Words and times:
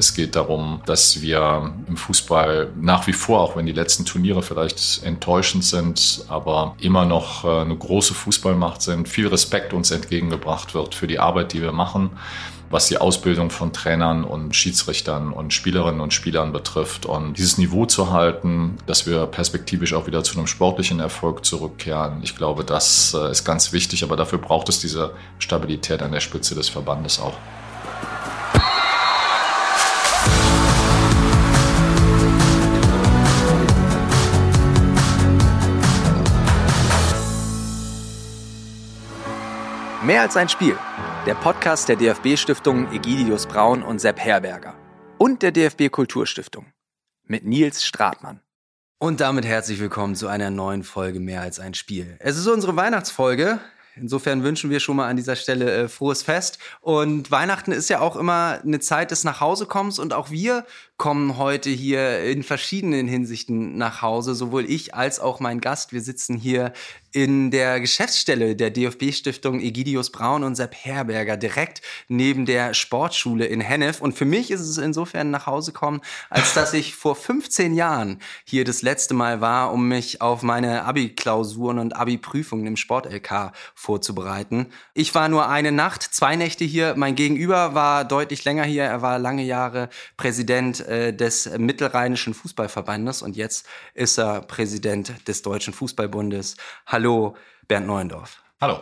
Es 0.00 0.14
geht 0.14 0.34
darum, 0.34 0.80
dass 0.86 1.20
wir 1.20 1.74
im 1.86 1.98
Fußball 1.98 2.70
nach 2.80 3.06
wie 3.06 3.12
vor, 3.12 3.40
auch 3.40 3.54
wenn 3.54 3.66
die 3.66 3.72
letzten 3.72 4.06
Turniere 4.06 4.42
vielleicht 4.42 5.02
enttäuschend 5.04 5.62
sind, 5.62 6.24
aber 6.28 6.74
immer 6.80 7.04
noch 7.04 7.44
äh, 7.44 7.60
eine 7.60 7.76
große 7.76 8.14
Fußballmacht 8.14 8.80
sind, 8.80 9.10
viel 9.10 9.28
Respekt 9.28 9.74
uns 9.74 9.90
entgegengebracht 9.90 10.72
wird 10.72 10.94
für 10.94 11.06
die 11.06 11.18
Arbeit, 11.18 11.52
die 11.52 11.60
wir 11.60 11.72
machen 11.72 12.12
was 12.70 12.86
die 12.86 12.98
Ausbildung 12.98 13.50
von 13.50 13.72
Trainern 13.72 14.22
und 14.22 14.54
Schiedsrichtern 14.54 15.32
und 15.32 15.52
Spielerinnen 15.52 16.00
und 16.00 16.14
Spielern 16.14 16.52
betrifft. 16.52 17.04
Und 17.04 17.36
dieses 17.36 17.58
Niveau 17.58 17.84
zu 17.84 18.12
halten, 18.12 18.78
dass 18.86 19.08
wir 19.08 19.26
perspektivisch 19.26 19.92
auch 19.92 20.06
wieder 20.06 20.22
zu 20.22 20.38
einem 20.38 20.46
sportlichen 20.46 21.00
Erfolg 21.00 21.44
zurückkehren, 21.44 22.20
ich 22.22 22.36
glaube, 22.36 22.62
das 22.64 23.12
äh, 23.12 23.32
ist 23.32 23.44
ganz 23.44 23.72
wichtig. 23.72 24.04
Aber 24.04 24.16
dafür 24.16 24.38
braucht 24.38 24.68
es 24.68 24.78
diese 24.78 25.14
Stabilität 25.40 26.00
an 26.00 26.12
der 26.12 26.20
Spitze 26.20 26.54
des 26.54 26.68
Verbandes 26.68 27.18
auch. 27.18 27.34
Mehr 40.10 40.22
als 40.22 40.36
ein 40.36 40.48
Spiel 40.48 40.76
der 41.24 41.36
Podcast 41.36 41.88
der 41.88 41.94
DFB-Stiftung 41.94 42.92
Egidius 42.92 43.46
Braun 43.46 43.84
und 43.84 44.00
Sepp 44.00 44.18
Herberger 44.18 44.74
und 45.18 45.40
der 45.40 45.52
DFB 45.52 45.88
Kulturstiftung 45.88 46.66
mit 47.28 47.44
Nils 47.44 47.84
Stratmann. 47.84 48.40
Und 48.98 49.20
damit 49.20 49.44
herzlich 49.44 49.78
willkommen 49.78 50.16
zu 50.16 50.26
einer 50.26 50.50
neuen 50.50 50.82
Folge 50.82 51.20
Mehr 51.20 51.42
als 51.42 51.60
ein 51.60 51.74
Spiel. 51.74 52.16
Es 52.18 52.36
ist 52.36 52.48
unsere 52.48 52.74
Weihnachtsfolge. 52.74 53.60
Insofern 53.94 54.42
wünschen 54.42 54.68
wir 54.68 54.80
schon 54.80 54.96
mal 54.96 55.08
an 55.08 55.16
dieser 55.16 55.36
Stelle 55.36 55.70
äh, 55.72 55.88
frohes 55.88 56.24
Fest. 56.24 56.58
Und 56.80 57.30
Weihnachten 57.30 57.70
ist 57.70 57.88
ja 57.88 58.00
auch 58.00 58.16
immer 58.16 58.58
eine 58.64 58.80
Zeit 58.80 59.12
des 59.12 59.22
Nachhausekommens 59.22 60.00
und 60.00 60.12
auch 60.12 60.30
wir 60.32 60.66
kommen 61.00 61.38
heute 61.38 61.70
hier 61.70 62.24
in 62.24 62.42
verschiedenen 62.42 63.08
Hinsichten 63.08 63.78
nach 63.78 64.02
Hause, 64.02 64.34
sowohl 64.34 64.70
ich 64.70 64.94
als 64.94 65.18
auch 65.18 65.40
mein 65.40 65.62
Gast. 65.62 65.94
Wir 65.94 66.02
sitzen 66.02 66.36
hier 66.36 66.74
in 67.12 67.50
der 67.50 67.80
Geschäftsstelle 67.80 68.54
der 68.54 68.70
DFB-Stiftung 68.70 69.60
Egidius 69.60 70.10
Braun 70.10 70.44
und 70.44 70.54
Sepp 70.54 70.74
Herberger 70.74 71.36
direkt 71.36 71.80
neben 72.08 72.46
der 72.46 72.74
Sportschule 72.74 73.46
in 73.46 73.60
Hennef. 73.60 74.00
Und 74.00 74.16
für 74.16 74.26
mich 74.26 74.50
ist 74.50 74.60
es 74.60 74.78
insofern 74.78 75.30
nach 75.30 75.46
Hause 75.46 75.72
kommen, 75.72 76.02
als 76.28 76.54
dass 76.54 76.72
ich 76.74 76.94
vor 76.94 77.16
15 77.16 77.74
Jahren 77.74 78.20
hier 78.44 78.64
das 78.64 78.82
letzte 78.82 79.14
Mal 79.14 79.40
war, 79.40 79.72
um 79.72 79.88
mich 79.88 80.20
auf 80.20 80.42
meine 80.42 80.84
Abi-Klausuren 80.84 81.78
und 81.78 81.96
Abi-Prüfungen 81.96 82.66
im 82.66 82.76
Sport-LK 82.76 83.52
vorzubereiten. 83.74 84.66
Ich 84.94 85.14
war 85.14 85.28
nur 85.28 85.48
eine 85.48 85.72
Nacht, 85.72 86.02
zwei 86.02 86.36
Nächte 86.36 86.64
hier. 86.64 86.94
Mein 86.96 87.14
Gegenüber 87.14 87.74
war 87.74 88.04
deutlich 88.04 88.44
länger 88.44 88.64
hier. 88.64 88.84
Er 88.84 89.02
war 89.02 89.18
lange 89.18 89.42
Jahre 89.42 89.88
Präsident 90.16 90.84
äh, 90.90 91.12
des 91.12 91.48
Mittelrheinischen 91.56 92.34
Fußballverbandes 92.34 93.22
und 93.22 93.36
jetzt 93.36 93.66
ist 93.94 94.18
er 94.18 94.40
Präsident 94.42 95.26
des 95.28 95.42
Deutschen 95.42 95.72
Fußballbundes. 95.72 96.56
Hallo, 96.86 97.36
Bernd 97.68 97.86
Neuendorf. 97.86 98.42
Hallo. 98.60 98.80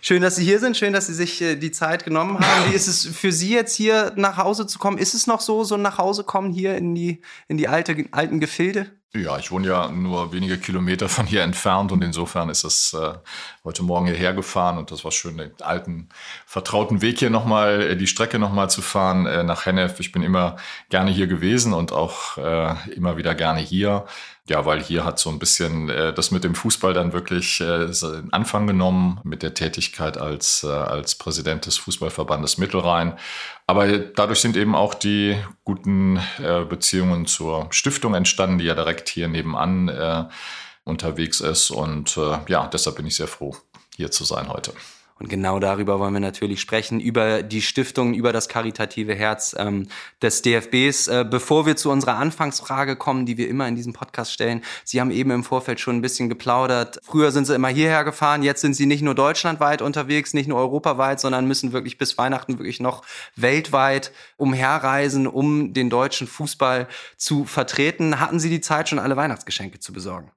Schön, 0.00 0.22
dass 0.22 0.36
Sie 0.36 0.44
hier 0.44 0.58
sind. 0.58 0.76
Schön, 0.76 0.92
dass 0.92 1.06
Sie 1.06 1.14
sich 1.14 1.40
äh, 1.42 1.56
die 1.56 1.70
Zeit 1.70 2.04
genommen 2.04 2.38
haben. 2.40 2.70
Wie 2.70 2.74
ist 2.74 2.88
es 2.88 3.06
für 3.06 3.30
Sie 3.30 3.50
jetzt 3.50 3.76
hier 3.76 4.12
nach 4.16 4.36
Hause 4.36 4.66
zu 4.66 4.78
kommen? 4.78 4.98
Ist 4.98 5.14
es 5.14 5.26
noch 5.26 5.40
so, 5.40 5.64
so 5.64 5.76
nach 5.76 5.98
Hause 5.98 6.24
kommen 6.24 6.52
hier 6.52 6.76
in 6.76 6.94
die, 6.94 7.22
in 7.46 7.58
die 7.58 7.68
alte, 7.68 8.06
alten 8.10 8.40
Gefilde? 8.40 8.90
Ja, 9.14 9.38
ich 9.38 9.50
wohne 9.50 9.68
ja 9.68 9.88
nur 9.90 10.34
wenige 10.34 10.58
Kilometer 10.58 11.08
von 11.08 11.24
hier 11.24 11.42
entfernt 11.42 11.92
und 11.92 12.04
insofern 12.04 12.50
ist 12.50 12.64
es 12.64 12.92
äh, 12.92 13.14
heute 13.64 13.82
Morgen 13.82 14.04
hierher 14.06 14.34
gefahren 14.34 14.76
und 14.76 14.90
das 14.90 15.02
war 15.02 15.12
schön, 15.12 15.38
den 15.38 15.50
alten, 15.62 16.10
vertrauten 16.44 17.00
Weg 17.00 17.18
hier 17.18 17.30
nochmal, 17.30 17.80
äh, 17.80 17.96
die 17.96 18.06
Strecke 18.06 18.38
nochmal 18.38 18.68
zu 18.68 18.82
fahren 18.82 19.24
äh, 19.24 19.44
nach 19.44 19.64
Hennef. 19.64 19.98
Ich 20.00 20.12
bin 20.12 20.22
immer 20.22 20.56
gerne 20.90 21.10
hier 21.10 21.26
gewesen 21.26 21.72
und 21.72 21.90
auch 21.90 22.36
äh, 22.36 22.74
immer 22.92 23.16
wieder 23.16 23.34
gerne 23.34 23.60
hier. 23.60 24.04
Ja, 24.48 24.64
weil 24.64 24.82
hier 24.82 25.04
hat 25.04 25.18
so 25.18 25.28
ein 25.28 25.38
bisschen 25.38 25.90
äh, 25.90 26.14
das 26.14 26.30
mit 26.30 26.42
dem 26.42 26.54
Fußball 26.54 26.94
dann 26.94 27.12
wirklich 27.12 27.60
äh, 27.60 27.90
Anfang 28.30 28.66
genommen 28.66 29.20
mit 29.22 29.42
der 29.42 29.52
Tätigkeit 29.52 30.16
als, 30.16 30.64
äh, 30.64 30.68
als 30.68 31.16
Präsident 31.16 31.66
des 31.66 31.76
Fußballverbandes 31.76 32.56
Mittelrhein. 32.56 33.18
Aber 33.66 33.86
dadurch 33.98 34.40
sind 34.40 34.56
eben 34.56 34.74
auch 34.74 34.94
die 34.94 35.36
guten 35.64 36.16
äh, 36.42 36.64
Beziehungen 36.64 37.26
zur 37.26 37.66
Stiftung 37.70 38.14
entstanden, 38.14 38.58
die 38.58 38.64
ja 38.64 38.74
direkt 38.74 39.10
hier 39.10 39.28
nebenan 39.28 39.88
äh, 39.88 40.24
unterwegs 40.84 41.40
ist. 41.40 41.70
Und 41.70 42.16
äh, 42.16 42.38
ja, 42.48 42.66
deshalb 42.68 42.96
bin 42.96 43.06
ich 43.06 43.16
sehr 43.16 43.28
froh, 43.28 43.54
hier 43.96 44.10
zu 44.10 44.24
sein 44.24 44.48
heute. 44.48 44.72
Und 45.18 45.28
genau 45.28 45.58
darüber 45.58 45.98
wollen 45.98 46.12
wir 46.12 46.20
natürlich 46.20 46.60
sprechen, 46.60 47.00
über 47.00 47.42
die 47.42 47.60
Stiftung, 47.60 48.14
über 48.14 48.32
das 48.32 48.48
karitative 48.48 49.14
Herz 49.14 49.54
ähm, 49.58 49.88
des 50.22 50.42
DFBs. 50.42 51.08
Äh, 51.08 51.26
bevor 51.28 51.66
wir 51.66 51.76
zu 51.76 51.90
unserer 51.90 52.16
Anfangsfrage 52.16 52.94
kommen, 52.96 53.26
die 53.26 53.36
wir 53.36 53.48
immer 53.48 53.66
in 53.66 53.74
diesem 53.74 53.92
Podcast 53.92 54.32
stellen. 54.32 54.62
Sie 54.84 55.00
haben 55.00 55.10
eben 55.10 55.30
im 55.32 55.42
Vorfeld 55.42 55.80
schon 55.80 55.96
ein 55.96 56.02
bisschen 56.02 56.28
geplaudert. 56.28 57.00
Früher 57.02 57.32
sind 57.32 57.46
Sie 57.46 57.54
immer 57.54 57.68
hierher 57.68 58.04
gefahren, 58.04 58.42
jetzt 58.42 58.60
sind 58.60 58.74
Sie 58.74 58.86
nicht 58.86 59.02
nur 59.02 59.14
deutschlandweit 59.14 59.82
unterwegs, 59.82 60.34
nicht 60.34 60.48
nur 60.48 60.58
europaweit, 60.58 61.18
sondern 61.18 61.48
müssen 61.48 61.72
wirklich 61.72 61.98
bis 61.98 62.16
Weihnachten 62.16 62.58
wirklich 62.58 62.78
noch 62.78 63.04
weltweit 63.34 64.12
umherreisen, 64.36 65.26
um 65.26 65.72
den 65.72 65.90
deutschen 65.90 66.28
Fußball 66.28 66.86
zu 67.16 67.44
vertreten. 67.44 68.20
Hatten 68.20 68.38
Sie 68.38 68.50
die 68.50 68.60
Zeit, 68.60 68.88
schon 68.88 68.98
alle 69.00 69.16
Weihnachtsgeschenke 69.16 69.80
zu 69.80 69.92
besorgen? 69.92 70.30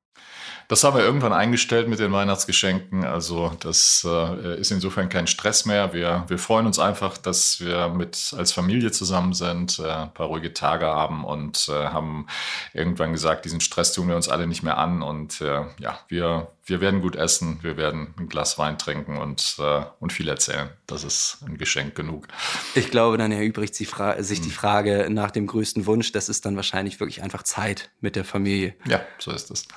Das 0.71 0.85
haben 0.85 0.95
wir 0.95 1.03
irgendwann 1.03 1.33
eingestellt 1.33 1.89
mit 1.89 1.99
den 1.99 2.13
Weihnachtsgeschenken. 2.13 3.03
Also 3.03 3.51
das 3.59 4.07
äh, 4.09 4.57
ist 4.57 4.71
insofern 4.71 5.09
kein 5.09 5.27
Stress 5.27 5.65
mehr. 5.65 5.91
Wir, 5.91 6.23
wir 6.29 6.37
freuen 6.37 6.65
uns 6.65 6.79
einfach, 6.79 7.17
dass 7.17 7.59
wir 7.59 7.89
mit 7.89 8.33
als 8.37 8.53
Familie 8.53 8.93
zusammen 8.93 9.33
sind, 9.33 9.79
äh, 9.79 9.91
ein 9.91 10.13
paar 10.13 10.27
ruhige 10.27 10.53
Tage 10.53 10.85
haben 10.85 11.25
und 11.25 11.67
äh, 11.67 11.73
haben 11.73 12.25
irgendwann 12.73 13.11
gesagt, 13.11 13.43
diesen 13.43 13.59
Stress 13.59 13.91
tun 13.91 14.07
wir 14.07 14.15
uns 14.15 14.29
alle 14.29 14.47
nicht 14.47 14.63
mehr 14.63 14.77
an. 14.77 15.01
Und 15.01 15.41
äh, 15.41 15.65
ja, 15.77 15.99
wir, 16.07 16.47
wir 16.65 16.79
werden 16.79 17.01
gut 17.01 17.17
essen, 17.17 17.59
wir 17.61 17.75
werden 17.75 18.13
ein 18.17 18.29
Glas 18.29 18.57
Wein 18.57 18.77
trinken 18.77 19.17
und, 19.17 19.57
äh, 19.59 19.81
und 19.99 20.13
viel 20.13 20.29
erzählen. 20.29 20.69
Das 20.87 21.03
ist 21.03 21.39
ein 21.45 21.57
Geschenk 21.57 21.95
genug. 21.95 22.29
Ich 22.75 22.91
glaube, 22.91 23.17
dann 23.17 23.33
erübrigt 23.33 23.75
sich, 23.75 23.89
sich 24.19 24.39
die 24.39 24.47
hm. 24.47 24.55
Frage 24.55 25.07
nach 25.09 25.31
dem 25.31 25.47
größten 25.47 25.85
Wunsch. 25.85 26.13
Das 26.13 26.29
ist 26.29 26.45
dann 26.45 26.55
wahrscheinlich 26.55 27.01
wirklich 27.01 27.23
einfach 27.23 27.43
Zeit 27.43 27.89
mit 27.99 28.15
der 28.15 28.23
Familie. 28.23 28.73
Ja, 28.85 29.01
so 29.19 29.31
ist 29.31 29.51
es. 29.51 29.67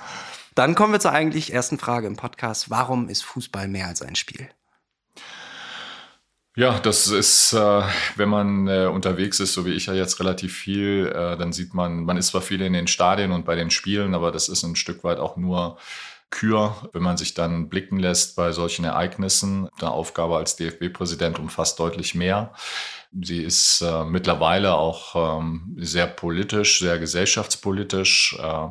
Dann 0.55 0.73
kommen 0.73 0.93
wir 0.93 1.01
zur 1.01 1.11
eigentlich 1.11 1.51
ersten 1.51 1.77
Frage 1.77 2.07
im 2.07 2.15
Podcast. 2.15 2.69
Warum 2.69 3.09
ist 3.09 3.23
Fußball 3.23 3.67
mehr 3.67 3.87
als 3.87 4.01
ein 4.01 4.15
Spiel? 4.15 4.49
Ja, 6.55 6.79
das 6.79 7.07
ist, 7.07 7.51
äh, 7.51 7.81
wenn 8.15 8.29
man 8.29 8.69
äh, 8.69 8.85
unterwegs 8.85 9.41
ist, 9.41 9.51
so 9.51 9.65
wie 9.65 9.73
ich 9.73 9.87
ja 9.87 9.93
jetzt 9.93 10.21
relativ 10.21 10.55
viel, 10.55 11.07
äh, 11.13 11.35
dann 11.35 11.51
sieht 11.51 11.73
man, 11.73 12.05
man 12.05 12.15
ist 12.15 12.27
zwar 12.27 12.41
viel 12.41 12.61
in 12.61 12.71
den 12.71 12.87
Stadien 12.87 13.33
und 13.33 13.43
bei 13.43 13.55
den 13.55 13.69
Spielen, 13.69 14.15
aber 14.15 14.31
das 14.31 14.47
ist 14.47 14.63
ein 14.63 14.77
Stück 14.77 15.03
weit 15.03 15.19
auch 15.19 15.35
nur 15.35 15.77
Kür, 16.29 16.89
wenn 16.93 17.03
man 17.03 17.17
sich 17.17 17.33
dann 17.33 17.67
blicken 17.67 17.99
lässt 17.99 18.37
bei 18.37 18.53
solchen 18.53 18.85
Ereignissen. 18.85 19.69
Eine 19.79 19.91
Aufgabe 19.91 20.37
als 20.37 20.55
DFB-Präsident 20.55 21.37
umfasst 21.37 21.77
deutlich 21.79 22.15
mehr. 22.15 22.53
Sie 23.21 23.41
ist 23.41 23.81
äh, 23.81 24.03
mittlerweile 24.03 24.75
auch 24.75 25.39
ähm, 25.39 25.75
sehr 25.79 26.07
politisch, 26.07 26.79
sehr 26.79 26.99
gesellschaftspolitisch. 26.99 28.37
Äh, 28.41 28.67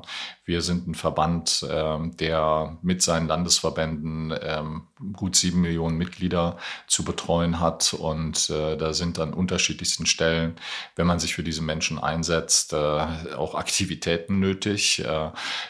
wir 0.47 0.61
sind 0.61 0.87
ein 0.87 0.95
Verband, 0.95 1.67
ähm, 1.71 2.17
der 2.19 2.77
mit 2.83 3.01
seinen 3.03 3.29
Landesverbänden 3.29 4.35
ähm, 4.43 4.83
gut 5.15 5.37
sieben 5.37 5.63
Millionen 5.63 5.97
Mitglieder 5.97 6.59
zu 6.87 7.03
betreuen 7.03 7.61
hat. 7.61 7.95
Und 7.95 8.51
äh, 8.51 8.77
da 8.77 8.93
sind 8.93 9.19
an 9.19 9.33
unterschiedlichsten 9.33 10.05
Stellen, 10.05 10.57
wenn 10.97 11.07
man 11.07 11.19
sich 11.19 11.35
für 11.35 11.43
diese 11.43 11.63
Menschen 11.63 11.99
einsetzt, 11.99 12.75
äh, 12.75 12.77
auch 12.77 13.55
Aktivitäten 13.55 14.39
nötig, 14.39 15.03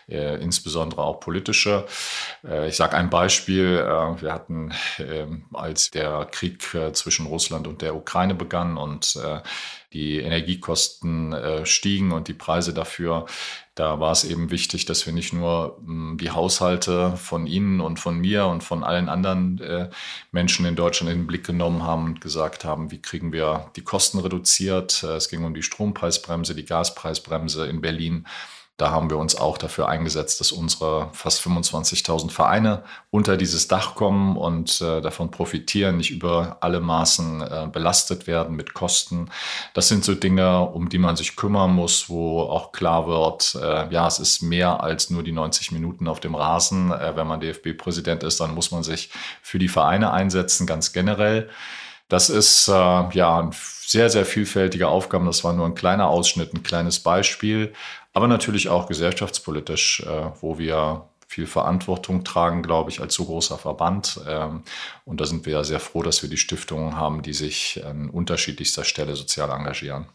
äh, 0.08 0.42
insbesondere 0.42 1.02
auch 1.02 1.20
politische. 1.20 1.86
Ich 2.66 2.76
sage 2.76 2.96
ein 2.96 3.10
Beispiel. 3.10 3.76
Wir 3.76 4.32
hatten, 4.32 4.72
ähm, 4.98 5.44
als 5.52 5.91
der 5.91 6.26
Krieg 6.30 6.62
zwischen 6.92 7.26
Russland 7.26 7.66
und 7.66 7.82
der 7.82 7.94
Ukraine 7.94 8.34
begann 8.34 8.76
und 8.76 9.16
die 9.94 10.18
Energiekosten 10.18 11.32
äh, 11.32 11.64
stiegen 11.64 12.12
und 12.12 12.28
die 12.28 12.34
Preise 12.34 12.74
dafür. 12.74 13.26
Da 13.76 13.98
war 13.98 14.12
es 14.12 14.24
eben 14.24 14.50
wichtig, 14.50 14.84
dass 14.84 15.06
wir 15.06 15.12
nicht 15.12 15.32
nur 15.32 15.78
mh, 15.80 16.10
hm, 16.10 16.18
die 16.18 16.30
Haushalte 16.30 17.16
von 17.16 17.46
Ihnen 17.46 17.80
und 17.80 17.98
von 17.98 18.18
mir 18.18 18.46
und 18.46 18.62
von 18.62 18.84
allen 18.84 19.08
anderen 19.08 19.60
äh, 19.60 19.88
Menschen 20.32 20.66
in 20.66 20.76
Deutschland 20.76 21.12
in 21.12 21.20
den 21.20 21.26
Blick 21.26 21.46
genommen 21.46 21.84
haben 21.84 22.04
und 22.04 22.20
gesagt 22.20 22.64
haben, 22.64 22.91
wie 22.91 23.00
kriegen 23.00 23.32
wir 23.32 23.70
die 23.76 23.82
Kosten 23.82 24.18
reduziert. 24.18 25.02
Äh, 25.02 25.16
es 25.16 25.28
ging 25.28 25.44
um 25.44 25.54
die 25.54 25.62
Strompreisbremse, 25.62 26.54
die 26.54 26.66
Gaspreisbremse 26.66 27.66
in 27.66 27.80
Berlin. 27.80 28.26
Da 28.76 28.91
haben 28.91 29.09
wir 29.09 29.18
uns 29.18 29.36
auch 29.36 29.56
dafür 29.56 29.88
eingesetzt, 29.88 30.41
dass 30.41 30.50
unsere 30.50 31.09
fast 31.12 31.41
25.000 31.47 32.30
Vereine 32.30 32.82
unter 33.10 33.36
dieses 33.36 33.68
Dach 33.68 33.94
kommen 33.94 34.36
und 34.36 34.80
äh, 34.80 35.00
davon 35.00 35.30
profitieren, 35.30 35.97
nicht 35.97 36.10
über 36.10 36.56
alle 36.60 36.80
Maßen 36.80 37.41
äh, 37.41 37.68
belastet 37.72 38.26
werden 38.26 38.56
mit 38.56 38.74
Kosten. 38.74 39.30
Das 39.74 39.86
sind 39.86 40.04
so 40.04 40.16
Dinge, 40.16 40.62
um 40.62 40.88
die 40.88 40.98
man 40.98 41.15
sich 41.15 41.36
kümmern 41.36 41.72
muss, 41.72 42.09
wo 42.09 42.41
auch 42.41 42.72
klar 42.72 43.06
wird, 43.06 43.54
äh, 43.62 43.92
ja, 43.92 44.09
es 44.09 44.18
ist 44.18 44.42
mehr 44.42 44.82
als 44.82 45.09
nur 45.09 45.22
die 45.22 45.30
90 45.30 45.70
Minuten 45.70 46.09
auf 46.09 46.18
dem 46.18 46.34
Rasen. 46.34 46.91
Äh, 46.91 47.15
wenn 47.15 47.28
man 47.28 47.38
DFB-Präsident 47.38 48.24
ist, 48.24 48.41
dann 48.41 48.56
muss 48.56 48.72
man 48.72 48.82
sich 48.82 49.10
für 49.41 49.60
die 49.60 49.68
Vereine 49.68 50.12
einsetzen, 50.12 50.66
ganz 50.66 50.92
generell. 50.92 51.48
Das 52.09 52.28
ist 52.28 52.66
äh, 52.66 52.72
ja 52.72 53.50
sehr, 53.86 54.10
sehr 54.10 54.24
vielfältige 54.24 54.88
Aufgaben. 54.88 55.27
Das 55.27 55.44
war 55.44 55.53
nur 55.53 55.66
ein 55.66 55.74
kleiner 55.74 56.09
Ausschnitt, 56.09 56.53
ein 56.54 56.62
kleines 56.62 57.00
Beispiel, 57.00 57.72
aber 58.15 58.28
natürlich 58.28 58.71
auch 58.71 58.87
gesellschaftspolitisch, 58.87 60.01
äh, 60.01 60.31
wo 60.41 60.59
wir 60.59 61.09
viel 61.27 61.47
Verantwortung 61.47 62.25
tragen, 62.25 62.63
glaube 62.63 62.91
ich, 62.91 63.01
als 63.01 63.15
so 63.15 63.25
großer 63.25 63.59
Verband. 63.59 64.21
Ähm, 64.27 64.63
und 65.05 65.21
da 65.21 65.27
sind 65.27 65.45
wir 65.47 65.65
sehr 65.65 65.81
froh, 65.81 66.03
dass 66.03 66.22
wir 66.22 66.31
die 66.31 66.37
Stiftungen 66.37 66.97
haben, 66.97 67.22
die 67.22 67.33
sich 67.33 67.84
an 67.84 68.09
unterschiedlichster 68.09 68.84
Stelle 68.84 69.16
sozial 69.16 69.51
engagieren 69.51 70.07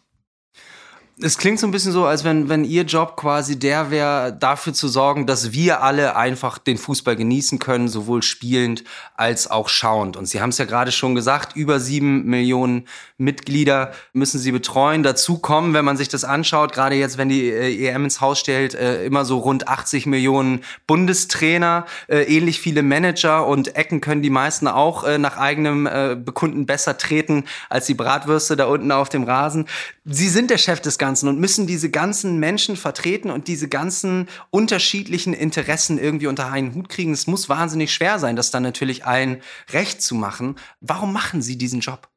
es 1.22 1.38
klingt 1.38 1.60
so 1.60 1.68
ein 1.68 1.72
bisschen 1.72 1.92
so, 1.92 2.06
als 2.06 2.24
wenn, 2.24 2.48
wenn 2.48 2.64
ihr 2.64 2.84
Job 2.84 3.18
quasi 3.18 3.60
der 3.60 3.92
wäre, 3.92 4.32
dafür 4.32 4.74
zu 4.74 4.88
sorgen, 4.88 5.26
dass 5.26 5.52
wir 5.52 5.82
alle 5.84 6.16
einfach 6.16 6.58
den 6.58 6.78
Fußball 6.78 7.16
genießen 7.18 7.60
können, 7.60 7.90
sowohl 7.90 8.24
spielend 8.24 8.86
als 9.16 9.52
auch 9.52 9.68
schauend. 9.68 10.16
Und 10.16 10.28
Sie 10.28 10.40
haben 10.40 10.50
es 10.50 10.58
ja 10.58 10.66
gerade 10.66 10.94
schon 10.94 11.16
gesagt, 11.16 11.56
über 11.58 11.80
sieben 11.80 12.26
Millionen 12.26 12.86
Mitglieder 13.18 13.92
müssen 14.14 14.40
Sie 14.40 14.54
betreuen. 14.54 15.04
Dazu 15.04 15.40
kommen, 15.40 15.74
wenn 15.74 15.84
man 15.84 15.98
sich 15.98 16.08
das 16.08 16.24
anschaut, 16.24 16.72
gerade 16.72 16.96
jetzt, 16.96 17.18
wenn 17.18 17.28
die 17.28 17.50
äh, 17.50 17.88
EM 17.88 18.06
ins 18.06 18.22
Haus 18.22 18.40
stellt, 18.40 18.74
äh, 18.74 19.04
immer 19.04 19.26
so 19.26 19.40
rund 19.40 19.68
80 19.68 20.06
Millionen 20.06 20.62
Bundestrainer, 20.88 21.86
äh, 22.08 22.24
ähnlich 22.24 22.62
viele 22.62 22.82
Manager 22.82 23.46
und 23.46 23.76
Ecken 23.76 24.00
können 24.00 24.22
die 24.22 24.30
meisten 24.30 24.68
auch 24.68 25.04
äh, 25.04 25.18
nach 25.18 25.38
eigenem 25.38 25.86
äh, 25.86 26.16
Bekunden 26.16 26.66
besser 26.66 26.98
treten 26.98 27.44
als 27.70 27.88
die 27.88 27.94
Bratwürste 27.94 28.56
da 28.56 28.66
unten 28.66 28.94
auf 28.94 29.10
dem 29.10 29.24
Rasen. 29.24 29.66
Sie 30.06 30.30
sind 30.30 30.50
der 30.50 30.58
Chef 30.58 30.80
des 30.80 30.98
Ganzen. 30.98 31.09
Ganzen 31.10 31.28
und 31.28 31.40
müssen 31.40 31.66
diese 31.66 31.90
ganzen 31.90 32.38
Menschen 32.38 32.78
vertreten 32.78 33.32
und 33.32 33.48
diese 33.48 33.68
ganzen 33.68 34.28
unterschiedlichen 34.52 35.34
Interessen 35.34 35.98
irgendwie 35.98 36.28
unter 36.28 36.52
einen 36.52 36.76
Hut 36.76 36.88
kriegen. 36.88 37.14
Es 37.14 37.26
muss 37.26 37.50
wahnsinnig 37.50 37.92
schwer 37.92 38.20
sein, 38.20 38.36
das 38.36 38.52
dann 38.52 38.62
natürlich 38.62 39.08
allen 39.08 39.42
recht 39.74 40.04
zu 40.04 40.14
machen. 40.14 40.56
Warum 40.82 41.12
machen 41.12 41.42
Sie 41.42 41.58
diesen 41.58 41.80
Job? 41.80 42.10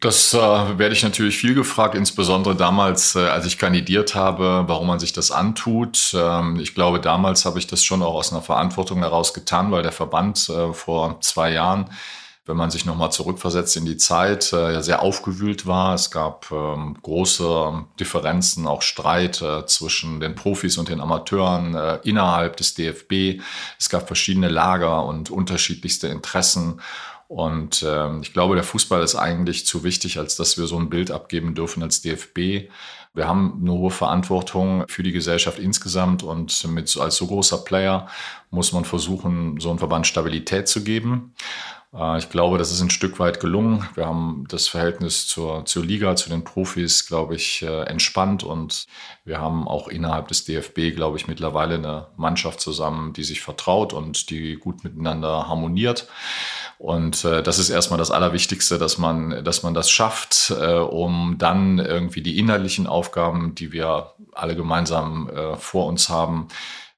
Das 0.00 0.34
äh, 0.34 0.38
werde 0.38 0.96
ich 0.96 1.04
natürlich 1.04 1.38
viel 1.38 1.54
gefragt, 1.54 1.94
insbesondere 1.94 2.56
damals, 2.56 3.14
äh, 3.14 3.20
als 3.20 3.46
ich 3.46 3.56
kandidiert 3.56 4.16
habe, 4.16 4.64
warum 4.66 4.88
man 4.88 4.98
sich 4.98 5.12
das 5.12 5.30
antut. 5.30 6.12
Ähm, 6.18 6.58
ich 6.58 6.74
glaube, 6.74 6.98
damals 6.98 7.44
habe 7.44 7.60
ich 7.60 7.68
das 7.68 7.84
schon 7.84 8.02
auch 8.02 8.14
aus 8.14 8.32
einer 8.32 8.42
Verantwortung 8.42 8.98
heraus 8.98 9.32
getan, 9.32 9.70
weil 9.70 9.84
der 9.84 9.92
Verband 9.92 10.48
äh, 10.48 10.72
vor 10.72 11.20
zwei 11.20 11.52
Jahren 11.52 11.88
wenn 12.44 12.56
man 12.56 12.70
sich 12.70 12.84
nochmal 12.84 13.12
zurückversetzt 13.12 13.76
in 13.76 13.84
die 13.84 13.96
Zeit, 13.96 14.52
äh, 14.52 14.80
sehr 14.82 15.02
aufgewühlt 15.02 15.66
war. 15.66 15.94
Es 15.94 16.10
gab 16.10 16.50
ähm, 16.50 16.96
große 17.00 17.84
Differenzen, 18.00 18.66
auch 18.66 18.82
Streit 18.82 19.40
äh, 19.42 19.64
zwischen 19.66 20.18
den 20.18 20.34
Profis 20.34 20.76
und 20.76 20.88
den 20.88 21.00
Amateuren 21.00 21.74
äh, 21.74 21.98
innerhalb 22.02 22.56
des 22.56 22.74
DFB. 22.74 23.40
Es 23.78 23.88
gab 23.88 24.08
verschiedene 24.08 24.48
Lager 24.48 25.04
und 25.04 25.30
unterschiedlichste 25.30 26.08
Interessen. 26.08 26.80
Und 27.28 27.84
ähm, 27.88 28.20
ich 28.22 28.32
glaube, 28.32 28.56
der 28.56 28.64
Fußball 28.64 29.02
ist 29.02 29.14
eigentlich 29.14 29.64
zu 29.64 29.84
wichtig, 29.84 30.18
als 30.18 30.36
dass 30.36 30.58
wir 30.58 30.66
so 30.66 30.78
ein 30.78 30.90
Bild 30.90 31.10
abgeben 31.10 31.54
dürfen 31.54 31.82
als 31.82 32.02
DFB. 32.02 32.68
Wir 33.14 33.28
haben 33.28 33.58
eine 33.60 33.72
hohe 33.72 33.90
Verantwortung 33.90 34.84
für 34.88 35.02
die 35.02 35.12
Gesellschaft 35.12 35.58
insgesamt 35.58 36.22
und 36.22 36.66
mit, 36.68 36.94
als 36.96 37.16
so 37.16 37.26
großer 37.26 37.58
Player 37.58 38.08
muss 38.50 38.72
man 38.72 38.84
versuchen, 38.84 39.60
so 39.60 39.70
einem 39.70 39.78
Verband 39.78 40.06
Stabilität 40.06 40.66
zu 40.66 40.82
geben. 40.82 41.34
Äh, 41.94 42.18
ich 42.18 42.30
glaube, 42.30 42.58
das 42.58 42.72
ist 42.72 42.80
ein 42.80 42.90
Stück 42.90 43.18
weit 43.18 43.40
gelungen. 43.40 43.88
Wir 43.94 44.06
haben 44.06 44.44
das 44.48 44.68
Verhältnis 44.68 45.26
zur, 45.26 45.64
zur 45.64 45.84
Liga, 45.84 46.16
zu 46.16 46.30
den 46.30 46.44
Profis, 46.44 47.06
glaube 47.06 47.34
ich, 47.34 47.62
äh, 47.62 47.82
entspannt 47.84 48.42
und 48.44 48.86
wir 49.24 49.40
haben 49.40 49.68
auch 49.68 49.88
innerhalb 49.88 50.28
des 50.28 50.44
DFB, 50.44 50.94
glaube 50.94 51.16
ich, 51.16 51.28
mittlerweile 51.28 51.74
eine 51.74 52.06
Mannschaft 52.16 52.60
zusammen, 52.60 53.12
die 53.12 53.24
sich 53.24 53.40
vertraut 53.40 53.92
und 53.92 54.30
die 54.30 54.56
gut 54.56 54.84
miteinander 54.84 55.48
harmoniert. 55.48 56.08
Und 56.78 57.24
äh, 57.24 57.42
das 57.42 57.58
ist 57.58 57.70
erstmal 57.70 57.98
das 57.98 58.10
Allerwichtigste, 58.10 58.78
dass 58.78 58.98
man, 58.98 59.44
dass 59.44 59.62
man 59.62 59.74
das 59.74 59.90
schafft, 59.90 60.50
um 60.50 61.36
dann 61.38 61.78
irgendwie 61.78 62.22
die 62.22 62.38
inhaltlichen 62.38 62.86
Aufgaben, 62.86 63.54
die 63.54 63.72
wir 63.72 64.14
alle 64.32 64.56
gemeinsam 64.56 65.30
vor 65.58 65.86
uns 65.86 66.08
haben, 66.08 66.48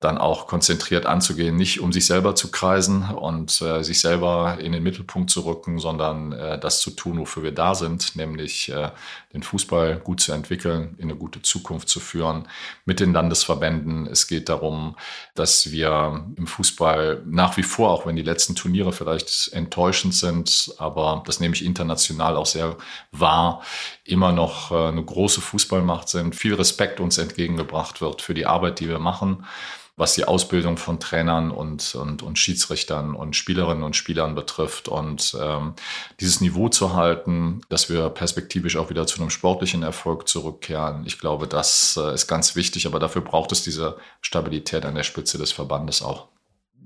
dann 0.05 0.19
auch 0.19 0.47
konzentriert 0.47 1.07
anzugehen, 1.07 1.57
nicht 1.57 1.81
um 1.81 1.93
sich 1.93 2.07
selber 2.07 2.35
zu 2.35 2.51
kreisen 2.51 3.09
und 3.09 3.63
äh, 3.63 3.83
sich 3.83 4.01
selber 4.01 4.59
in 4.61 4.73
den 4.73 4.83
Mittelpunkt 4.83 5.31
zu 5.31 5.41
rücken, 5.41 5.79
sondern 5.79 6.33
äh, 6.33 6.59
das 6.59 6.81
zu 6.81 6.91
tun, 6.91 7.19
wofür 7.19 7.43
wir 7.43 7.53
da 7.53 7.75
sind, 7.75 8.15
nämlich 8.15 8.69
äh, 8.69 8.91
den 9.33 9.43
Fußball 9.43 9.97
gut 9.97 10.21
zu 10.21 10.33
entwickeln, 10.33 10.95
in 10.99 11.05
eine 11.05 11.17
gute 11.17 11.41
Zukunft 11.41 11.89
zu 11.89 12.01
führen 12.01 12.47
mit 12.85 13.01
den 13.01 13.15
Landesverbänden. 13.15 14.07
Es 14.07 14.27
geht 14.27 14.51
darum, 14.51 14.95
dass 15.35 15.71
wir 15.73 16.27
im 16.37 16.47
Fußball 16.47 17.23
nach 17.25 17.57
wie 17.57 17.63
vor, 17.63 17.91
auch 17.91 18.07
wenn 18.07 18.17
die 18.17 18.23
letzten 18.23 18.55
Turniere 18.55 18.93
vielleicht 18.93 19.53
enttäuschend 19.55 20.15
sind, 20.15 20.75
aber 20.77 21.23
das 21.27 21.41
nehme 21.41 21.55
ich 21.55 21.65
international 21.65 22.37
auch 22.37 22.47
sehr 22.47 22.77
wahr, 23.11 23.63
immer 24.05 24.33
noch 24.33 24.71
äh, 24.71 24.89
eine 24.89 25.03
große 25.03 25.41
Fußballmacht 25.41 26.11
sind, 26.11 26.37
viel 26.37 26.55
Respekt 26.55 27.01
uns 27.01 27.17
entgegengebracht 27.17 28.03
wird 28.03 28.21
für 28.21 28.35
die 28.35 28.45
Arbeit, 28.45 28.81
die 28.81 28.89
wir 28.89 28.99
machen 28.99 29.47
was 29.97 30.15
die 30.15 30.25
Ausbildung 30.25 30.77
von 30.77 30.99
Trainern 30.99 31.51
und, 31.53 31.95
und, 31.95 32.23
und 32.23 32.39
Schiedsrichtern 32.39 33.15
und 33.15 33.37
Spielerinnen 33.37 33.85
und 33.85 33.95
Spielern 33.95 34.35
betrifft. 34.35 34.89
Und 34.89 35.37
ähm, 35.41 35.75
dieses 36.19 36.41
Niveau 36.41 36.69
zu 36.69 36.95
halten, 36.95 37.61
dass 37.69 37.89
wir 37.89 38.09
perspektivisch 38.11 38.77
auch 38.77 38.91
wieder 38.91 39.07
zu 39.07 39.21
einem 39.21 39.31
sportlichen 39.31 39.85
Erfolg 39.85 40.27
zurückkehren, 40.27 41.05
ich 41.07 41.21
glaube, 41.21 41.47
das 41.47 41.97
äh, 41.97 42.13
ist 42.13 42.27
ganz 42.27 42.57
wichtig. 42.57 42.87
Aber 42.87 42.99
dafür 42.99 43.23
braucht 43.23 43.53
es 43.53 43.63
diese 43.63 43.97
Stabilität 44.21 44.85
an 44.85 44.97
der 44.97 45.05
Spitze 45.05 45.39
des 45.39 45.53
Verbandes 45.53 46.03
auch. 46.03 46.34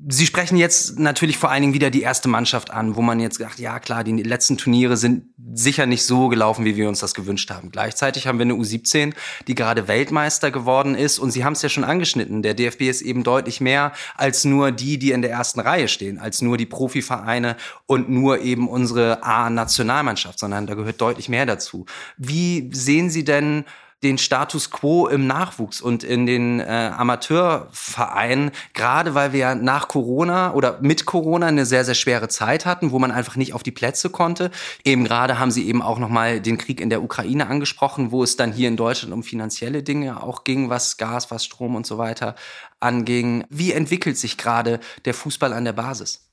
Sie 0.07 0.27
sprechen 0.27 0.57
jetzt 0.57 0.99
natürlich 0.99 1.39
vor 1.39 1.51
allen 1.51 1.63
Dingen 1.63 1.75
wieder 1.75 1.91
die 1.91 2.03
erste 2.03 2.29
Mannschaft 2.29 2.71
an, 2.71 2.95
wo 2.95 3.03
man 3.03 3.19
jetzt 3.19 3.39
sagt, 3.39 3.59
ja 3.59 3.81
klar, 3.81 4.05
die 4.05 4.23
letzten 4.23 4.57
Turniere 4.57 4.97
sind 4.97 5.25
sicher 5.55 5.87
nicht 5.87 6.05
so 6.05 6.29
gelaufen, 6.29 6.65
wie 6.65 6.77
wir 6.77 6.89
uns 6.89 7.01
das 7.01 7.15
gewünscht 7.15 7.51
haben. 7.51 7.71
Gleichzeitig 7.73 8.27
haben 8.27 8.39
wir 8.39 8.45
eine 8.45 8.55
U17, 8.55 9.13
die 9.49 9.55
gerade 9.57 9.89
Weltmeister 9.89 10.53
geworden 10.53 10.95
ist 10.95 11.19
und 11.19 11.33
Sie 11.33 11.45
haben 11.45 11.55
es 11.55 11.63
ja 11.63 11.69
schon 11.69 11.83
angeschnitten, 11.83 12.43
der 12.43 12.55
DFB 12.55 12.83
ist 12.83 13.03
eben 13.03 13.25
deutlich 13.25 13.61
mehr 13.61 13.93
als 14.17 14.45
nur 14.45 14.71
die, 14.71 14.99
die 14.99 15.11
in 15.11 15.23
der 15.23 15.33
ersten 15.33 15.59
Reihe 15.59 15.89
stehen, 15.89 16.19
als 16.19 16.43
nur 16.43 16.57
die 16.57 16.67
Profivereine 16.67 17.57
und 17.87 18.09
nur 18.09 18.41
eben 18.41 18.69
unsere 18.69 19.25
A-Nationalmannschaft, 19.25 20.39
sondern 20.39 20.67
da 20.69 20.75
gehört 20.75 21.01
deutlich 21.01 21.29
mehr 21.29 21.45
dazu. 21.45 21.87
Wie 22.17 22.71
sehen 22.73 23.11
Sie 23.11 23.25
denn 23.25 23.65
den 24.03 24.17
Status 24.19 24.71
quo 24.71 25.09
im 25.09 25.27
Nachwuchs 25.27 25.81
und 25.81 26.05
in 26.05 26.27
den 26.27 26.61
äh, 26.61 26.93
Amateurvereinen, 26.97 28.53
gerade 28.73 29.15
weil 29.15 29.33
wir 29.33 29.57
nach 29.57 29.89
Corona 29.89 30.55
oder 30.55 30.79
mit 30.81 31.05
Corona 31.05 31.47
eine 31.47 31.67
sehr, 31.67 31.85
sehr 31.85 31.95
schwere 31.95 32.29
Zeit 32.29 32.65
hatten, 32.65 32.93
wo 32.93 32.99
man 33.01 33.11
einfach 33.11 33.35
nicht 33.35 33.55
auf 33.55 33.65
die 33.65 33.73
Plätze 33.73 34.11
konnte. 34.11 34.51
Eben 34.85 35.05
gerade 35.05 35.39
haben 35.41 35.51
Sie 35.51 35.67
eben 35.67 35.83
auch 35.83 35.99
nochmal 35.99 36.41
den 36.41 36.59
Krieg 36.59 36.81
in 36.81 36.91
der 36.91 37.03
Ukraine 37.03 37.49
angesprochen, 37.49 38.13
wo 38.13 38.23
es 38.23 38.37
dann 38.37 38.53
hier 38.53 38.69
in 38.69 38.77
Deutschland 38.77 39.13
um 39.13 39.25
finanzielle 39.25 39.83
Dinge 39.83 40.23
auch 40.23 40.45
ging, 40.45 40.71
was 40.71 40.97
Gas, 40.97 41.31
was 41.33 41.45
Strom 41.45 41.75
und 41.75 41.87
so 41.87 41.99
weiter 41.99 42.37
anging. 42.79 43.45
Wie 43.51 43.73
entwickelt 43.73 44.17
sich 44.17 44.37
gerade 44.37 44.79
der 45.07 45.15
Fußball 45.15 45.53
an 45.53 45.65
der 45.65 45.73
Basis? 45.73 46.28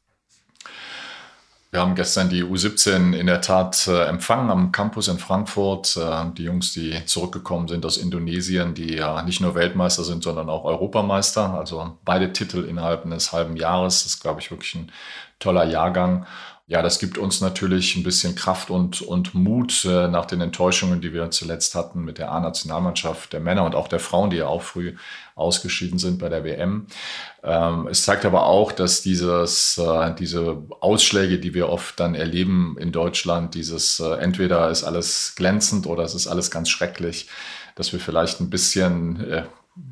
Wir 1.76 1.82
haben 1.82 1.96
gestern 1.96 2.30
die 2.30 2.42
U17 2.42 3.12
in 3.12 3.28
der 3.28 3.42
Tat 3.42 3.88
äh, 3.88 4.06
empfangen 4.06 4.50
am 4.50 4.72
Campus 4.72 5.10
in 5.10 5.20
Frankfurt. 5.20 5.98
Äh, 5.98 6.32
die 6.38 6.44
Jungs, 6.44 6.72
die 6.72 7.04
zurückgekommen 7.06 7.68
sind 7.68 7.86
aus 7.86 7.98
Indonesien, 7.98 8.74
die 8.76 8.96
ja 8.96 9.24
nicht 9.24 9.42
nur 9.42 9.56
Weltmeister 9.56 10.06
sind, 10.06 10.24
sondern 10.24 10.50
auch 10.50 10.64
Europameister. 10.64 11.54
Also 11.54 11.98
beide 12.06 12.32
Titel 12.32 12.64
innerhalb 12.64 13.04
eines 13.04 13.34
halben 13.34 13.58
Jahres. 13.58 14.04
Das 14.04 14.14
ist, 14.14 14.22
glaube 14.22 14.40
ich, 14.40 14.52
wirklich 14.52 14.74
ein 14.76 14.90
toller 15.40 15.66
Jahrgang. 15.66 16.26
Ja, 16.68 16.82
das 16.82 16.98
gibt 16.98 17.20
uns 17.20 17.42
natürlich 17.42 17.96
ein 17.96 18.02
bisschen 18.02 18.34
Kraft 18.34 18.72
und, 18.72 19.04
und 19.04 19.36
Mut 19.36 19.86
äh, 19.86 20.08
nach 20.08 20.26
den 20.26 20.42
Enttäuschungen, 20.42 21.00
die 21.00 21.14
wir 21.14 21.30
zuletzt 21.30 21.76
hatten 21.76 22.04
mit 22.04 22.18
der 22.18 22.32
A-Nationalmannschaft 22.32 23.34
der 23.34 23.40
Männer 23.40 23.66
und 23.66 23.76
auch 23.76 23.88
der 23.88 24.00
Frauen, 24.00 24.32
die 24.32 24.38
ja 24.38 24.48
auch 24.48 24.64
früh 24.64 24.96
ausgeschieden 25.36 26.00
sind 26.00 26.18
bei 26.18 26.28
der 26.28 26.44
WM. 26.44 26.88
Ähm, 27.44 27.88
es 27.88 28.04
zeigt 28.04 28.26
aber 28.26 28.48
auch, 28.48 28.72
dass 28.72 29.04
dieses, 29.04 29.78
äh, 29.78 30.16
diese 30.16 30.64
Ausschläge, 30.80 31.38
die 31.38 31.54
wir 31.54 31.70
oft 31.70 32.00
dann 32.00 32.16
erleben 32.16 32.78
in 32.80 32.92
Deutschland, 32.92 33.54
dieses 33.54 34.00
äh, 34.00 34.16
entweder 34.16 34.72
ist 34.72 34.84
alles 34.84 35.34
glänzend 35.36 35.86
oder 35.86 36.02
es 36.02 36.16
ist 36.16 36.26
alles 36.26 36.50
ganz 36.50 36.70
schrecklich, 36.70 37.30
dass 37.76 37.94
wir 37.94 38.00
vielleicht 38.00 38.42
ein 38.42 38.50
bisschen 38.50 39.24
äh, 39.30 39.44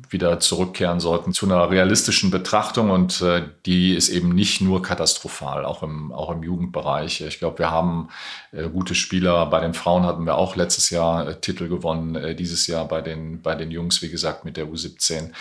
wieder 0.08 0.40
zurückkehren 0.40 0.98
sollten 0.98 1.34
zu 1.34 1.44
einer 1.44 1.70
realistischen 1.70 2.30
Betrachtung 2.30 2.90
und 2.90 3.20
äh, 3.20 3.42
die 3.66 3.94
ist 3.94 4.08
eben 4.08 4.30
nicht 4.30 4.62
nur 4.62 4.82
katastrophal, 4.82 5.66
auch 5.66 5.82
im, 5.82 6.10
auch 6.10 6.30
im 6.30 6.42
Jugendbereich. 6.42 7.20
Ich 7.20 7.38
glaube, 7.38 7.58
wir 7.58 7.70
haben 7.70 8.08
äh, 8.52 8.68
gute 8.68 8.94
Spieler. 8.94 9.44
Bei 9.46 9.60
den 9.60 9.74
Frauen 9.74 10.04
hatten 10.06 10.24
wir 10.24 10.36
auch 10.36 10.56
letztes 10.56 10.88
Jahr 10.88 11.28
äh, 11.28 11.40
Titel 11.40 11.68
gewonnen, 11.68 12.14
äh, 12.14 12.34
dieses 12.34 12.66
Jahr 12.66 12.88
bei 12.88 13.02
den, 13.02 13.42
bei 13.42 13.54
den 13.54 13.70
Jungs, 13.70 14.00
wie 14.00 14.08
gesagt, 14.08 14.46
mit 14.46 14.56
der 14.56 14.66
U17. 14.66 15.32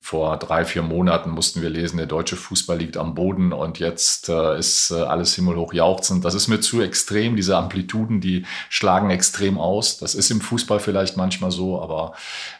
Vor 0.00 0.38
drei, 0.38 0.64
vier 0.64 0.82
Monaten 0.82 1.30
mussten 1.30 1.60
wir 1.60 1.68
lesen, 1.68 1.98
der 1.98 2.06
deutsche 2.06 2.36
Fußball 2.36 2.78
liegt 2.78 2.96
am 2.96 3.14
Boden 3.14 3.52
und 3.52 3.78
jetzt 3.78 4.28
äh, 4.28 4.58
ist 4.58 4.90
äh, 4.90 4.94
alles 4.94 5.34
himmelhoch 5.34 5.74
jauchzend. 5.74 6.24
Das 6.24 6.34
ist 6.34 6.48
mir 6.48 6.60
zu 6.60 6.80
extrem. 6.80 7.36
Diese 7.36 7.56
Amplituden, 7.56 8.20
die 8.20 8.46
schlagen 8.70 9.10
extrem 9.10 9.58
aus. 9.58 9.98
Das 9.98 10.14
ist 10.14 10.30
im 10.30 10.40
Fußball 10.40 10.80
vielleicht 10.80 11.16
manchmal 11.16 11.50
so, 11.50 11.82
aber 11.82 12.14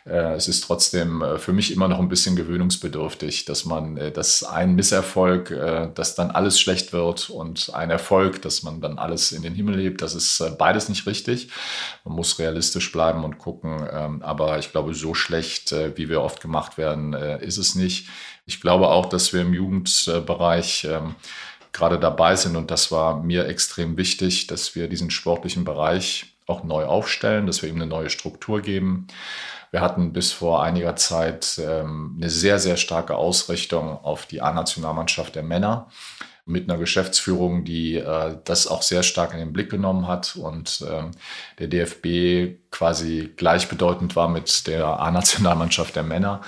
äh, 0.05 0.35
es 0.35 0.49
ist 0.49 0.65
trotzdem 0.65 1.23
äh, 1.23 1.39
für 1.39 1.53
mich 1.53 1.73
immer 1.73 1.89
noch 1.89 2.01
ein 2.01 2.09
bisschen 2.09 2.37
gewöhnungsbedürftig, 2.37 3.45
dass 3.45 3.65
man, 3.65 3.97
äh, 3.97 4.11
dass 4.11 4.43
ein 4.43 4.75
Misserfolg, 4.75 5.51
äh, 5.51 5.89
dass 5.95 6.17
dann 6.17 6.31
alles 6.31 6.61
schlecht 6.61 6.93
wird 6.93 7.31
und 7.31 7.73
ein 7.73 7.91
Erfolg, 7.91 8.43
dass 8.43 8.63
man 8.63 8.81
dann 8.81 8.99
alles 8.99 9.33
in 9.33 9.43
den 9.43 9.55
Himmel 9.55 9.81
hebt. 9.81 10.03
Das 10.03 10.15
ist 10.15 10.43
beides 10.59 10.89
nicht 10.89 11.07
richtig. 11.07 11.49
Man 12.05 12.15
muss 12.17 12.39
realistisch 12.39 12.91
bleiben 12.93 13.25
und 13.25 13.39
gucken. 13.39 13.89
Ähm, 13.91 14.23
aber 14.23 14.59
ich 14.59 14.71
glaube, 14.73 14.93
so 14.93 15.15
schlecht, 15.15 15.75
wie 15.95 16.09
wir 16.09 16.23
oft 16.23 16.41
gemacht 16.41 16.79
werden, 16.79 17.15
äh, 17.29 17.45
ist 17.45 17.59
es 17.59 17.75
nicht. 17.75 18.09
Ich 18.47 18.61
glaube 18.61 18.89
auch, 18.89 19.07
dass 19.07 19.33
wir 19.33 19.43
im 19.43 19.55
Jugendbereich 19.55 20.85
ähm, 20.85 21.15
gerade 21.73 21.99
dabei 21.99 22.35
sind 22.37 22.57
und 22.57 22.71
das 22.71 22.91
war 22.91 23.23
mir 23.23 23.47
extrem 23.47 23.97
wichtig, 23.97 24.47
dass 24.47 24.75
wir 24.75 24.89
diesen 24.89 25.11
sportlichen 25.11 25.65
Bereich 25.65 26.35
auch 26.47 26.65
neu 26.65 26.87
aufstellen, 26.87 27.47
dass 27.47 27.63
wir 27.63 27.69
ihm 27.69 27.77
eine 27.77 27.87
neue 27.87 28.11
Struktur 28.11 28.63
geben. 28.63 29.07
Wir 29.71 29.83
hatten 29.83 30.15
bis 30.15 30.33
vor 30.33 30.63
einiger 30.63 30.97
Zeit 30.97 31.61
ähm, 31.63 32.15
eine 32.17 32.31
sehr, 32.31 32.59
sehr 32.59 32.79
starke 32.79 33.17
Ausrichtung 33.17 33.99
auf 34.03 34.25
die 34.25 34.41
A-Nationalmannschaft 34.41 35.35
der 35.35 35.43
Männer 35.43 35.89
mit 36.49 36.69
einer 36.69 36.79
Geschäftsführung, 36.79 37.65
die 37.65 37.97
äh, 37.97 38.39
das 38.45 38.67
auch 38.67 38.81
sehr 38.81 39.03
stark 39.03 39.35
in 39.35 39.39
den 39.39 39.53
Blick 39.53 39.71
genommen 39.71 40.09
hat 40.09 40.35
und 40.37 40.83
ähm, 40.91 41.11
der 41.59 41.67
DFB 41.67 42.71
quasi 42.71 43.35
gleichbedeutend 43.37 44.17
war 44.17 44.29
mit 44.29 44.67
der 44.67 44.87
A-Nationalmannschaft 44.87 45.95
der 45.95 46.05
Männer. 46.05 46.41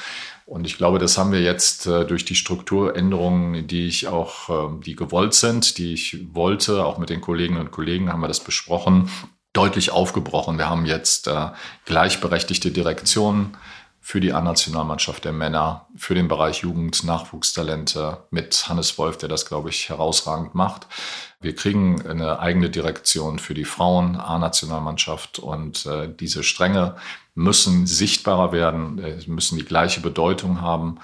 Und 0.50 0.66
ich 0.66 0.76
glaube, 0.76 0.98
das 0.98 1.16
haben 1.16 1.30
wir 1.30 1.42
jetzt 1.42 1.86
äh, 1.86 2.04
durch 2.04 2.24
die 2.24 2.34
Strukturänderungen, 2.34 3.68
die 3.68 3.86
ich 3.86 4.08
auch, 4.08 4.48
äh, 4.50 4.82
die 4.84 4.96
gewollt 4.96 5.32
sind, 5.32 5.78
die 5.78 5.94
ich 5.94 6.26
wollte, 6.32 6.84
auch 6.84 6.98
mit 6.98 7.08
den 7.08 7.20
Kolleginnen 7.20 7.60
und 7.60 7.70
Kollegen 7.70 8.10
haben 8.10 8.20
wir 8.20 8.26
das 8.26 8.42
besprochen, 8.42 9.08
deutlich 9.52 9.92
aufgebrochen. 9.92 10.58
Wir 10.58 10.68
haben 10.68 10.86
jetzt 10.86 11.28
äh, 11.28 11.50
gleichberechtigte 11.84 12.72
Direktionen 12.72 13.56
für 14.00 14.20
die 14.20 14.32
A-Nationalmannschaft 14.32 15.24
der 15.24 15.32
Männer, 15.32 15.86
für 15.94 16.14
den 16.14 16.26
Bereich 16.26 16.62
Jugend, 16.62 17.04
Nachwuchstalente 17.04 18.24
mit 18.30 18.68
Hannes 18.68 18.96
Wolf, 18.98 19.18
der 19.18 19.28
das, 19.28 19.46
glaube 19.46 19.68
ich, 19.68 19.88
herausragend 19.88 20.54
macht. 20.54 20.86
Wir 21.40 21.54
kriegen 21.54 22.06
eine 22.06 22.38
eigene 22.40 22.70
Direktion 22.70 23.38
für 23.38 23.54
die 23.54 23.64
Frauen, 23.64 24.16
A-Nationalmannschaft 24.16 25.38
und 25.38 25.86
äh, 25.86 26.08
diese 26.08 26.42
Stränge 26.42 26.96
müssen 27.34 27.86
sichtbarer 27.86 28.52
werden, 28.52 28.98
äh, 28.98 29.18
müssen 29.26 29.58
die 29.58 29.64
gleiche 29.64 30.00
Bedeutung 30.00 30.60
haben 30.60 30.98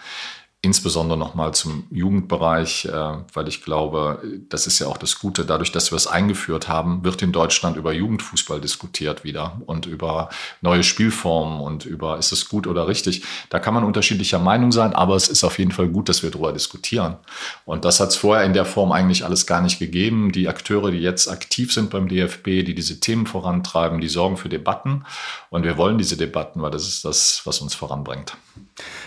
insbesondere 0.62 1.18
nochmal 1.18 1.54
zum 1.54 1.86
Jugendbereich, 1.90 2.86
äh, 2.86 2.90
weil 3.32 3.46
ich 3.46 3.62
glaube, 3.62 4.22
das 4.48 4.66
ist 4.66 4.78
ja 4.78 4.88
auch 4.88 4.96
das 4.96 5.18
Gute. 5.18 5.44
Dadurch, 5.44 5.70
dass 5.70 5.92
wir 5.92 5.96
es 5.96 6.06
eingeführt 6.06 6.66
haben, 6.66 7.04
wird 7.04 7.22
in 7.22 7.30
Deutschland 7.30 7.76
über 7.76 7.92
Jugendfußball 7.92 8.60
diskutiert 8.60 9.22
wieder 9.22 9.60
und 9.66 9.86
über 9.86 10.28
neue 10.62 10.82
Spielformen 10.82 11.60
und 11.60 11.86
über, 11.86 12.18
ist 12.18 12.32
es 12.32 12.48
gut 12.48 12.66
oder 12.66 12.88
richtig. 12.88 13.22
Da 13.48 13.60
kann 13.60 13.74
man 13.74 13.84
unterschiedlicher 13.84 14.38
Meinung 14.38 14.72
sein, 14.72 14.92
aber 14.92 15.14
es 15.14 15.28
ist 15.28 15.44
auf 15.44 15.58
jeden 15.58 15.72
Fall 15.72 15.88
gut, 15.88 16.08
dass 16.08 16.22
wir 16.22 16.30
darüber 16.30 16.52
diskutieren. 16.52 17.16
Und 17.64 17.84
das 17.84 18.00
hat 18.00 18.08
es 18.08 18.16
vorher 18.16 18.44
in 18.44 18.52
der 18.52 18.64
Form 18.64 18.92
eigentlich 18.92 19.24
alles 19.24 19.46
gar 19.46 19.60
nicht 19.60 19.78
gegeben. 19.78 20.32
Die 20.32 20.48
Akteure, 20.48 20.90
die 20.90 20.98
jetzt 20.98 21.28
aktiv 21.28 21.72
sind 21.72 21.90
beim 21.90 22.08
DFB, 22.08 22.64
die 22.64 22.74
diese 22.74 22.98
Themen 22.98 23.26
vorantreiben, 23.26 24.00
die 24.00 24.08
sorgen 24.08 24.36
für 24.36 24.48
Debatten. 24.48 25.04
Und 25.50 25.62
wir 25.62 25.76
wollen 25.76 25.98
diese 25.98 26.16
Debatten, 26.16 26.60
weil 26.60 26.70
das 26.70 26.88
ist 26.88 27.04
das, 27.04 27.42
was 27.44 27.60
uns 27.60 27.74
voranbringt. 27.74 28.36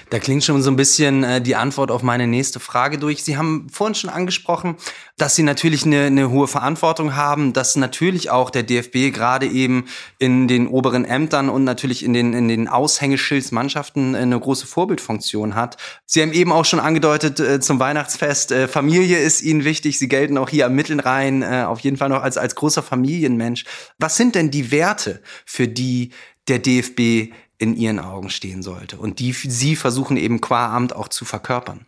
Da 0.10 0.18
klingt 0.18 0.44
schon 0.44 0.63
so 0.63 0.72
ein 0.72 0.75
bisschen 0.75 1.24
äh, 1.24 1.41
die 1.50 1.56
Antwort 1.56 1.89
auf 1.89 2.03
meine 2.03 2.27
nächste 2.27 2.60
Frage 2.60 3.00
durch. 3.00 3.24
Sie 3.24 3.36
haben 3.36 3.68
vorhin 3.72 3.96
schon 3.96 4.12
angesprochen, 4.12 4.75
dass 5.18 5.36
Sie 5.36 5.41
natürlich 5.41 5.84
eine, 5.84 6.03
eine 6.03 6.29
hohe 6.29 6.48
Verantwortung 6.48 7.15
haben, 7.15 7.53
dass 7.53 7.75
natürlich 7.75 8.29
auch 8.29 8.51
der 8.51 8.62
DFB 8.62 9.12
gerade 9.12 9.48
eben 9.48 9.86
in 10.20 10.48
den 10.48 10.68
oberen 10.68 11.06
Ämtern 11.06 11.50
und 11.50 11.63
natürlich 11.63 12.06
in 12.06 12.13
den, 12.13 12.34
in 12.34 12.48
den 12.48 12.68
Aushängeschildsmannschaften 12.68 14.13
eine 14.13 14.39
große 14.39 14.68
Vorbildfunktion 14.68 15.56
hat. 15.56 15.77
Sie 16.06 16.22
haben 16.22 16.34
eben 16.34 16.51
auch 16.51 16.65
schon 16.65 16.79
angedeutet 16.79 17.39
äh, 17.39 17.60
zum 17.60 17.79
Weihnachtsfest, 17.79 18.51
äh, 18.51 18.68
Familie 18.68 19.18
ist 19.18 19.41
Ihnen 19.41 19.63
wichtig. 19.63 19.98
Sie 19.98 20.08
gelten 20.08 20.38
auch 20.38 20.50
hier 20.50 20.68
am 20.68 20.75
Mittelrhein 20.75 21.41
äh, 21.41 21.63
auf 21.65 21.79
jeden 21.79 21.98
Fall 21.98 22.10
noch 22.10 22.22
als, 22.22 22.38
als 22.38 22.53
großer 22.53 22.84
Familienmensch. 22.84 23.65
Was 23.98 24.18
sind 24.18 24.36
denn 24.36 24.51
die 24.51 24.70
Werte, 24.70 25.24
für 25.46 25.68
die 25.68 26.12
der 26.48 26.60
DFB 26.60 27.34
in 27.60 27.75
ihren 27.75 28.00
Augen 28.00 28.32
stehen 28.32 28.63
sollte 28.63 28.98
und 28.98 29.20
die 29.20 29.34
sie 29.34 29.75
versuchen 29.75 30.18
eben 30.18 30.42
qua 30.42 30.75
Amt 30.75 30.96
auch 30.96 31.10
zu 31.10 31.25
verkörpern. 31.25 31.86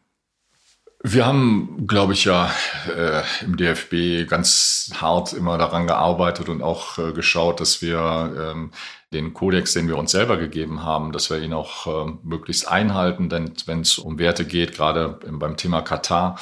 Wir 1.04 1.26
haben, 1.26 1.88
glaube 1.88 2.14
ich, 2.14 2.26
ja 2.26 2.52
äh, 2.96 3.24
im 3.44 3.58
DFB 3.58 4.30
ganz 4.30 4.92
hart 5.02 5.34
immer 5.34 5.58
daran 5.58 5.88
gearbeitet 5.88 6.48
und 6.48 6.62
auch 6.62 7.00
äh, 7.00 7.12
geschaut, 7.12 7.60
dass 7.60 7.82
wir 7.82 8.52
ähm, 8.54 8.72
den 9.12 9.34
Kodex, 9.34 9.74
den 9.74 9.88
wir 9.88 9.98
uns 9.98 10.12
selber 10.12 10.38
gegeben 10.38 10.84
haben, 10.84 11.12
dass 11.12 11.32
wir 11.32 11.40
ihn 11.40 11.54
auch 11.54 11.88
äh, 11.88 12.12
möglichst 12.24 12.68
einhalten. 12.68 13.30
Denn 13.30 13.54
wenn 13.66 13.82
es 13.82 13.98
um 13.98 14.20
Werte 14.20 14.46
geht, 14.46 14.76
gerade 14.76 15.20
beim 15.28 15.58
Thema 15.58 15.82
Katar, 15.82 16.38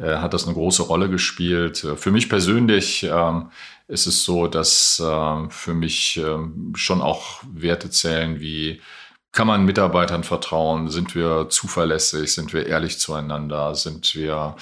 äh, 0.00 0.16
hat 0.16 0.34
das 0.34 0.46
eine 0.46 0.54
große 0.54 0.82
Rolle 0.82 1.08
gespielt. 1.10 1.84
Äh, 1.84 1.96
für 1.96 2.10
mich 2.10 2.28
persönlich 2.28 3.02
ähm, 3.02 3.50
ist 3.88 4.06
es 4.06 4.24
so, 4.24 4.46
dass 4.46 5.00
äh, 5.00 5.48
für 5.50 5.74
mich 5.74 6.16
äh, 6.18 6.38
schon 6.74 7.02
auch 7.02 7.42
Werte 7.52 7.90
zählen 7.90 8.40
wie 8.40 8.80
kann 9.32 9.46
man 9.46 9.64
Mitarbeitern 9.64 10.24
vertrauen? 10.24 10.88
Sind 10.88 11.14
wir 11.14 11.48
zuverlässig? 11.50 12.32
Sind 12.34 12.52
wir 12.52 12.66
ehrlich 12.66 12.98
zueinander? 12.98 13.74
Sind 13.76 14.14
wir 14.16 14.56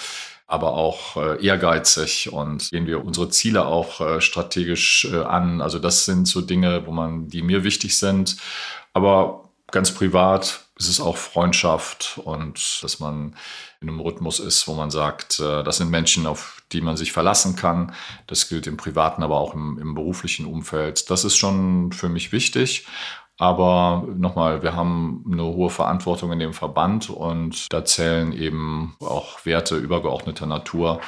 aber 0.47 0.73
auch 0.73 1.17
äh, 1.17 1.45
ehrgeizig 1.45 2.33
und 2.33 2.71
gehen 2.71 2.87
wir 2.87 3.05
unsere 3.05 3.31
Ziele 3.31 3.67
auch 3.67 4.01
äh, 4.01 4.21
strategisch 4.21 5.07
äh, 5.11 5.23
an? 5.23 5.61
Also 5.63 5.79
das 5.79 6.05
sind 6.05 6.29
so 6.29 6.41
Dinge, 6.41 6.87
wo 6.87 6.93
man, 6.93 7.29
die 7.29 7.43
mir 7.43 7.65
wichtig 7.65 7.99
sind. 7.99 8.37
Aber 8.93 9.51
ganz 9.71 9.93
privat 9.93 10.68
ist 10.79 10.89
es 10.89 11.01
auch 11.01 11.17
Freundschaft 11.17 12.21
und 12.25 12.83
dass 12.83 13.01
man 13.01 13.35
in 13.81 13.89
einem 13.89 14.01
Rhythmus 14.01 14.39
ist, 14.39 14.67
wo 14.69 14.75
man 14.75 14.91
sagt, 14.91 15.41
äh, 15.41 15.63
das 15.65 15.79
sind 15.79 15.91
Menschen, 15.91 16.27
auf 16.27 16.63
die 16.73 16.81
man 16.81 16.97
sich 16.97 17.13
verlassen 17.13 17.57
kann. 17.57 17.93
Das 18.27 18.49
gilt 18.49 18.67
im 18.67 18.77
privaten, 18.77 19.23
aber 19.23 19.39
auch 19.39 19.55
im, 19.55 19.79
im 19.79 19.95
beruflichen 19.95 20.47
Umfeld. 20.47 21.11
Das 21.11 21.25
ist 21.25 21.37
schon 21.37 21.93
für 21.93 22.09
mich 22.09 22.33
wichtig. 22.33 22.87
Aber 23.41 24.05
nochmal, 24.17 24.63
wir 24.65 24.75
haben 24.75 25.25
eine 25.31 25.45
hohe 25.45 25.71
Verantwortung 25.71 26.33
in 26.33 26.41
dem 26.41 26.53
Verband 26.53 27.09
und 27.09 27.73
da 27.73 27.85
zählen 27.85 28.33
eben 28.33 28.97
auch 28.99 29.45
Werte 29.47 29.77
übergeordneter 29.77 30.47
Natur, 30.47 31.01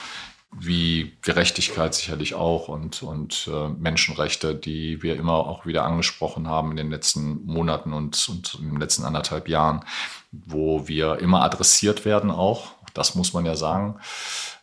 wie 0.52 1.16
Gerechtigkeit 1.22 1.94
sicherlich 1.94 2.34
auch 2.34 2.68
und, 2.68 3.02
und 3.02 3.48
äh, 3.52 3.68
Menschenrechte, 3.68 4.54
die 4.54 5.02
wir 5.02 5.16
immer 5.16 5.34
auch 5.34 5.64
wieder 5.64 5.84
angesprochen 5.84 6.48
haben 6.48 6.72
in 6.72 6.76
den 6.76 6.90
letzten 6.90 7.44
Monaten 7.46 7.92
und, 7.92 8.28
und 8.28 8.54
in 8.54 8.70
den 8.70 8.80
letzten 8.80 9.04
anderthalb 9.04 9.48
Jahren, 9.48 9.84
wo 10.32 10.88
wir 10.88 11.18
immer 11.20 11.42
adressiert 11.42 12.04
werden 12.04 12.30
auch. 12.30 12.72
Das 12.94 13.14
muss 13.14 13.32
man 13.32 13.46
ja 13.46 13.54
sagen, 13.54 14.00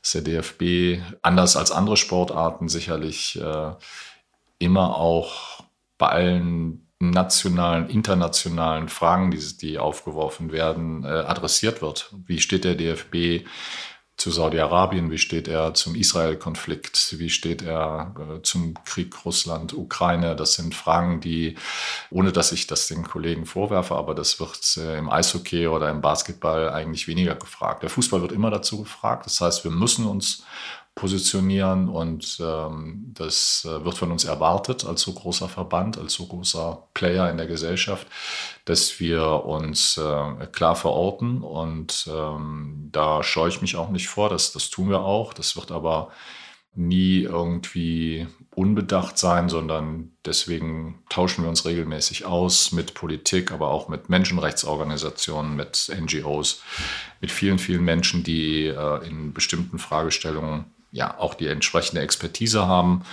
dass 0.01 0.11
der 0.11 0.21
DFB 0.21 1.01
anders 1.21 1.55
als 1.55 1.71
andere 1.71 1.95
Sportarten 1.95 2.67
sicherlich 2.67 3.39
äh, 3.39 3.71
immer 4.59 4.97
auch 4.97 5.63
bei 5.97 6.09
allen 6.09 6.87
nationalen, 6.99 7.89
internationalen 7.89 8.89
Fragen, 8.89 9.31
die, 9.31 9.57
die 9.57 9.77
aufgeworfen 9.77 10.51
werden, 10.51 11.03
äh, 11.03 11.07
adressiert 11.07 11.81
wird. 11.81 12.13
Wie 12.25 12.39
steht 12.39 12.63
der 12.63 12.75
DFB 12.75 13.47
zu 14.17 14.31
Saudi-Arabien, 14.31 15.11
wie 15.11 15.19
steht 15.19 15.47
er 15.47 15.75
zum 15.75 15.93
Israel-Konflikt, 15.93 17.19
wie 17.19 17.29
steht 17.29 17.61
er 17.61 18.15
äh, 18.19 18.41
zum 18.41 18.73
Krieg 18.83 19.13
Russland-Ukraine. 19.23 20.35
Das 20.35 20.53
sind 20.53 20.73
Fragen, 20.73 21.21
die, 21.21 21.55
ohne 22.09 22.31
dass 22.31 22.51
ich 22.51 22.65
das 22.65 22.87
den 22.87 23.03
Kollegen 23.03 23.45
vorwerfe, 23.45 23.95
aber 23.95 24.15
das 24.15 24.39
wird 24.39 24.77
äh, 24.77 24.97
im 24.97 25.09
Eishockey 25.09 25.67
oder 25.67 25.91
im 25.91 26.01
Basketball 26.01 26.71
eigentlich 26.71 27.07
weniger 27.07 27.35
gefragt. 27.35 27.83
Der 27.83 27.91
Fußball 27.91 28.21
wird 28.21 28.31
immer 28.31 28.49
dazu 28.49 28.81
gefragt. 28.81 29.27
Das 29.27 29.39
heißt, 29.39 29.63
wir 29.63 29.71
müssen 29.71 30.07
uns 30.07 30.43
positionieren 30.97 31.89
und 31.89 32.39
ähm, 32.41 33.13
das 33.13 33.67
äh, 33.69 33.85
wird 33.85 33.95
von 33.95 34.11
uns 34.11 34.25
erwartet 34.25 34.83
als 34.83 35.01
so 35.03 35.13
großer 35.13 35.47
Verband, 35.47 35.99
als 35.99 36.13
so 36.13 36.25
großer 36.25 36.87
Player 36.95 37.29
in 37.29 37.37
der 37.37 37.45
Gesellschaft, 37.45 38.07
dass 38.65 38.99
wir 38.99 39.45
uns 39.45 39.97
äh, 39.97 40.47
klar 40.47 40.75
verorten 40.75 41.43
und 41.43 42.09
ähm, 42.11 42.89
da 42.91 43.21
scheue 43.21 43.49
ich 43.49 43.61
mich 43.61 43.75
auch 43.75 43.89
nicht 43.89 44.07
vor, 44.07 44.29
das, 44.29 44.51
das 44.53 44.71
tun 44.71 44.89
wir 44.89 45.01
auch, 45.01 45.33
das 45.33 45.55
wird 45.55 45.71
aber 45.71 46.09
nie 46.73 47.21
irgendwie 47.21 48.27
unbedacht 48.55 49.19
sein, 49.19 49.49
sondern 49.49 50.13
deswegen 50.25 51.03
tauschen 51.09 51.43
wir 51.43 51.49
uns 51.49 51.65
regelmäßig 51.65 52.25
aus 52.25 52.71
mit 52.71 52.95
Politik, 52.95 53.51
aber 53.51 53.69
auch 53.69 53.87
mit 53.87 54.09
Menschenrechtsorganisationen, 54.09 55.55
mit 55.55 55.91
NGOs, 55.95 56.63
mit 57.21 57.31
vielen, 57.31 57.59
vielen 57.59 57.83
Menschen, 57.83 58.23
die 58.23 58.65
äh, 58.65 59.07
in 59.07 59.33
bestimmten 59.33 59.77
Fragestellungen 59.77 60.65
ja 60.91 61.17
auch 61.17 61.33
die 61.33 61.47
entsprechende 61.47 62.01
Expertise 62.01 62.67
haben. 62.67 63.03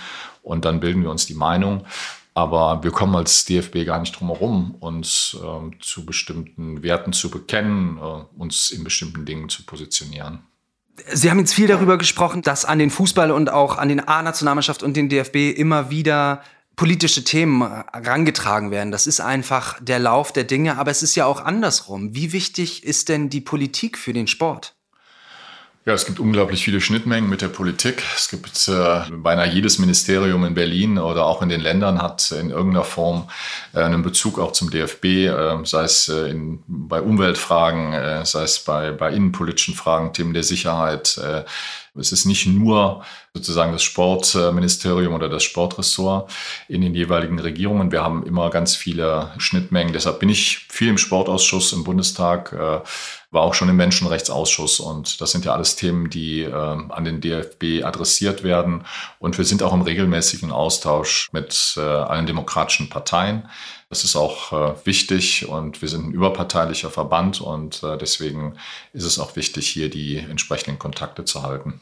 Und 0.41 0.65
dann 0.65 0.79
bilden 0.79 1.03
wir 1.03 1.11
uns 1.11 1.25
die 1.25 1.33
Meinung. 1.33 1.85
Aber 2.33 2.83
wir 2.83 2.91
kommen 2.91 3.15
als 3.15 3.45
DFB 3.45 3.85
gar 3.85 3.99
nicht 3.99 4.19
drum 4.19 4.27
herum, 4.27 4.75
uns 4.81 5.37
äh, 5.41 5.79
zu 5.79 6.05
bestimmten 6.05 6.83
Werten 6.83 7.13
zu 7.13 7.31
bekennen, 7.31 7.97
äh, 7.97 8.41
uns 8.41 8.71
in 8.71 8.83
bestimmten 8.83 9.25
Dingen 9.25 9.47
zu 9.47 9.63
positionieren. 9.63 10.39
Sie 11.13 11.29
haben 11.29 11.39
jetzt 11.39 11.53
viel 11.53 11.67
darüber 11.67 11.97
gesprochen, 11.97 12.41
dass 12.41 12.65
an 12.65 12.79
den 12.79 12.89
Fußball 12.89 13.31
und 13.31 13.49
auch 13.49 13.77
an 13.77 13.89
den 13.89 14.05
A-Nationalmannschaft 14.05 14.83
und 14.83 14.97
den 14.97 15.07
DFB 15.07 15.57
immer 15.57 15.89
wieder 15.89 16.41
politische 16.75 17.23
Themen 17.23 17.61
herangetragen 17.61 18.71
werden. 18.71 18.91
Das 18.91 19.07
ist 19.07 19.21
einfach 19.21 19.77
der 19.81 19.99
Lauf 19.99 20.33
der 20.33 20.43
Dinge, 20.43 20.77
aber 20.77 20.91
es 20.91 21.03
ist 21.03 21.15
ja 21.15 21.25
auch 21.25 21.41
andersrum. 21.41 22.15
Wie 22.15 22.33
wichtig 22.33 22.83
ist 22.83 23.07
denn 23.09 23.29
die 23.29 23.41
Politik 23.41 23.97
für 23.97 24.13
den 24.13 24.27
Sport? 24.27 24.74
Ja, 25.87 25.93
es 25.93 26.07
gibt 26.07 26.19
unglaublich 26.19 26.63
viele 26.63 26.81
Schnittmengen 26.81 27.29
mit 27.29 27.43
der 27.43 27.47
Politik. 27.47 28.01
Es 28.15 28.27
gibt 28.27 28.67
äh, 28.69 29.01
beinahe 29.11 29.47
jedes 29.47 29.77
Ministerium 29.77 30.43
in 30.43 30.55
Berlin 30.55 30.97
oder 30.97 31.27
auch 31.27 31.43
in 31.43 31.49
den 31.49 31.61
Ländern 31.61 32.01
hat 32.01 32.31
in 32.31 32.49
irgendeiner 32.49 32.83
Form 32.83 33.29
äh, 33.71 33.81
einen 33.81 34.01
Bezug 34.01 34.39
auch 34.39 34.51
zum 34.51 34.71
DFB, 34.71 35.05
äh, 35.05 35.63
sei 35.63 35.83
es 35.83 36.09
äh, 36.09 36.31
in, 36.31 36.63
bei 36.65 36.99
Umweltfragen, 36.99 37.93
äh, 37.93 38.25
sei 38.25 38.41
es 38.41 38.61
bei, 38.61 38.93
bei 38.93 39.11
innenpolitischen 39.11 39.75
Fragen, 39.75 40.11
Themen 40.11 40.33
der 40.33 40.41
Sicherheit. 40.41 41.19
Äh, 41.19 41.43
es 41.97 42.11
ist 42.11 42.25
nicht 42.25 42.47
nur 42.47 43.05
sozusagen 43.33 43.71
das 43.71 43.83
Sportministerium 43.83 45.13
oder 45.13 45.29
das 45.29 45.43
Sportressort 45.43 46.31
in 46.67 46.81
den 46.81 46.93
jeweiligen 46.93 47.39
Regierungen. 47.39 47.91
Wir 47.91 48.03
haben 48.03 48.25
immer 48.25 48.49
ganz 48.49 48.75
viele 48.75 49.31
Schnittmengen. 49.37 49.93
Deshalb 49.93 50.19
bin 50.19 50.29
ich 50.29 50.65
viel 50.69 50.89
im 50.89 50.97
Sportausschuss 50.97 51.73
im 51.73 51.83
Bundestag, 51.83 52.53
äh, 52.53 52.79
war 53.35 53.43
auch 53.43 53.53
schon 53.53 53.69
im 53.69 53.75
Menschenrechtsausschuss. 53.75 54.79
Und 54.79 55.21
das 55.21 55.31
sind 55.31 55.45
ja 55.45 55.53
alles 55.53 55.75
Themen, 55.75 56.09
die 56.09 56.41
äh, 56.41 56.51
an 56.51 57.05
den 57.05 57.21
DFB 57.21 57.83
adressiert 57.83 58.43
werden. 58.43 58.85
Und 59.19 59.37
wir 59.37 59.45
sind 59.45 59.61
auch 59.61 59.73
im 59.73 59.83
regelmäßigen 59.83 60.51
Austausch 60.51 61.29
mit 61.31 61.75
äh, 61.77 61.81
allen 61.81 62.25
demokratischen 62.25 62.89
Parteien. 62.89 63.47
Das 63.89 64.03
ist 64.03 64.15
auch 64.15 64.51
äh, 64.51 64.85
wichtig 64.85 65.47
und 65.47 65.81
wir 65.81 65.89
sind 65.89 66.07
ein 66.07 66.11
überparteilicher 66.11 66.89
Verband 66.89 67.39
und 67.39 67.83
äh, 67.83 67.97
deswegen 67.97 68.57
ist 68.93 69.03
es 69.03 69.19
auch 69.19 69.35
wichtig, 69.35 69.67
hier 69.67 69.89
die 69.89 70.17
entsprechenden 70.17 70.79
Kontakte 70.79 71.23
zu 71.23 71.43
halten. 71.43 71.81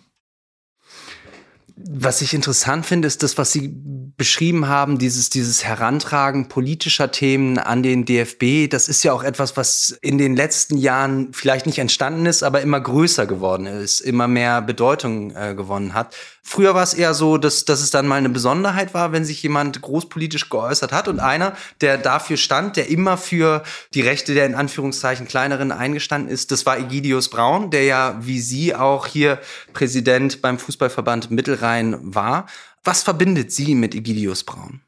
Was 1.75 2.21
ich 2.21 2.33
interessant 2.33 2.85
finde, 2.85 3.07
ist 3.07 3.23
das, 3.23 3.37
was 3.37 3.51
Sie 3.51 3.73
beschrieben 4.15 4.67
haben, 4.67 4.99
dieses, 4.99 5.31
dieses 5.31 5.63
Herantragen 5.63 6.47
politischer 6.47 7.11
Themen 7.11 7.57
an 7.57 7.81
den 7.81 8.05
DFB. 8.05 8.69
Das 8.69 8.87
ist 8.87 9.03
ja 9.03 9.11
auch 9.11 9.23
etwas, 9.23 9.57
was 9.57 9.89
in 10.01 10.19
den 10.19 10.35
letzten 10.35 10.77
Jahren 10.77 11.33
vielleicht 11.33 11.65
nicht 11.65 11.79
entstanden 11.79 12.27
ist, 12.27 12.43
aber 12.43 12.61
immer 12.61 12.79
größer 12.79 13.25
geworden 13.25 13.65
ist, 13.65 14.01
immer 14.01 14.27
mehr 14.27 14.61
Bedeutung 14.61 15.31
äh, 15.35 15.55
gewonnen 15.55 15.95
hat. 15.95 16.15
Früher 16.45 16.75
war 16.75 16.83
es 16.83 16.93
eher 16.93 17.13
so, 17.13 17.37
dass, 17.37 17.63
dass 17.65 17.81
es 17.81 17.89
dann 17.89 18.05
mal 18.05 18.17
eine 18.17 18.29
Besonderheit 18.29 18.93
war, 18.93 19.11
wenn 19.13 19.23
sich 19.23 19.41
jemand 19.41 19.81
großpolitisch 19.81 20.49
geäußert 20.49 20.91
hat 20.91 21.07
und 21.07 21.19
einer, 21.19 21.53
der 21.79 21.97
dafür 21.97 22.37
stand, 22.37 22.75
der 22.75 22.89
immer 22.89 23.17
für 23.17 23.63
die 23.93 24.01
Rechte 24.01 24.33
der 24.33 24.45
in 24.45 24.53
Anführungszeichen 24.53 25.27
kleineren 25.27 25.71
eingestanden 25.71 26.29
ist, 26.29 26.51
das 26.51 26.65
war 26.65 26.77
Egidius 26.77 27.29
Braun, 27.29 27.71
der 27.71 27.85
ja 27.85 28.17
wie 28.19 28.39
Sie 28.39 28.75
auch 28.75 29.07
hier 29.07 29.39
Präsident 29.71 30.41
beim 30.41 30.59
Fußballverband 30.59 31.31
Mittelrhein 31.31 31.97
war. 32.01 32.45
Was 32.83 33.03
verbindet 33.03 33.51
Sie 33.53 33.73
mit 33.73 33.95
Egidius 33.95 34.43
Braun? 34.43 34.81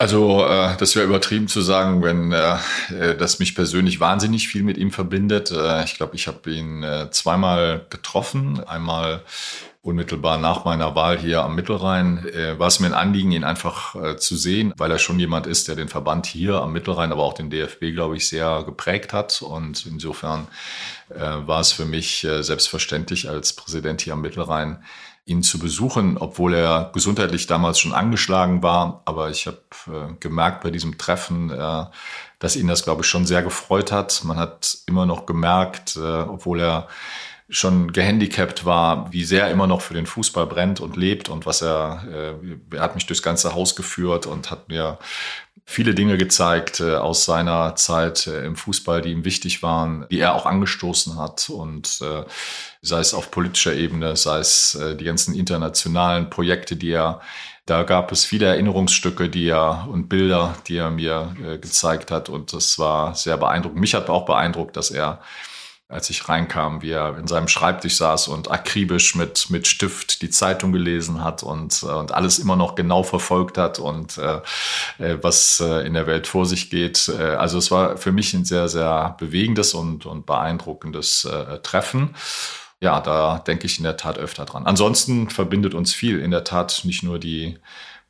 Also 0.00 0.44
äh, 0.46 0.76
das 0.76 0.94
wäre 0.94 1.06
übertrieben 1.06 1.48
zu 1.48 1.60
sagen, 1.60 2.04
wenn 2.04 2.30
äh, 2.30 2.56
äh, 2.90 3.16
das 3.16 3.40
mich 3.40 3.56
persönlich 3.56 3.98
wahnsinnig 3.98 4.46
viel 4.46 4.62
mit 4.62 4.78
ihm 4.78 4.92
verbindet. 4.92 5.50
Äh, 5.50 5.82
ich 5.84 5.96
glaube, 5.96 6.14
ich 6.14 6.28
habe 6.28 6.48
ihn 6.48 6.84
äh, 6.84 7.10
zweimal 7.10 7.84
getroffen. 7.90 8.62
Einmal 8.64 9.24
unmittelbar 9.82 10.38
nach 10.38 10.64
meiner 10.64 10.94
Wahl 10.94 11.18
hier 11.18 11.42
am 11.42 11.56
Mittelrhein 11.56 12.24
äh, 12.28 12.58
war 12.58 12.68
es 12.68 12.78
mir 12.78 12.88
ein 12.88 12.94
Anliegen, 12.94 13.32
ihn 13.32 13.42
einfach 13.42 13.96
äh, 13.96 14.16
zu 14.16 14.36
sehen, 14.36 14.72
weil 14.76 14.90
er 14.90 14.98
schon 14.98 15.18
jemand 15.18 15.46
ist, 15.48 15.66
der 15.66 15.74
den 15.74 15.88
Verband 15.88 16.26
hier 16.26 16.62
am 16.62 16.72
Mittelrhein, 16.72 17.10
aber 17.10 17.24
auch 17.24 17.32
den 17.32 17.50
DFB, 17.50 17.92
glaube 17.92 18.16
ich, 18.16 18.28
sehr 18.28 18.62
geprägt 18.64 19.12
hat. 19.12 19.42
Und 19.42 19.84
insofern 19.86 20.46
äh, 21.10 21.18
war 21.18 21.60
es 21.60 21.72
für 21.72 21.86
mich 21.86 22.22
äh, 22.22 22.42
selbstverständlich 22.42 23.28
als 23.28 23.52
Präsident 23.52 24.02
hier 24.02 24.12
am 24.12 24.20
Mittelrhein, 24.20 24.82
ihn 25.28 25.42
zu 25.42 25.58
besuchen, 25.58 26.16
obwohl 26.16 26.54
er 26.54 26.90
gesundheitlich 26.94 27.46
damals 27.46 27.78
schon 27.78 27.92
angeschlagen 27.92 28.62
war. 28.62 29.02
Aber 29.04 29.28
ich 29.28 29.46
habe 29.46 29.58
äh, 29.86 30.14
gemerkt 30.20 30.62
bei 30.62 30.70
diesem 30.70 30.96
Treffen, 30.96 31.50
äh, 31.50 31.84
dass 32.38 32.56
ihn 32.56 32.66
das, 32.66 32.82
glaube 32.82 33.02
ich, 33.02 33.08
schon 33.08 33.26
sehr 33.26 33.42
gefreut 33.42 33.92
hat. 33.92 34.24
Man 34.24 34.38
hat 34.38 34.78
immer 34.86 35.04
noch 35.04 35.26
gemerkt, 35.26 35.96
äh, 35.96 36.00
obwohl 36.00 36.60
er 36.60 36.88
schon 37.48 37.92
gehandicapt 37.92 38.64
war, 38.64 39.10
wie 39.12 39.24
sehr 39.24 39.44
er 39.44 39.50
immer 39.50 39.66
noch 39.66 39.80
für 39.80 39.94
den 39.94 40.06
Fußball 40.06 40.46
brennt 40.46 40.80
und 40.80 40.96
lebt 40.96 41.28
und 41.28 41.46
was 41.46 41.62
er, 41.62 42.36
äh, 42.42 42.76
er 42.76 42.82
hat 42.82 42.94
mich 42.94 43.06
durchs 43.06 43.22
ganze 43.22 43.54
Haus 43.54 43.74
geführt 43.74 44.26
und 44.26 44.50
hat 44.50 44.68
mir 44.68 44.98
viele 45.64 45.94
Dinge 45.94 46.18
gezeigt 46.18 46.80
äh, 46.80 46.94
aus 46.96 47.24
seiner 47.24 47.74
Zeit 47.76 48.26
äh, 48.26 48.44
im 48.44 48.56
Fußball, 48.56 49.00
die 49.02 49.12
ihm 49.12 49.24
wichtig 49.24 49.62
waren, 49.62 50.06
die 50.10 50.20
er 50.20 50.34
auch 50.34 50.46
angestoßen 50.46 51.18
hat 51.18 51.48
und 51.48 52.00
äh, 52.02 52.24
sei 52.82 53.00
es 53.00 53.14
auf 53.14 53.30
politischer 53.30 53.74
Ebene, 53.74 54.16
sei 54.16 54.38
es 54.38 54.74
äh, 54.74 54.94
die 54.94 55.04
ganzen 55.04 55.34
internationalen 55.34 56.30
Projekte, 56.30 56.76
die 56.76 56.90
er 56.90 57.20
da 57.64 57.82
gab 57.82 58.12
es 58.12 58.24
viele 58.24 58.46
Erinnerungsstücke, 58.46 59.28
die 59.28 59.48
er 59.48 59.86
und 59.90 60.08
Bilder, 60.08 60.54
die 60.68 60.78
er 60.78 60.90
mir 60.90 61.36
äh, 61.44 61.58
gezeigt 61.58 62.10
hat 62.10 62.30
und 62.30 62.54
das 62.54 62.78
war 62.78 63.14
sehr 63.14 63.36
beeindruckend. 63.36 63.78
Mich 63.78 63.94
hat 63.94 64.08
auch 64.08 64.24
beeindruckt, 64.24 64.74
dass 64.74 64.90
er 64.90 65.20
als 65.88 66.10
ich 66.10 66.28
reinkam, 66.28 66.82
wie 66.82 66.90
er 66.90 67.16
in 67.16 67.26
seinem 67.26 67.48
Schreibtisch 67.48 67.96
saß 67.96 68.28
und 68.28 68.50
akribisch 68.50 69.14
mit, 69.14 69.48
mit 69.48 69.66
Stift 69.66 70.20
die 70.20 70.28
Zeitung 70.28 70.70
gelesen 70.70 71.24
hat 71.24 71.42
und, 71.42 71.82
und 71.82 72.12
alles 72.12 72.38
immer 72.38 72.56
noch 72.56 72.74
genau 72.74 73.02
verfolgt 73.02 73.56
hat 73.56 73.78
und 73.78 74.18
äh, 74.18 74.40
äh, 74.98 75.18
was 75.22 75.60
äh, 75.60 75.86
in 75.86 75.94
der 75.94 76.06
Welt 76.06 76.26
vor 76.26 76.44
sich 76.44 76.68
geht. 76.68 77.08
Äh, 77.08 77.22
also 77.22 77.56
es 77.56 77.70
war 77.70 77.96
für 77.96 78.12
mich 78.12 78.34
ein 78.34 78.44
sehr, 78.44 78.68
sehr 78.68 79.16
bewegendes 79.18 79.72
und, 79.72 80.04
und 80.04 80.26
beeindruckendes 80.26 81.24
äh, 81.24 81.58
Treffen. 81.60 82.14
Ja, 82.80 83.00
da 83.00 83.38
denke 83.38 83.64
ich 83.66 83.78
in 83.78 83.84
der 83.84 83.96
Tat 83.96 84.18
öfter 84.18 84.44
dran. 84.44 84.66
Ansonsten 84.66 85.30
verbindet 85.30 85.74
uns 85.74 85.94
viel. 85.94 86.20
In 86.20 86.30
der 86.30 86.44
Tat 86.44 86.82
nicht 86.84 87.02
nur 87.02 87.18
die 87.18 87.58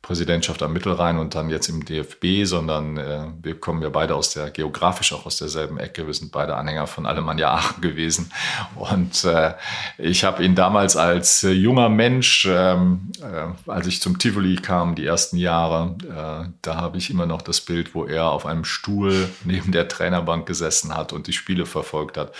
Präsidentschaft 0.01 0.63
am 0.63 0.71
Mittelrhein 0.71 1.19
und 1.19 1.35
dann 1.35 1.49
jetzt 1.49 1.67
im 1.67 1.83
DFB, 1.83 2.45
sondern 2.45 2.97
äh, 2.97 3.25
wir 3.41 3.59
kommen 3.59 3.81
ja 3.83 3.89
beide 3.89 4.15
aus 4.15 4.33
der, 4.33 4.49
geografisch 4.49 5.11
auch 5.13 5.25
aus 5.25 5.37
derselben 5.37 5.77
Ecke. 5.77 6.07
Wir 6.07 6.13
sind 6.13 6.31
beide 6.31 6.55
Anhänger 6.55 6.87
von 6.87 7.05
Alemannia 7.05 7.51
Aachen 7.53 7.81
gewesen. 7.81 8.31
Und 8.75 9.25
äh, 9.25 9.53
ich 9.97 10.23
habe 10.23 10.43
ihn 10.43 10.55
damals 10.55 10.95
als 10.95 11.43
äh, 11.43 11.51
junger 11.51 11.89
Mensch, 11.89 12.47
ähm, 12.49 13.11
äh, 13.21 13.69
als 13.69 13.87
ich 13.87 14.01
zum 14.01 14.17
Tivoli 14.17 14.55
kam, 14.55 14.95
die 14.95 15.05
ersten 15.05 15.37
Jahre, 15.37 15.95
äh, 16.03 16.49
da 16.61 16.75
habe 16.75 16.97
ich 16.97 17.09
immer 17.09 17.25
noch 17.25 17.41
das 17.41 17.59
Bild, 17.59 17.93
wo 17.93 18.05
er 18.05 18.31
auf 18.31 18.45
einem 18.45 18.63
Stuhl 18.63 19.29
neben 19.43 19.73
der 19.73 19.89
Trainerbank 19.89 20.45
gesessen 20.45 20.95
hat 20.95 21.11
und 21.11 21.27
die 21.27 21.33
Spiele 21.33 21.65
verfolgt 21.65 22.17
hat. 22.17 22.33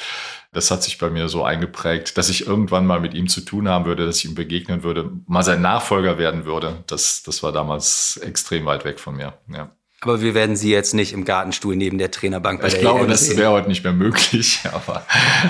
Das 0.51 0.71
hat 0.71 0.81
sich 0.81 0.97
bei 0.97 1.09
mir 1.09 1.29
so 1.29 1.43
eingeprägt, 1.43 2.17
dass 2.17 2.29
ich 2.29 2.47
irgendwann 2.47 2.88
mal 2.88 2.99
mit 2.99 3.13
ihm 3.13 3.27
zu 3.27 3.41
tun 3.41 3.69
haben 3.69 3.85
würde, 3.85 4.05
dass 4.05 4.17
ich 4.17 4.25
ihm 4.25 4.35
begegnen 4.35 4.81
würde, 4.81 5.12
mal 5.27 5.43
sein 5.43 5.62
Nachfolger 5.62 6.17
werden 6.17 6.45
würde. 6.45 6.83
Das, 6.88 7.21
das 7.21 7.43
war 7.43 7.51
damals 7.51 8.17
extrem 8.17 8.65
weit 8.65 8.83
weg 8.83 8.99
von 8.99 9.15
mir. 9.15 9.38
Ja. 9.47 9.71
Aber 10.01 10.21
wir 10.21 10.33
werden 10.33 10.55
Sie 10.55 10.71
jetzt 10.71 10.93
nicht 10.93 11.12
im 11.13 11.25
Gartenstuhl 11.25 11.75
neben 11.75 11.97
der 11.97 12.09
Trainerbank 12.09 12.62
bei 12.62 12.67
ich 12.67 12.73
der 12.73 12.81
glaube, 12.81 13.01
EM 13.01 13.09
das 13.09 13.35
wäre 13.35 13.51
heute 13.51 13.67
nicht 13.67 13.83
mehr 13.83 13.93
möglich, 13.93 14.62
aber, 14.71 15.05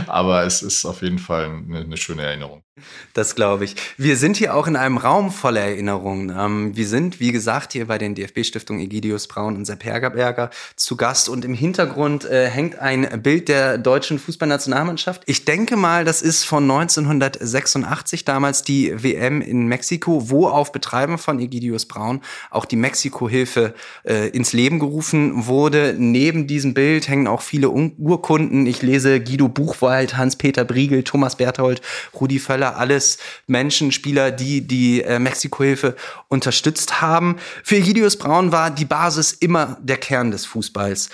aber 0.08 0.44
es 0.44 0.64
ist 0.64 0.86
auf 0.86 1.02
jeden 1.02 1.20
Fall 1.20 1.46
eine, 1.46 1.80
eine 1.80 1.98
schöne 1.98 2.24
Erinnerung. 2.24 2.64
Das 3.14 3.36
glaube 3.36 3.66
ich. 3.66 3.76
Wir 3.98 4.18
sind 4.18 4.38
hier 4.38 4.56
auch 4.56 4.68
in 4.68 4.76
einem 4.76 4.98
Raum 4.98 5.32
voller 5.32 5.62
Erinnerungen. 5.62 6.34
Ähm, 6.36 6.76
wir 6.76 6.88
sind, 6.88 7.20
wie 7.20 7.32
gesagt, 7.32 7.74
hier 7.74 7.88
bei 7.88 7.98
den 7.98 8.16
DFB-Stiftungen 8.16 8.82
Egidius 8.82 9.28
Braun 9.28 9.56
und 9.56 9.66
Sepp 9.66 9.84
Hergerberger 9.84 10.50
zu 10.76 10.96
Gast 10.96 11.30
und 11.30 11.46
im 11.46 11.54
Hintergrund 11.54 12.26
äh, 12.26 12.50
hängt 12.50 12.80
ein 12.80 13.22
Bild 13.22 13.50
der 13.50 13.78
deutschen 13.78 14.20
Fußballnationalmannschaft. 14.20 15.24
Ich 15.26 15.46
denke 15.46 15.76
mal, 15.76 16.06
das 16.06 16.22
ist 16.22 16.46
von 16.46 16.64
1986, 16.64 18.26
damals 18.26 18.64
die 18.64 19.04
WM 19.04 19.42
in 19.42 19.68
Mexiko, 19.68 20.30
wo 20.30 20.48
auf 20.48 20.72
Betreiben 20.72 21.18
von 21.18 21.40
Egidius 21.40 21.86
Braun 21.86 22.22
auch 22.50 22.66
die 22.66 22.76
Mexiko-Hilfe 22.76 23.74
äh, 24.04 24.30
ins 24.30 24.54
Leben 24.54 24.80
gerufen 24.80 25.48
wurde. 25.48 25.96
Neben 25.98 26.48
diesem 26.48 26.74
Bild 26.74 27.08
hängen 27.08 27.28
auch 27.28 27.42
viele 27.42 27.70
Urkunden. 27.70 28.66
Ich 28.66 28.82
lese 28.82 29.20
Guido 29.20 29.48
Buchwald, 29.48 30.18
Hans-Peter 30.18 30.66
Briegel, 30.66 31.04
Thomas 31.04 31.36
Berthold, 31.36 31.82
Rudi 32.20 32.40
Völler, 32.40 32.69
alles 32.78 33.18
Menschen, 33.48 33.92
Spieler, 33.92 34.32
die 34.32 34.68
die 34.68 35.02
äh, 35.02 35.20
Mexiko-Hilfe 35.20 35.96
unterstützt 36.28 37.02
haben. 37.02 37.38
Für 37.64 37.78
Egidius 37.78 38.18
Braun 38.18 38.52
war 38.52 38.72
die 38.72 38.86
Basis 38.86 39.32
immer 39.32 39.78
der 39.82 39.98
Kern 39.98 40.32
des 40.32 40.46
Fußballs. 40.46 41.10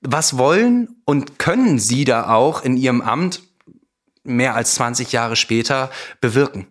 Was 0.00 0.38
wollen 0.38 0.96
und 1.04 1.38
können 1.38 1.78
Sie 1.78 2.04
da 2.04 2.30
auch 2.30 2.62
in 2.62 2.76
Ihrem 2.76 3.02
Amt 3.02 3.42
mehr 4.22 4.54
als 4.54 4.74
20 4.74 5.12
Jahre 5.12 5.36
später 5.36 5.90
bewirken? 6.20 6.66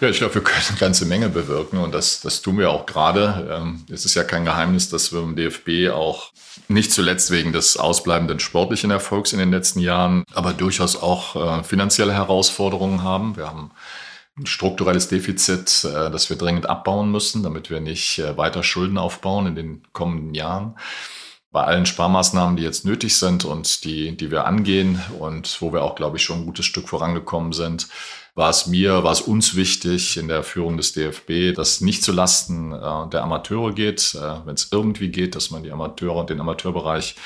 Ja, 0.00 0.08
ich 0.08 0.16
glaube, 0.16 0.34
wir 0.34 0.42
können 0.42 0.64
eine 0.66 0.78
ganze 0.78 1.04
Menge 1.04 1.28
bewirken 1.28 1.76
und 1.76 1.92
das, 1.92 2.22
das 2.22 2.40
tun 2.40 2.56
wir 2.56 2.70
auch 2.70 2.86
gerade. 2.86 3.48
Ähm, 3.50 3.84
es 3.90 4.06
ist 4.06 4.14
ja 4.14 4.24
kein 4.24 4.46
Geheimnis, 4.46 4.88
dass 4.88 5.12
wir 5.12 5.20
im 5.20 5.36
DFB 5.36 5.92
auch 5.92 6.32
nicht 6.68 6.90
zuletzt 6.90 7.30
wegen 7.30 7.52
des 7.52 7.76
ausbleibenden 7.76 8.40
sportlichen 8.40 8.90
Erfolgs 8.90 9.34
in 9.34 9.38
den 9.38 9.50
letzten 9.50 9.80
Jahren, 9.80 10.24
aber 10.32 10.54
durchaus 10.54 10.96
auch 10.96 11.36
äh, 11.36 11.64
finanzielle 11.64 12.14
Herausforderungen 12.14 13.02
haben. 13.02 13.36
Wir 13.36 13.48
haben 13.48 13.72
ein 14.38 14.46
strukturelles 14.46 15.08
Defizit, 15.08 15.84
äh, 15.84 16.10
das 16.10 16.30
wir 16.30 16.38
dringend 16.38 16.66
abbauen 16.66 17.10
müssen, 17.10 17.42
damit 17.42 17.68
wir 17.68 17.80
nicht 17.80 18.20
äh, 18.20 18.38
weiter 18.38 18.62
Schulden 18.62 18.96
aufbauen 18.96 19.48
in 19.48 19.54
den 19.54 19.82
kommenden 19.92 20.32
Jahren. 20.32 20.78
Bei 21.52 21.64
allen 21.64 21.84
Sparmaßnahmen, 21.84 22.56
die 22.56 22.62
jetzt 22.62 22.86
nötig 22.86 23.18
sind 23.18 23.44
und 23.44 23.84
die, 23.84 24.16
die 24.16 24.30
wir 24.30 24.46
angehen 24.46 25.02
und 25.18 25.60
wo 25.60 25.74
wir 25.74 25.82
auch, 25.82 25.94
glaube 25.94 26.16
ich, 26.16 26.22
schon 26.22 26.38
ein 26.38 26.46
gutes 26.46 26.64
Stück 26.64 26.88
vorangekommen 26.88 27.52
sind, 27.52 27.88
war 28.40 28.48
es 28.48 28.66
mir, 28.66 29.04
war 29.04 29.12
es 29.12 29.20
uns 29.20 29.54
wichtig 29.54 30.16
in 30.16 30.26
der 30.26 30.42
Führung 30.42 30.78
des 30.78 30.94
DFB, 30.94 31.54
dass 31.54 31.82
nicht 31.82 32.02
zu 32.02 32.10
Lasten 32.10 32.72
äh, 32.72 33.08
der 33.10 33.22
Amateure 33.22 33.74
geht, 33.74 34.14
äh, 34.14 34.46
wenn 34.46 34.54
es 34.54 34.72
irgendwie 34.72 35.10
geht, 35.10 35.36
dass 35.36 35.50
man 35.50 35.62
die 35.62 35.70
Amateure 35.70 36.16
und 36.16 36.30
den 36.30 36.40
Amateurbereich 36.40 37.16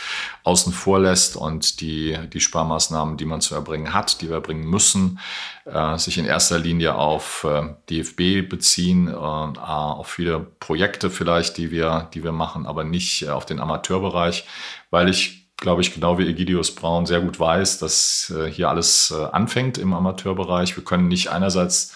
außen 0.43 0.73
vor 0.73 0.99
lässt 0.99 1.37
und 1.37 1.81
die, 1.81 2.19
die 2.33 2.41
Sparmaßnahmen, 2.41 3.17
die 3.17 3.27
man 3.27 3.41
zu 3.41 3.55
erbringen 3.55 3.95
hat, 3.95 4.23
die 4.23 4.29
wir 4.29 4.35
erbringen 4.35 4.69
müssen, 4.69 5.21
äh, 5.67 5.97
sich 5.99 6.19
in 6.19 6.25
erster 6.25 6.59
Linie 6.59 6.97
auf 6.97 7.45
äh, 7.45 7.63
DFB 7.89 8.49
beziehen, 8.49 9.07
äh, 9.07 9.13
auf 9.15 10.09
viele 10.09 10.41
Projekte 10.41 11.11
vielleicht, 11.11 11.59
die 11.59 11.71
wir, 11.71 12.11
die 12.13 12.25
wir 12.25 12.33
machen, 12.33 12.67
aber 12.67 12.83
nicht 12.83 13.23
äh, 13.23 13.29
auf 13.29 13.47
den 13.47 13.61
Amateurbereich, 13.61 14.47
weil 14.91 15.09
ich 15.09 15.44
glaube 15.57 15.83
ich, 15.83 15.95
genau 15.95 16.19
wie 16.19 16.29
Egidius 16.29 16.75
Braun 16.75 17.07
sehr 17.07 17.21
gut 17.21 17.39
weiß, 17.39 17.79
dass 17.79 18.33
äh, 18.37 18.51
hier 18.51 18.69
alles 18.69 19.15
äh, 19.17 19.25
anfängt 19.25 19.79
im 19.79 19.93
Amateurbereich. 19.93 20.77
Wir 20.77 20.85
können 20.85 21.09
nicht 21.09 21.31
einerseits 21.31 21.95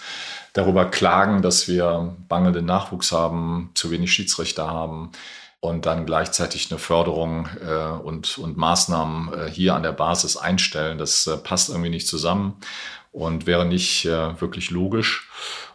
darüber 0.53 0.85
klagen, 0.85 1.41
dass 1.41 1.67
wir 1.67 2.17
mangelnden 2.29 2.65
Nachwuchs 2.65 3.11
haben, 3.11 3.71
zu 3.75 3.91
wenig 3.91 4.11
Schiedsrichter 4.11 4.67
haben 4.67 5.11
und 5.59 5.85
dann 5.85 6.05
gleichzeitig 6.05 6.71
eine 6.71 6.79
Förderung 6.79 7.47
äh, 7.61 8.01
und, 8.03 8.37
und 8.37 8.57
Maßnahmen 8.57 9.33
äh, 9.33 9.49
hier 9.49 9.75
an 9.75 9.83
der 9.83 9.91
Basis 9.91 10.37
einstellen. 10.37 10.97
Das 10.97 11.27
äh, 11.27 11.37
passt 11.37 11.69
irgendwie 11.69 11.89
nicht 11.89 12.07
zusammen 12.07 12.55
und 13.11 13.45
wäre 13.45 13.65
nicht 13.65 14.05
äh, 14.05 14.39
wirklich 14.39 14.71
logisch. 14.71 15.29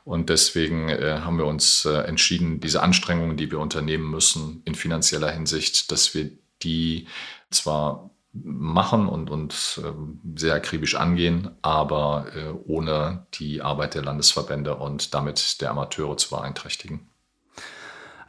Und 0.04 0.28
deswegen 0.28 0.90
haben 0.90 1.38
wir 1.38 1.46
uns 1.46 1.86
entschieden, 1.86 2.60
diese 2.60 2.82
Anstrengungen, 2.82 3.38
die 3.38 3.50
wir 3.50 3.58
unternehmen 3.58 4.10
müssen 4.10 4.60
in 4.66 4.74
finanzieller 4.74 5.30
Hinsicht, 5.30 5.90
dass 5.90 6.12
wir 6.12 6.30
die 6.64 7.06
zwar 7.50 8.10
machen 8.32 9.08
und, 9.08 9.30
und 9.30 9.80
ähm, 9.84 10.20
sehr 10.34 10.54
akribisch 10.54 10.96
angehen, 10.96 11.50
aber 11.62 12.26
äh, 12.34 12.50
ohne 12.50 13.26
die 13.34 13.62
Arbeit 13.62 13.94
der 13.94 14.02
Landesverbände 14.02 14.74
und 14.74 15.14
damit 15.14 15.60
der 15.60 15.70
Amateure 15.70 16.16
zu 16.16 16.30
beeinträchtigen. 16.30 17.08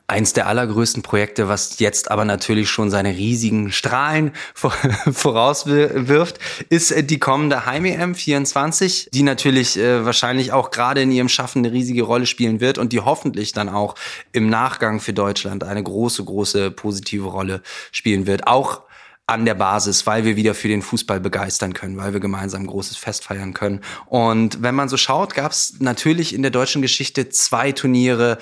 Eins 0.08 0.34
der 0.34 0.46
allergrößten 0.46 1.02
Projekte, 1.02 1.48
was 1.48 1.80
jetzt 1.80 2.12
aber 2.12 2.26
natürlich 2.26 2.70
schon 2.70 2.92
seine 2.92 3.10
riesigen 3.10 3.72
Strahlen 3.72 4.34
vorauswirft, 4.54 6.38
ist 6.70 6.92
äh, 6.92 7.04
die 7.04 7.18
kommende 7.18 7.66
Heim-EM 7.66 8.14
24, 8.14 9.10
die 9.12 9.24
natürlich 9.24 9.80
äh, 9.80 10.06
wahrscheinlich 10.06 10.52
auch 10.52 10.70
gerade 10.70 11.02
in 11.02 11.12
ihrem 11.12 11.30
Schaffen 11.30 11.66
eine 11.66 11.74
riesige 11.74 12.04
Rolle 12.04 12.28
spielen 12.28 12.60
wird 12.60 12.78
und 12.78 12.94
die 12.94 13.00
hoffentlich 13.00 13.52
dann 13.54 13.68
auch 13.68 13.96
im 14.32 14.48
Nachgang 14.48 15.00
für 15.00 15.14
Deutschland 15.14 15.64
eine 15.64 15.82
große, 15.82 16.24
große 16.24 16.70
positive 16.70 17.28
Rolle 17.28 17.64
spielen 17.92 18.28
wird. 18.28 18.46
Auch 18.46 18.84
an 19.28 19.46
der 19.46 19.56
Basis, 19.56 20.06
weil 20.06 20.24
wir 20.24 20.36
wieder 20.36 20.54
für 20.54 20.68
den 20.68 20.84
Fußball 20.84 21.20
begeistern 21.20 21.74
können, 21.74 21.98
weil 21.98 22.14
wir 22.14 22.20
gemeinsam 22.20 22.62
ein 22.62 22.68
großes 22.68 22.98
Fest 22.98 23.24
feiern 23.24 23.54
können. 23.54 23.82
Und 24.06 24.62
wenn 24.62 24.76
man 24.76 24.88
so 24.88 24.98
schaut, 24.98 25.34
gab 25.34 25.52
es 25.52 25.78
natürlich 25.80 26.36
in 26.36 26.44
der 26.44 26.52
deutschen 26.52 26.84
Geschichte 26.84 27.30
zwei 27.30 27.72
Turniere, 27.72 28.38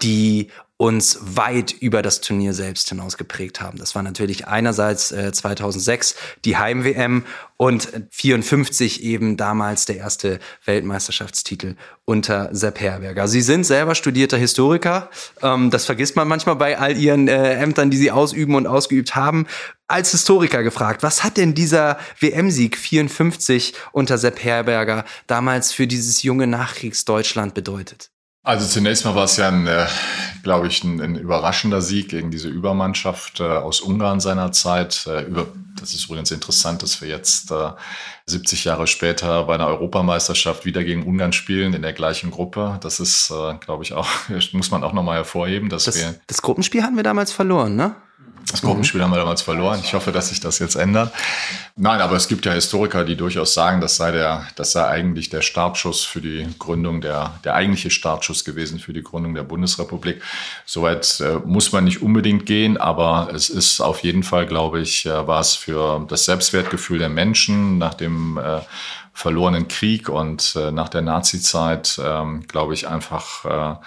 die 0.00 0.48
uns 0.78 1.18
weit 1.20 1.72
über 1.72 2.02
das 2.02 2.20
Turnier 2.20 2.54
selbst 2.54 2.88
hinaus 2.88 3.18
geprägt 3.18 3.60
haben. 3.60 3.78
Das 3.78 3.96
war 3.96 4.04
natürlich 4.04 4.46
einerseits 4.46 5.10
äh, 5.10 5.32
2006 5.32 6.14
die 6.44 6.56
Heim-WM 6.56 7.24
und 7.56 7.88
54 8.10 9.02
eben 9.02 9.36
damals 9.36 9.86
der 9.86 9.96
erste 9.96 10.38
Weltmeisterschaftstitel 10.64 11.74
unter 12.04 12.54
Sepp 12.54 12.80
Herberger. 12.80 13.26
Sie 13.26 13.40
sind 13.40 13.64
selber 13.64 13.96
studierter 13.96 14.36
Historiker. 14.36 15.10
Ähm, 15.42 15.70
das 15.70 15.84
vergisst 15.84 16.14
man 16.14 16.28
manchmal 16.28 16.54
bei 16.54 16.78
all 16.78 16.96
ihren 16.96 17.26
äh, 17.26 17.54
Ämtern, 17.54 17.90
die 17.90 17.96
sie 17.96 18.12
ausüben 18.12 18.54
und 18.54 18.68
ausgeübt 18.68 19.16
haben. 19.16 19.48
Als 19.88 20.12
Historiker 20.12 20.62
gefragt, 20.62 21.02
was 21.02 21.24
hat 21.24 21.38
denn 21.38 21.54
dieser 21.54 21.98
WM-Sieg 22.20 22.78
54 22.78 23.74
unter 23.90 24.16
Sepp 24.16 24.44
Herberger 24.44 25.04
damals 25.26 25.72
für 25.72 25.88
dieses 25.88 26.22
junge 26.22 26.46
Nachkriegsdeutschland 26.46 27.54
bedeutet? 27.54 28.12
Also 28.48 28.66
zunächst 28.66 29.04
mal 29.04 29.14
war 29.14 29.24
es 29.24 29.36
ja 29.36 29.48
ein, 29.48 29.66
äh, 29.66 29.84
glaube 30.42 30.68
ich, 30.68 30.82
ein, 30.82 31.02
ein, 31.02 31.16
überraschender 31.16 31.82
Sieg 31.82 32.08
gegen 32.08 32.30
diese 32.30 32.48
Übermannschaft 32.48 33.40
äh, 33.40 33.42
aus 33.42 33.82
Ungarn 33.82 34.20
seinerzeit. 34.20 35.06
Äh, 35.06 35.24
über, 35.24 35.48
das 35.78 35.92
ist 35.92 36.06
übrigens 36.06 36.30
interessant, 36.30 36.82
dass 36.82 37.02
wir 37.02 37.10
jetzt 37.10 37.50
äh, 37.50 37.72
70 38.24 38.64
Jahre 38.64 38.86
später 38.86 39.44
bei 39.44 39.54
einer 39.54 39.66
Europameisterschaft 39.66 40.64
wieder 40.64 40.82
gegen 40.82 41.02
Ungarn 41.02 41.34
spielen 41.34 41.74
in 41.74 41.82
der 41.82 41.92
gleichen 41.92 42.30
Gruppe. 42.30 42.78
Das 42.80 43.00
ist, 43.00 43.30
äh, 43.30 43.58
glaube 43.58 43.84
ich, 43.84 43.92
auch, 43.92 44.08
muss 44.52 44.70
man 44.70 44.82
auch 44.82 44.94
nochmal 44.94 45.16
hervorheben, 45.16 45.68
dass 45.68 45.84
das, 45.84 45.96
wir. 45.96 46.14
Das 46.26 46.40
Gruppenspiel 46.40 46.82
hatten 46.82 46.96
wir 46.96 47.02
damals 47.02 47.32
verloren, 47.32 47.76
ne? 47.76 47.96
Das 48.50 48.62
Gruppenspiel 48.62 49.02
haben 49.02 49.10
wir 49.10 49.18
damals 49.18 49.42
verloren. 49.42 49.80
Ich 49.84 49.94
hoffe, 49.94 50.10
dass 50.10 50.30
sich 50.30 50.40
das 50.40 50.58
jetzt 50.58 50.74
ändert. 50.74 51.12
Nein, 51.76 52.00
aber 52.00 52.16
es 52.16 52.28
gibt 52.28 52.46
ja 52.46 52.52
Historiker, 52.52 53.04
die 53.04 53.16
durchaus 53.16 53.54
sagen, 53.54 53.80
das 53.80 53.96
sei 53.96 54.10
der, 54.10 54.46
das 54.56 54.72
sei 54.72 54.86
eigentlich 54.86 55.28
der 55.28 55.42
Startschuss 55.42 56.04
für 56.04 56.20
die 56.20 56.46
Gründung 56.58 57.00
der, 57.00 57.34
der 57.44 57.54
eigentliche 57.54 57.90
Startschuss 57.90 58.44
gewesen 58.44 58.78
für 58.78 58.92
die 58.92 59.02
Gründung 59.02 59.34
der 59.34 59.42
Bundesrepublik. 59.42 60.22
Soweit 60.64 61.20
äh, 61.20 61.40
muss 61.44 61.72
man 61.72 61.84
nicht 61.84 62.02
unbedingt 62.02 62.46
gehen, 62.46 62.76
aber 62.78 63.28
es 63.34 63.50
ist 63.50 63.80
auf 63.80 64.02
jeden 64.02 64.22
Fall, 64.22 64.46
glaube 64.46 64.80
ich, 64.80 65.06
äh, 65.06 65.26
war 65.26 65.40
es 65.40 65.54
für 65.54 66.04
das 66.08 66.24
Selbstwertgefühl 66.24 66.98
der 66.98 67.10
Menschen 67.10 67.78
nach 67.78 67.94
dem 67.94 68.38
äh, 68.38 68.60
verlorenen 69.12 69.66
Krieg 69.66 70.08
und 70.08 70.54
äh, 70.56 70.70
nach 70.70 70.88
der 70.88 71.02
Nazizeit, 71.02 72.00
ähm, 72.02 72.46
glaube 72.46 72.74
ich, 72.74 72.86
einfach, 72.86 73.44
äh, 73.44 73.84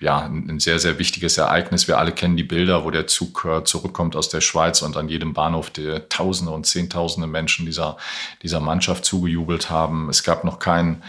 ja, 0.00 0.20
ein 0.20 0.60
sehr, 0.60 0.78
sehr 0.78 0.98
wichtiges 0.98 1.36
Ereignis. 1.36 1.86
Wir 1.86 1.98
alle 1.98 2.12
kennen 2.12 2.36
die 2.36 2.42
Bilder, 2.42 2.84
wo 2.84 2.90
der 2.90 3.06
Zug 3.06 3.44
äh, 3.44 3.64
zurückkommt 3.64 4.16
aus 4.16 4.30
der 4.30 4.40
Schweiz 4.40 4.80
und 4.80 4.96
an 4.96 5.10
jedem 5.10 5.34
Bahnhof 5.34 5.68
die 5.68 6.00
Tausende 6.08 6.52
und 6.52 6.66
Zehntausende 6.66 7.26
Menschen 7.26 7.66
dieser, 7.66 7.98
dieser 8.42 8.60
Mannschaft 8.60 9.04
zugejubelt 9.04 9.68
haben. 9.68 10.08
Es 10.08 10.22
gab 10.22 10.44
noch 10.44 10.58
kein 10.58 11.02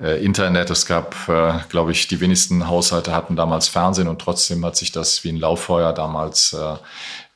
äh, 0.00 0.24
Internet, 0.24 0.70
es 0.70 0.86
gab, 0.86 1.28
äh, 1.28 1.54
glaube 1.68 1.90
ich, 1.90 2.06
die 2.06 2.20
wenigsten 2.20 2.68
Haushalte 2.68 3.12
hatten 3.12 3.34
damals 3.34 3.66
Fernsehen 3.66 4.06
und 4.06 4.20
trotzdem 4.20 4.64
hat 4.64 4.76
sich 4.76 4.92
das 4.92 5.24
wie 5.24 5.30
ein 5.30 5.36
Lauffeuer 5.36 5.92
damals 5.92 6.52
äh, 6.52 6.76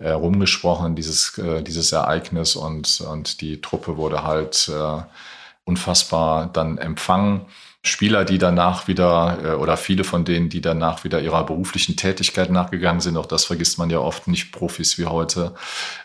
äh 0.05 0.13
rumgesprochen, 0.13 0.95
dieses, 0.95 1.37
äh, 1.39 1.63
dieses 1.63 1.91
Ereignis 1.91 2.55
und, 2.55 3.01
und 3.01 3.41
die 3.41 3.61
Truppe 3.61 3.97
wurde 3.97 4.23
halt 4.23 4.69
äh, 4.69 5.03
unfassbar 5.65 6.49
dann 6.53 6.79
empfangen. 6.79 7.47
Spieler, 7.85 8.25
die 8.25 8.39
danach 8.39 8.87
wieder 8.87 9.39
äh, 9.45 9.51
oder 9.55 9.77
viele 9.77 10.05
von 10.05 10.25
denen, 10.25 10.49
die 10.49 10.61
danach 10.61 11.03
wieder 11.03 11.21
ihrer 11.21 11.45
beruflichen 11.45 11.97
Tätigkeit 11.97 12.49
nachgegangen 12.49 13.01
sind, 13.01 13.17
auch 13.17 13.27
das 13.27 13.45
vergisst 13.45 13.77
man 13.77 13.91
ja 13.91 13.99
oft 13.99 14.29
nicht 14.29 14.53
Profis 14.53 14.99
wie 14.99 15.07
heute 15.07 15.53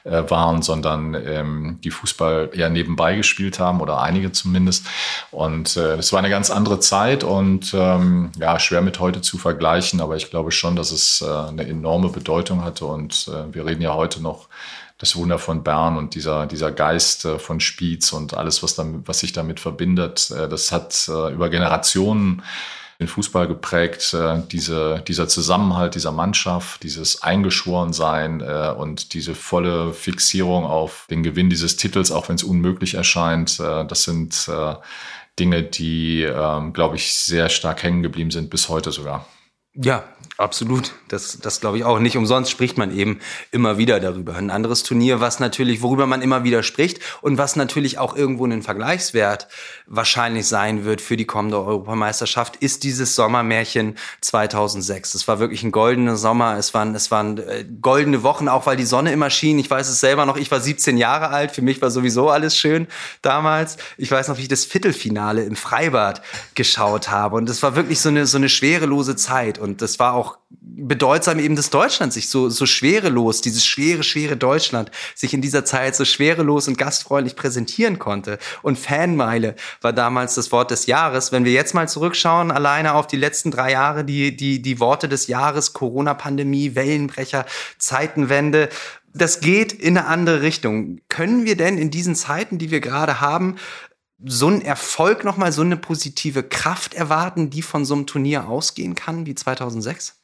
äh, 0.03 0.23
waren, 0.27 0.63
sondern 0.63 1.13
ähm, 1.13 1.77
die 1.83 1.91
Fußball 1.91 2.49
eher 2.51 2.71
nebenbei 2.71 3.15
gespielt 3.15 3.59
haben 3.59 3.79
oder 3.79 4.01
einige 4.01 4.31
zumindest. 4.31 4.87
Und 5.29 5.77
äh, 5.77 5.97
es 5.97 6.11
war 6.11 6.17
eine 6.17 6.31
ganz 6.31 6.49
andere 6.49 6.79
Zeit 6.79 7.23
und 7.23 7.75
ähm, 7.75 8.31
ja, 8.39 8.57
schwer 8.57 8.81
mit 8.81 8.99
heute 8.99 9.21
zu 9.21 9.37
vergleichen, 9.37 10.01
aber 10.01 10.15
ich 10.15 10.31
glaube 10.31 10.51
schon, 10.51 10.75
dass 10.75 10.91
es 10.91 11.21
eine 11.21 11.67
enorme 11.67 12.09
Bedeutung 12.09 12.63
hatte. 12.63 12.85
Und 12.85 13.29
wir 13.51 13.65
reden 13.65 13.81
ja 13.81 13.93
heute 13.93 14.21
noch 14.21 14.47
das 14.97 15.15
Wunder 15.15 15.37
von 15.37 15.63
Bern 15.63 15.97
und 15.97 16.15
dieser, 16.15 16.47
dieser 16.47 16.71
Geist 16.71 17.25
äh, 17.25 17.39
von 17.39 17.59
Spiez 17.59 18.11
und 18.13 18.33
alles, 18.35 18.63
was, 18.63 18.75
damit, 18.75 19.07
was 19.07 19.19
sich 19.19 19.31
damit 19.31 19.59
verbindet, 19.59 20.31
äh, 20.31 20.49
das 20.49 20.71
hat 20.71 21.07
äh, 21.07 21.33
über 21.33 21.49
Generationen 21.49 22.41
den 22.99 23.07
Fußball 23.07 23.47
geprägt, 23.47 24.17
diese, 24.51 25.03
dieser 25.07 25.27
Zusammenhalt 25.27 25.93
dieser 25.93 26.11
Mannschaft, 26.11 26.81
dieses 26.81 27.21
Eingeschworensein 27.21 28.41
und 28.41 29.13
diese 29.13 29.35
volle 29.35 29.93
Fixierung 29.93 30.65
auf 30.65 31.05
den 31.07 31.21
Gewinn 31.21 31.51
dieses 31.51 31.75
Titels, 31.75 32.09
auch 32.09 32.27
wenn 32.27 32.37
es 32.37 32.43
unmöglich 32.43 32.95
erscheint, 32.95 33.59
das 33.59 34.01
sind 34.01 34.49
Dinge, 35.37 35.61
die, 35.61 36.23
ähm, 36.23 36.73
glaube 36.73 36.95
ich, 36.95 37.13
sehr 37.13 37.49
stark 37.49 37.83
hängen 37.83 38.01
geblieben 38.01 38.31
sind, 38.31 38.49
bis 38.49 38.67
heute 38.67 38.91
sogar. 38.91 39.27
Ja, 39.79 40.03
absolut. 40.37 40.93
Das, 41.07 41.37
das 41.39 41.61
glaube 41.61 41.77
ich 41.77 41.83
auch. 41.83 41.99
Nicht 41.99 42.17
umsonst 42.17 42.49
spricht 42.49 42.79
man 42.79 42.95
eben 42.95 43.19
immer 43.51 43.77
wieder 43.77 43.99
darüber. 43.99 44.35
Ein 44.35 44.49
anderes 44.49 44.81
Turnier, 44.81 45.19
was 45.19 45.39
natürlich, 45.39 45.83
worüber 45.83 46.07
man 46.07 46.23
immer 46.23 46.43
wieder 46.43 46.63
spricht 46.63 46.99
und 47.21 47.37
was 47.37 47.55
natürlich 47.55 47.99
auch 47.99 48.15
irgendwo 48.15 48.45
einen 48.45 48.63
Vergleichswert 48.63 49.47
wahrscheinlich 49.85 50.47
sein 50.47 50.83
wird 50.83 50.99
für 50.99 51.15
die 51.15 51.25
kommende 51.25 51.57
Europameisterschaft, 51.57 52.57
ist 52.57 52.83
dieses 52.83 53.15
Sommermärchen 53.15 53.95
2006. 54.21 55.13
Es 55.13 55.27
war 55.27 55.39
wirklich 55.39 55.63
ein 55.63 55.71
goldener 55.71 56.17
Sommer. 56.17 56.57
Es 56.57 56.73
waren, 56.73 56.95
es 56.95 57.11
waren 57.11 57.37
äh, 57.37 57.65
goldene 57.81 58.23
Wochen, 58.23 58.49
auch 58.49 58.65
weil 58.65 58.77
die 58.77 58.85
Sonne 58.85 59.11
immer 59.11 59.29
schien. 59.29 59.59
Ich 59.59 59.69
weiß 59.69 59.87
es 59.87 59.99
selber 59.99 60.25
noch. 60.25 60.37
Ich 60.37 60.49
war 60.51 60.59
17 60.59 60.97
Jahre 60.97 61.29
alt. 61.29 61.51
Für 61.51 61.61
mich 61.61 61.81
war 61.81 61.91
sowieso 61.91 62.29
alles 62.29 62.57
schön 62.57 62.87
damals. 63.21 63.77
Ich 63.97 64.11
weiß 64.11 64.27
noch, 64.27 64.37
wie 64.37 64.43
ich 64.43 64.47
das 64.47 64.65
Viertelfinale 64.65 65.43
im 65.43 65.55
Freibad 65.55 66.21
geschaut 66.55 67.09
habe. 67.09 67.35
Und 67.35 67.47
es 67.47 67.61
war 67.61 67.75
wirklich 67.75 68.01
so 68.01 68.09
eine, 68.09 68.25
so 68.25 68.37
eine 68.37 68.49
schwerelose 68.49 69.15
Zeit. 69.15 69.57
Und 69.57 69.66
das 69.75 69.99
war 69.99 70.13
auch 70.13 70.37
bedeutsam 70.49 71.39
eben, 71.39 71.55
dass 71.55 71.69
Deutschland 71.69 72.13
sich 72.13 72.29
so, 72.29 72.49
so 72.49 72.65
schwerelos, 72.65 73.41
dieses 73.41 73.65
schwere, 73.65 74.03
schwere 74.03 74.37
Deutschland, 74.37 74.91
sich 75.15 75.33
in 75.33 75.41
dieser 75.41 75.65
Zeit 75.65 75.95
so 75.95 76.05
schwerelos 76.05 76.67
und 76.67 76.77
gastfreundlich 76.77 77.35
präsentieren 77.35 77.99
konnte. 77.99 78.37
Und 78.61 78.77
Fanmeile 78.77 79.55
war 79.81 79.93
damals 79.93 80.35
das 80.35 80.51
Wort 80.51 80.71
des 80.71 80.85
Jahres. 80.85 81.31
Wenn 81.31 81.45
wir 81.45 81.51
jetzt 81.51 81.73
mal 81.73 81.89
zurückschauen, 81.89 82.51
alleine 82.51 82.93
auf 82.93 83.07
die 83.07 83.17
letzten 83.17 83.51
drei 83.51 83.71
Jahre, 83.71 84.05
die, 84.05 84.35
die, 84.35 84.61
die 84.61 84.79
Worte 84.79 85.09
des 85.09 85.27
Jahres, 85.27 85.73
Corona-Pandemie, 85.73 86.75
Wellenbrecher, 86.75 87.45
Zeitenwende, 87.77 88.69
das 89.17 89.39
geht 89.39 89.73
in 89.73 89.97
eine 89.97 90.07
andere 90.07 90.41
Richtung. 90.41 90.99
Können 91.09 91.45
wir 91.45 91.57
denn 91.57 91.77
in 91.77 91.89
diesen 91.89 92.15
Zeiten, 92.15 92.57
die 92.57 92.71
wir 92.71 92.79
gerade 92.79 93.19
haben, 93.19 93.55
so 94.23 94.47
einen 94.47 94.61
Erfolg 94.61 95.23
nochmal, 95.23 95.51
so 95.51 95.61
eine 95.61 95.77
positive 95.77 96.43
Kraft 96.43 96.93
erwarten, 96.93 97.49
die 97.49 97.61
von 97.61 97.85
so 97.85 97.93
einem 97.93 98.07
Turnier 98.07 98.47
ausgehen 98.47 98.95
kann 98.95 99.25
wie 99.25 99.35
2006? 99.35 100.15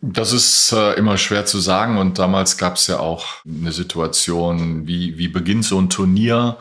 Das 0.00 0.32
ist 0.32 0.72
äh, 0.72 0.94
immer 0.94 1.18
schwer 1.18 1.44
zu 1.44 1.58
sagen 1.58 1.98
und 1.98 2.18
damals 2.18 2.56
gab 2.56 2.76
es 2.76 2.86
ja 2.86 3.00
auch 3.00 3.26
eine 3.44 3.72
Situation, 3.72 4.86
wie, 4.86 5.18
wie 5.18 5.28
beginnt 5.28 5.64
so 5.64 5.80
ein 5.80 5.90
Turnier. 5.90 6.56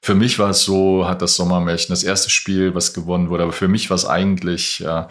Für 0.00 0.14
mich 0.14 0.38
war 0.38 0.50
es 0.50 0.62
so, 0.62 1.06
hat 1.06 1.22
das 1.22 1.36
Sommermärchen 1.36 1.92
das 1.92 2.02
erste 2.02 2.30
Spiel, 2.30 2.74
was 2.74 2.94
gewonnen 2.94 3.28
wurde, 3.28 3.44
aber 3.44 3.52
für 3.52 3.68
mich 3.68 3.90
war 3.90 3.96
es 3.96 4.06
eigentlich 4.06 4.82
äh, 4.84 5.04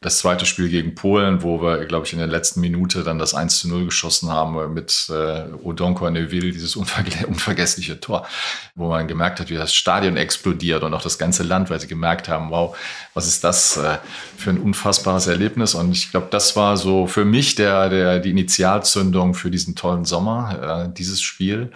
das 0.00 0.18
zweite 0.18 0.46
Spiel 0.46 0.68
gegen 0.68 0.94
Polen, 0.94 1.42
wo 1.42 1.60
wir, 1.60 1.84
glaube 1.86 2.06
ich, 2.06 2.12
in 2.12 2.20
der 2.20 2.28
letzten 2.28 2.60
Minute 2.60 3.02
dann 3.02 3.18
das 3.18 3.34
1 3.34 3.58
zu 3.58 3.68
0 3.68 3.86
geschossen 3.86 4.30
haben 4.30 4.72
mit 4.72 5.10
äh, 5.10 5.46
Odonko 5.64 6.08
Neville, 6.08 6.52
dieses 6.52 6.76
unverge 6.76 7.26
unvergessliche 7.26 7.98
Tor, 7.98 8.24
wo 8.76 8.88
man 8.90 9.08
gemerkt 9.08 9.40
hat, 9.40 9.50
wie 9.50 9.56
das 9.56 9.74
Stadion 9.74 10.16
explodiert 10.16 10.84
und 10.84 10.94
auch 10.94 11.02
das 11.02 11.18
ganze 11.18 11.42
Land, 11.42 11.68
weil 11.68 11.80
sie 11.80 11.88
gemerkt 11.88 12.28
haben, 12.28 12.50
wow, 12.50 12.76
was 13.14 13.26
ist 13.26 13.42
das 13.42 13.76
äh, 13.76 13.98
für 14.36 14.50
ein 14.50 14.60
unfassbares 14.60 15.26
Erlebnis. 15.26 15.74
Und 15.74 15.90
ich 15.90 16.12
glaube, 16.12 16.28
das 16.30 16.54
war 16.54 16.76
so 16.76 17.08
für 17.08 17.24
mich 17.24 17.56
der, 17.56 17.88
der, 17.88 18.20
die 18.20 18.30
Initialzündung 18.30 19.34
für 19.34 19.50
diesen 19.50 19.74
tollen 19.74 20.04
Sommer, 20.04 20.86
äh, 20.86 20.94
dieses 20.94 21.20
Spiel. 21.20 21.72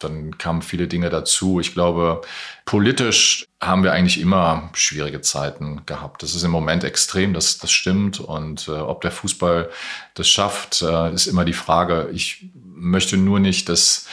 Dann 0.00 0.38
kamen 0.38 0.62
viele 0.62 0.88
Dinge 0.88 1.08
dazu. 1.08 1.60
Ich 1.60 1.72
glaube, 1.72 2.22
politisch 2.64 3.46
haben 3.60 3.82
wir 3.82 3.92
eigentlich 3.92 4.20
immer 4.20 4.70
schwierige 4.72 5.20
Zeiten 5.20 5.82
gehabt. 5.84 6.22
Das 6.22 6.34
ist 6.34 6.44
im 6.44 6.50
Moment 6.50 6.82
extrem, 6.82 7.34
das, 7.34 7.58
das 7.58 7.70
stimmt. 7.70 8.18
Und 8.18 8.68
äh, 8.68 8.72
ob 8.72 9.02
der 9.02 9.10
Fußball 9.10 9.68
das 10.14 10.28
schafft, 10.28 10.80
äh, 10.80 11.12
ist 11.12 11.26
immer 11.26 11.44
die 11.44 11.52
Frage. 11.52 12.08
Ich 12.12 12.50
möchte 12.74 13.18
nur 13.18 13.38
nicht, 13.38 13.68
dass 13.68 14.06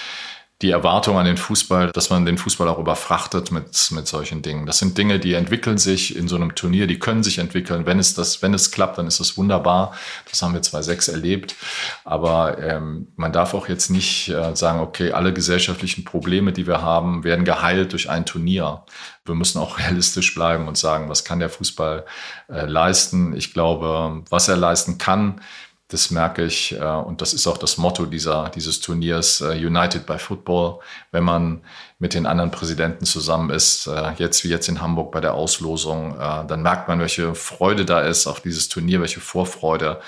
die 0.64 0.72
Erwartung 0.72 1.20
an 1.20 1.26
den 1.26 1.38
Fußball, 1.38 1.92
dass 1.92 2.10
man 2.10 2.26
den 2.26 2.40
Fußball 2.40 2.68
auch 2.68 2.80
überfrachtet 2.80 3.52
mit, 3.52 3.92
mit 3.92 4.08
solchen 4.08 4.42
Dingen. 4.42 4.66
Das 4.66 4.80
sind 4.80 4.98
Dinge, 4.98 5.20
die 5.20 5.34
entwickeln 5.34 5.78
sich 5.78 6.16
in 6.16 6.28
so 6.28 6.36
einem 6.36 6.56
Turnier, 6.56 6.88
die 6.88 6.98
können 6.98 7.22
sich 7.22 7.38
entwickeln. 7.38 7.86
Wenn 7.86 8.00
es, 8.00 8.16
das, 8.16 8.42
wenn 8.42 8.56
es 8.56 8.72
klappt, 8.72 8.98
dann 8.98 9.06
ist 9.06 9.20
es 9.20 9.38
wunderbar. 9.38 9.94
Das 10.28 10.42
haben 10.42 10.56
wir 10.56 10.62
2.6 10.62 11.12
erlebt. 11.12 11.56
Aber 12.04 12.58
ähm, 12.58 13.10
man 13.18 13.32
darf 13.32 13.54
auch 13.54 13.70
jetzt 13.70 13.92
nicht 13.92 14.30
äh, 14.30 14.56
sagen, 14.56 14.80
okay, 14.80 15.12
alle 15.12 15.32
gesellschaftlichen 15.32 16.04
Probleme, 16.04 16.52
die 16.52 16.66
wir 16.66 16.82
haben, 16.82 17.24
werden 17.24 17.46
geheilt 17.46 17.92
durch 17.92 18.10
ein 18.10 18.26
Turnier. 18.26 18.84
Wir 19.26 19.36
müssen 19.36 19.60
auch 19.60 19.78
realistisch 19.80 20.34
bleiben 20.34 20.68
und 20.68 20.76
sagen, 20.76 21.08
was 21.08 21.24
kann 21.24 21.40
der 21.40 21.50
Fußball 21.50 22.04
äh, 22.50 22.66
leisten? 22.66 23.36
Ich 23.36 23.54
glaube, 23.54 24.24
was 24.32 24.48
er 24.48 24.58
leisten 24.58 24.98
kann, 24.98 25.40
das 25.90 26.12
merke 26.12 26.44
ich 26.44 26.74
äh, 26.74 26.84
und 26.84 27.22
das 27.22 27.34
ist 27.34 27.48
auch 27.48 27.58
das 27.58 27.78
Motto 27.78 28.06
dieser, 28.06 28.50
dieses 28.50 28.82
Turniers, 28.82 29.42
äh, 29.42 29.54
United 29.54 30.06
by 30.06 30.20
Football. 30.20 30.80
Wenn 31.12 31.24
man 31.24 31.62
mit 32.00 32.14
den 32.14 32.26
anderen 32.26 32.52
Präsidenten 32.52 33.06
zusammen 33.06 33.50
ist, 33.50 33.88
äh, 33.88 34.12
jetzt 34.18 34.44
wie 34.44 34.50
jetzt 34.50 34.68
in 34.68 34.82
Hamburg 34.82 35.12
bei 35.12 35.22
der 35.22 35.34
Auslosung, 35.34 36.18
dann 36.18 36.62
merkt 36.62 36.88
man, 36.88 37.00
welche 37.00 37.36
Freude 37.36 37.86
da 37.86 38.02
ist 38.02 38.28
auf 38.28 38.42
dieses 38.42 38.70
Turnier, 38.70 39.02
welche 39.02 39.20
Vorfreude, 39.20 40.02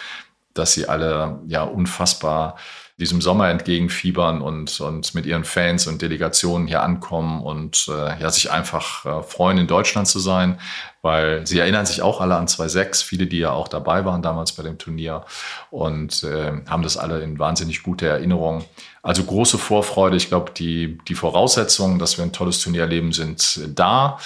dass 0.54 0.74
sie 0.74 0.88
alle 0.88 1.40
ja 1.48 1.64
unfassbar 1.64 2.58
diesem 3.00 3.22
Sommer 3.22 3.50
entgegenfiebern 3.50 4.42
und, 4.42 4.82
und 4.82 5.16
mit 5.16 5.26
ihren 5.26 5.46
Fans 5.46 5.88
und 5.88 6.02
Delegationen 6.02 6.68
hier 6.68 6.84
ankommen 6.84 7.42
und 7.42 7.90
äh, 7.90 8.22
ja, 8.22 8.30
sich 8.30 8.52
einfach 8.52 9.06
äh, 9.06 9.24
freuen, 9.24 9.58
in 9.58 9.68
Deutschland 9.68 10.08
zu 10.08 10.20
sein, 10.20 10.60
weil 11.02 11.48
sie 11.48 11.60
erinnern 11.60 11.86
sich 11.86 12.02
auch 12.02 12.22
alle 12.22 12.36
an 12.36 12.48
2.6, 12.48 13.04
viele, 13.04 13.28
die 13.28 13.40
ja 13.40 13.52
auch 13.52 13.68
dabei 13.68 14.06
waren 14.06 14.22
damals 14.22 14.52
bei 14.52 14.64
dem 14.64 14.78
Turnier 14.78 15.26
und 15.70 16.24
äh, 16.24 16.52
haben 16.68 16.84
das 16.84 16.98
alle 16.98 17.22
in 17.22 17.40
wahnsinnig 17.40 17.84
gute 17.84 18.08
Erinnerung. 18.08 18.66
Also 19.02 19.24
große 19.24 19.58
Vorfreude. 19.58 20.18
Ich 20.18 20.28
glaube, 20.28 20.52
die, 20.52 20.98
die 21.08 21.16
Voraussetzungen, 21.16 22.00
dass 22.00 22.18
wir 22.18 22.26
ein 22.26 22.34
tolles 22.34 22.60
Turnier 22.60 22.82
erleben, 22.82 23.14
sind 23.14 23.62
da. 23.76 24.20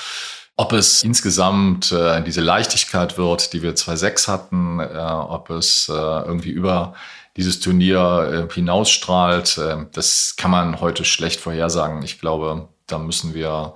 Ob 0.56 0.72
es 0.74 1.04
insgesamt 1.04 1.92
äh, 1.92 2.22
diese 2.24 2.42
Leichtigkeit 2.42 3.18
wird, 3.18 3.54
die 3.54 3.64
wir 3.64 3.76
2.6 3.76 4.28
hatten, 4.28 4.80
äh, 4.80 4.98
ob 4.98 5.50
es 5.50 5.90
äh, 5.90 5.94
irgendwie 5.94 6.52
über 6.52 6.94
dieses 7.38 7.60
Turnier 7.60 8.48
äh, 8.50 8.54
hinausstrahlt, 8.54 9.58
äh, 9.58 9.86
das 9.92 10.36
kann 10.38 10.52
man 10.52 10.80
heute 10.80 11.06
schlecht 11.06 11.40
vorhersagen. 11.40 12.04
Ich 12.04 12.20
glaube, 12.20 12.68
da 12.94 13.00
müssen 13.00 13.34
wir 13.34 13.74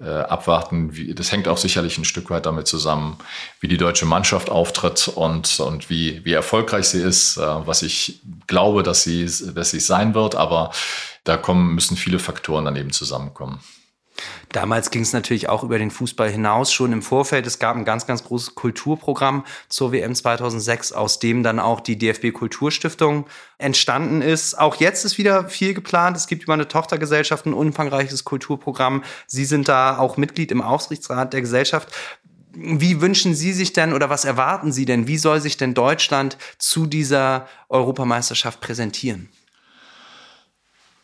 äh, 0.00 0.08
abwarten. 0.08 0.96
Wie, 0.96 1.14
das 1.14 1.32
hängt 1.32 1.48
auch 1.48 1.58
sicherlich 1.58 1.98
ein 1.98 2.04
Stück 2.04 2.30
weit 2.30 2.46
damit 2.46 2.66
zusammen, 2.66 3.18
wie 3.60 3.68
die 3.68 3.76
deutsche 3.76 4.06
Mannschaft 4.06 4.48
auftritt 4.48 5.08
und, 5.08 5.60
und 5.60 5.90
wie, 5.90 6.24
wie 6.24 6.32
erfolgreich 6.32 6.86
sie 6.86 7.02
ist, 7.02 7.36
äh, 7.36 7.40
was 7.42 7.82
ich 7.82 8.20
glaube, 8.46 8.82
dass 8.82 9.02
sie, 9.02 9.28
dass 9.54 9.70
sie 9.70 9.80
sein 9.80 10.14
wird. 10.14 10.36
Aber 10.36 10.70
da 11.24 11.36
kommen, 11.36 11.74
müssen 11.74 11.96
viele 11.96 12.18
Faktoren 12.18 12.64
daneben 12.64 12.92
zusammenkommen. 12.92 13.60
Damals 14.52 14.90
ging 14.90 15.02
es 15.02 15.12
natürlich 15.12 15.48
auch 15.48 15.62
über 15.62 15.78
den 15.78 15.90
Fußball 15.90 16.30
hinaus 16.30 16.72
schon 16.72 16.92
im 16.92 17.02
Vorfeld. 17.02 17.46
Es 17.46 17.58
gab 17.58 17.76
ein 17.76 17.84
ganz, 17.84 18.06
ganz 18.06 18.24
großes 18.24 18.54
Kulturprogramm 18.54 19.44
zur 19.68 19.92
WM 19.92 20.14
2006, 20.14 20.92
aus 20.92 21.18
dem 21.18 21.42
dann 21.42 21.58
auch 21.58 21.80
die 21.80 21.96
DFB 21.96 22.32
Kulturstiftung 22.32 23.26
entstanden 23.58 24.22
ist. 24.22 24.58
Auch 24.58 24.76
jetzt 24.76 25.04
ist 25.04 25.18
wieder 25.18 25.48
viel 25.48 25.74
geplant. 25.74 26.16
Es 26.16 26.26
gibt 26.26 26.42
über 26.42 26.54
eine 26.54 26.68
Tochtergesellschaft 26.68 27.46
ein 27.46 27.54
umfangreiches 27.54 28.24
Kulturprogramm. 28.24 29.04
Sie 29.26 29.44
sind 29.44 29.68
da 29.68 29.98
auch 29.98 30.16
Mitglied 30.16 30.50
im 30.50 30.62
Aufsichtsrat 30.62 31.32
der 31.32 31.40
Gesellschaft. 31.42 31.88
Wie 32.52 33.00
wünschen 33.00 33.34
Sie 33.34 33.52
sich 33.52 33.72
denn 33.72 33.92
oder 33.92 34.10
was 34.10 34.24
erwarten 34.24 34.72
Sie 34.72 34.84
denn? 34.84 35.06
Wie 35.06 35.18
soll 35.18 35.40
sich 35.40 35.56
denn 35.56 35.74
Deutschland 35.74 36.36
zu 36.58 36.86
dieser 36.86 37.46
Europameisterschaft 37.68 38.60
präsentieren? 38.60 39.28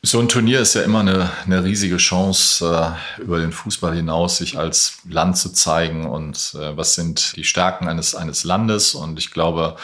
So 0.07 0.21
ein 0.21 0.29
Turnier 0.29 0.61
ist 0.61 0.75
ja 0.75 0.83
immer 0.83 1.01
eine, 1.01 1.33
eine 1.47 1.65
riesige 1.65 1.97
Chance, 1.97 2.97
äh, 3.19 3.23
über 3.23 3.41
den 3.41 3.51
Fußball 3.51 3.93
hinaus 3.93 4.37
sich 4.37 4.57
als 4.57 4.99
Land 5.09 5.37
zu 5.37 5.51
zeigen 5.51 6.07
und 6.07 6.55
äh, 6.55 6.77
was 6.77 6.95
sind 6.95 7.35
die 7.35 7.43
Stärken 7.43 7.89
eines, 7.89 8.15
eines 8.15 8.45
Landes. 8.45 8.95
Und 8.95 9.19
ich 9.19 9.33
glaube, 9.33 9.75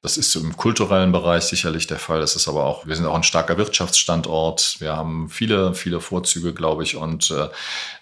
das 0.00 0.16
ist 0.16 0.34
im 0.36 0.56
kulturellen 0.56 1.12
Bereich 1.12 1.44
sicherlich 1.44 1.86
der 1.86 1.98
Fall. 1.98 2.18
Das 2.18 2.34
ist 2.34 2.48
aber 2.48 2.64
auch, 2.64 2.86
wir 2.86 2.96
sind 2.96 3.04
auch 3.04 3.14
ein 3.14 3.24
starker 3.24 3.58
Wirtschaftsstandort. 3.58 4.76
Wir 4.78 4.96
haben 4.96 5.28
viele, 5.28 5.74
viele 5.74 6.00
Vorzüge, 6.00 6.54
glaube 6.54 6.82
ich. 6.82 6.96
Und 6.96 7.30
äh, 7.30 7.48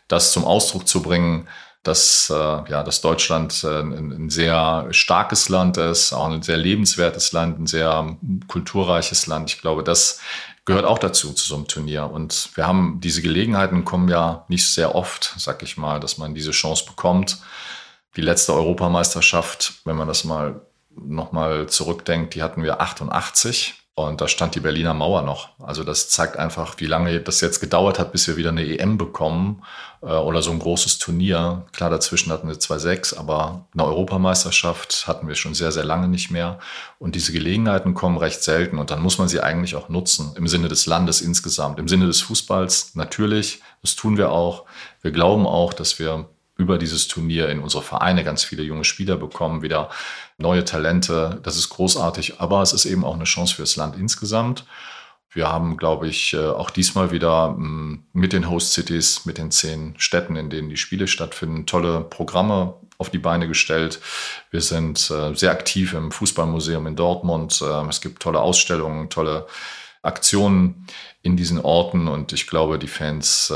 das 0.06 0.30
zum 0.30 0.44
Ausdruck 0.44 0.86
zu 0.86 1.02
bringen, 1.02 1.48
dass, 1.82 2.28
ja, 2.28 2.82
dass 2.82 3.00
Deutschland 3.00 3.62
ein, 3.62 3.92
ein, 3.92 4.28
sehr 4.28 4.88
starkes 4.90 5.48
Land 5.48 5.76
ist, 5.76 6.12
auch 6.12 6.28
ein 6.28 6.42
sehr 6.42 6.56
lebenswertes 6.56 7.30
Land, 7.30 7.60
ein 7.60 7.68
sehr 7.68 8.16
kulturreiches 8.48 9.28
Land. 9.28 9.52
Ich 9.52 9.60
glaube, 9.60 9.84
das 9.84 10.18
gehört 10.66 10.84
auch 10.84 10.98
dazu, 10.98 11.32
zu 11.32 11.46
so 11.46 11.54
einem 11.54 11.68
Turnier. 11.68 12.10
Und 12.10 12.50
wir 12.54 12.66
haben 12.66 13.00
diese 13.00 13.22
Gelegenheiten 13.22 13.84
kommen 13.84 14.08
ja 14.08 14.44
nicht 14.48 14.68
sehr 14.68 14.94
oft, 14.94 15.34
sag 15.38 15.62
ich 15.62 15.78
mal, 15.78 16.00
dass 16.00 16.18
man 16.18 16.34
diese 16.34 16.50
Chance 16.50 16.84
bekommt. 16.84 17.38
Die 18.16 18.20
letzte 18.20 18.52
Europameisterschaft, 18.52 19.80
wenn 19.84 19.96
man 19.96 20.08
das 20.08 20.24
mal 20.24 20.60
nochmal 20.90 21.68
zurückdenkt, 21.68 22.34
die 22.34 22.42
hatten 22.42 22.62
wir 22.62 22.80
88. 22.80 23.74
Und 23.98 24.20
da 24.20 24.28
stand 24.28 24.54
die 24.54 24.60
Berliner 24.60 24.92
Mauer 24.92 25.22
noch. 25.22 25.48
Also 25.58 25.82
das 25.82 26.10
zeigt 26.10 26.36
einfach, 26.36 26.74
wie 26.76 26.84
lange 26.84 27.18
das 27.18 27.40
jetzt 27.40 27.60
gedauert 27.60 27.98
hat, 27.98 28.12
bis 28.12 28.28
wir 28.28 28.36
wieder 28.36 28.50
eine 28.50 28.62
EM 28.62 28.98
bekommen 28.98 29.62
äh, 30.02 30.08
oder 30.08 30.42
so 30.42 30.50
ein 30.50 30.58
großes 30.58 30.98
Turnier. 30.98 31.64
Klar, 31.72 31.88
dazwischen 31.88 32.30
hatten 32.30 32.46
wir 32.46 32.56
2-6, 32.56 33.16
aber 33.16 33.64
eine 33.72 33.86
Europameisterschaft 33.86 35.06
hatten 35.06 35.28
wir 35.28 35.34
schon 35.34 35.54
sehr, 35.54 35.72
sehr 35.72 35.84
lange 35.84 36.08
nicht 36.08 36.30
mehr. 36.30 36.58
Und 36.98 37.14
diese 37.14 37.32
Gelegenheiten 37.32 37.94
kommen 37.94 38.18
recht 38.18 38.42
selten 38.42 38.76
und 38.76 38.90
dann 38.90 39.00
muss 39.00 39.16
man 39.16 39.28
sie 39.28 39.40
eigentlich 39.40 39.76
auch 39.76 39.88
nutzen 39.88 40.34
im 40.36 40.46
Sinne 40.46 40.68
des 40.68 40.84
Landes 40.84 41.22
insgesamt, 41.22 41.78
im 41.78 41.88
Sinne 41.88 42.06
des 42.06 42.20
Fußballs 42.20 42.96
natürlich. 42.96 43.62
Das 43.80 43.96
tun 43.96 44.18
wir 44.18 44.30
auch. 44.30 44.66
Wir 45.00 45.10
glauben 45.10 45.46
auch, 45.46 45.72
dass 45.72 45.98
wir 45.98 46.28
über 46.56 46.78
dieses 46.78 47.08
Turnier 47.08 47.48
in 47.48 47.60
unsere 47.60 47.82
Vereine 47.82 48.24
ganz 48.24 48.44
viele 48.44 48.62
junge 48.62 48.84
Spieler 48.84 49.16
bekommen, 49.16 49.62
wieder 49.62 49.90
neue 50.38 50.64
Talente. 50.64 51.40
Das 51.42 51.56
ist 51.56 51.68
großartig, 51.68 52.40
aber 52.40 52.62
es 52.62 52.72
ist 52.72 52.86
eben 52.86 53.04
auch 53.04 53.14
eine 53.14 53.24
Chance 53.24 53.56
fürs 53.56 53.76
Land 53.76 53.96
insgesamt. 53.96 54.64
Wir 55.30 55.48
haben, 55.48 55.76
glaube 55.76 56.08
ich, 56.08 56.32
äh, 56.32 56.46
auch 56.46 56.70
diesmal 56.70 57.10
wieder 57.10 57.50
mm, 57.50 58.06
mit 58.14 58.32
den 58.32 58.48
Host 58.48 58.72
Cities, 58.72 59.26
mit 59.26 59.36
den 59.36 59.50
zehn 59.50 59.94
Städten, 59.98 60.34
in 60.34 60.48
denen 60.48 60.70
die 60.70 60.78
Spiele 60.78 61.06
stattfinden, 61.06 61.66
tolle 61.66 62.00
Programme 62.00 62.74
auf 62.96 63.10
die 63.10 63.18
Beine 63.18 63.46
gestellt. 63.46 64.00
Wir 64.50 64.62
sind 64.62 65.10
äh, 65.10 65.34
sehr 65.34 65.50
aktiv 65.50 65.92
im 65.92 66.10
Fußballmuseum 66.10 66.86
in 66.86 66.96
Dortmund. 66.96 67.60
Äh, 67.62 67.86
es 67.88 68.00
gibt 68.00 68.22
tolle 68.22 68.40
Ausstellungen, 68.40 69.10
tolle 69.10 69.46
Aktionen 70.06 70.86
in 71.22 71.36
diesen 71.36 71.60
Orten 71.60 72.08
und 72.08 72.32
ich 72.32 72.46
glaube, 72.46 72.78
die 72.78 72.88
Fans, 72.88 73.52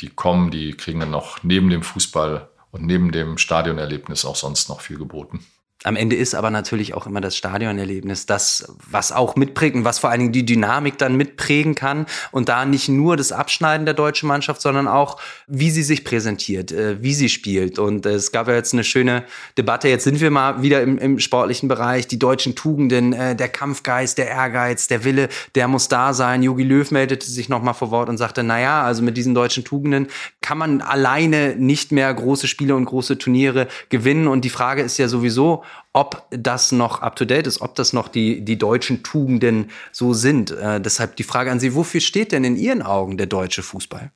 die 0.00 0.08
kommen, 0.10 0.50
die 0.50 0.72
kriegen 0.72 1.00
dann 1.00 1.10
noch 1.10 1.42
neben 1.42 1.70
dem 1.70 1.82
Fußball 1.82 2.48
und 2.70 2.84
neben 2.84 3.12
dem 3.12 3.38
Stadionerlebnis 3.38 4.24
auch 4.24 4.36
sonst 4.36 4.68
noch 4.68 4.80
viel 4.80 4.98
geboten. 4.98 5.44
Am 5.84 5.96
Ende 5.96 6.16
ist 6.16 6.34
aber 6.34 6.50
natürlich 6.50 6.94
auch 6.94 7.06
immer 7.06 7.20
das 7.20 7.36
Stadionerlebnis 7.36 8.24
das, 8.24 8.74
was 8.90 9.12
auch 9.12 9.36
mitprägt 9.36 9.76
und 9.76 9.84
was 9.84 9.98
vor 9.98 10.08
allen 10.08 10.20
Dingen 10.20 10.32
die 10.32 10.46
Dynamik 10.46 10.96
dann 10.96 11.14
mitprägen 11.14 11.74
kann. 11.74 12.06
Und 12.32 12.48
da 12.48 12.64
nicht 12.64 12.88
nur 12.88 13.18
das 13.18 13.32
Abschneiden 13.32 13.84
der 13.84 13.92
deutschen 13.92 14.26
Mannschaft, 14.26 14.62
sondern 14.62 14.88
auch, 14.88 15.20
wie 15.46 15.70
sie 15.70 15.82
sich 15.82 16.02
präsentiert, 16.02 16.72
äh, 16.72 17.02
wie 17.02 17.12
sie 17.12 17.28
spielt. 17.28 17.78
Und 17.78 18.06
es 18.06 18.32
gab 18.32 18.48
ja 18.48 18.54
jetzt 18.54 18.72
eine 18.72 18.82
schöne 18.82 19.24
Debatte. 19.58 19.88
Jetzt 19.88 20.04
sind 20.04 20.20
wir 20.20 20.30
mal 20.30 20.62
wieder 20.62 20.80
im, 20.80 20.96
im 20.96 21.18
sportlichen 21.18 21.68
Bereich. 21.68 22.08
Die 22.08 22.18
deutschen 22.18 22.54
Tugenden, 22.54 23.12
äh, 23.12 23.36
der 23.36 23.50
Kampfgeist, 23.50 24.16
der 24.16 24.28
Ehrgeiz, 24.28 24.88
der 24.88 25.04
Wille, 25.04 25.28
der 25.54 25.68
muss 25.68 25.88
da 25.88 26.14
sein. 26.14 26.42
Jogi 26.42 26.62
Löw 26.62 26.90
meldete 26.92 27.26
sich 27.26 27.50
nochmal 27.50 27.74
vor 27.74 27.90
Wort 27.90 28.08
und 28.08 28.16
sagte, 28.16 28.42
na 28.42 28.58
ja, 28.58 28.82
also 28.82 29.02
mit 29.02 29.18
diesen 29.18 29.34
deutschen 29.34 29.64
Tugenden 29.64 30.06
kann 30.40 30.56
man 30.56 30.80
alleine 30.80 31.56
nicht 31.56 31.92
mehr 31.92 32.12
große 32.14 32.48
Spiele 32.48 32.74
und 32.74 32.86
große 32.86 33.18
Turniere 33.18 33.68
gewinnen. 33.90 34.28
Und 34.28 34.46
die 34.46 34.50
Frage 34.50 34.80
ist 34.80 34.96
ja 34.96 35.08
sowieso, 35.08 35.62
ob 35.92 36.26
das 36.30 36.72
noch 36.72 37.02
up-to-date 37.02 37.46
ist, 37.46 37.60
ob 37.60 37.74
das 37.74 37.92
noch 37.92 38.08
die, 38.08 38.44
die 38.44 38.58
deutschen 38.58 39.02
Tugenden 39.02 39.70
so 39.92 40.12
sind. 40.12 40.50
Äh, 40.50 40.80
deshalb 40.80 41.16
die 41.16 41.22
Frage 41.22 41.50
an 41.50 41.60
Sie, 41.60 41.74
wofür 41.74 42.00
steht 42.00 42.32
denn 42.32 42.44
in 42.44 42.56
Ihren 42.56 42.82
Augen 42.82 43.16
der 43.16 43.26
deutsche 43.26 43.62
Fußball? 43.62 44.10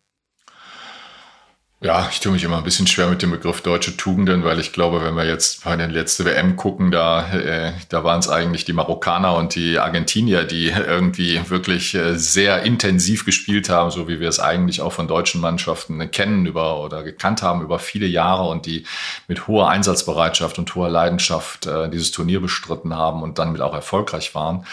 Ja, 1.80 2.08
ich 2.10 2.18
tue 2.18 2.32
mich 2.32 2.42
immer 2.42 2.56
ein 2.56 2.64
bisschen 2.64 2.88
schwer 2.88 3.06
mit 3.06 3.22
dem 3.22 3.30
Begriff 3.30 3.60
deutsche 3.60 3.96
Tugenden, 3.96 4.42
weil 4.42 4.58
ich 4.58 4.72
glaube, 4.72 5.00
wenn 5.04 5.14
wir 5.14 5.24
jetzt 5.26 5.62
bei 5.62 5.76
den 5.76 5.90
letzten 5.90 6.24
WM 6.24 6.56
gucken, 6.56 6.90
da, 6.90 7.32
äh, 7.32 7.72
da 7.88 8.02
waren 8.02 8.18
es 8.18 8.28
eigentlich 8.28 8.64
die 8.64 8.72
Marokkaner 8.72 9.36
und 9.36 9.54
die 9.54 9.78
Argentinier, 9.78 10.42
die 10.42 10.70
irgendwie 10.70 11.40
wirklich 11.48 11.94
äh, 11.94 12.16
sehr 12.16 12.64
intensiv 12.64 13.24
gespielt 13.24 13.68
haben, 13.68 13.92
so 13.92 14.08
wie 14.08 14.18
wir 14.18 14.28
es 14.28 14.40
eigentlich 14.40 14.80
auch 14.80 14.92
von 14.92 15.06
deutschen 15.06 15.40
Mannschaften 15.40 16.10
kennen 16.10 16.46
über 16.46 16.82
oder 16.82 17.04
gekannt 17.04 17.42
haben 17.42 17.62
über 17.62 17.78
viele 17.78 18.06
Jahre 18.06 18.48
und 18.48 18.66
die 18.66 18.84
mit 19.28 19.46
hoher 19.46 19.68
Einsatzbereitschaft 19.68 20.58
und 20.58 20.74
hoher 20.74 20.90
Leidenschaft 20.90 21.66
äh, 21.66 21.88
dieses 21.88 22.10
Turnier 22.10 22.40
bestritten 22.40 22.96
haben 22.96 23.22
und 23.22 23.38
dann 23.38 23.52
mit 23.52 23.60
auch 23.60 23.74
erfolgreich 23.74 24.34
waren. 24.34 24.66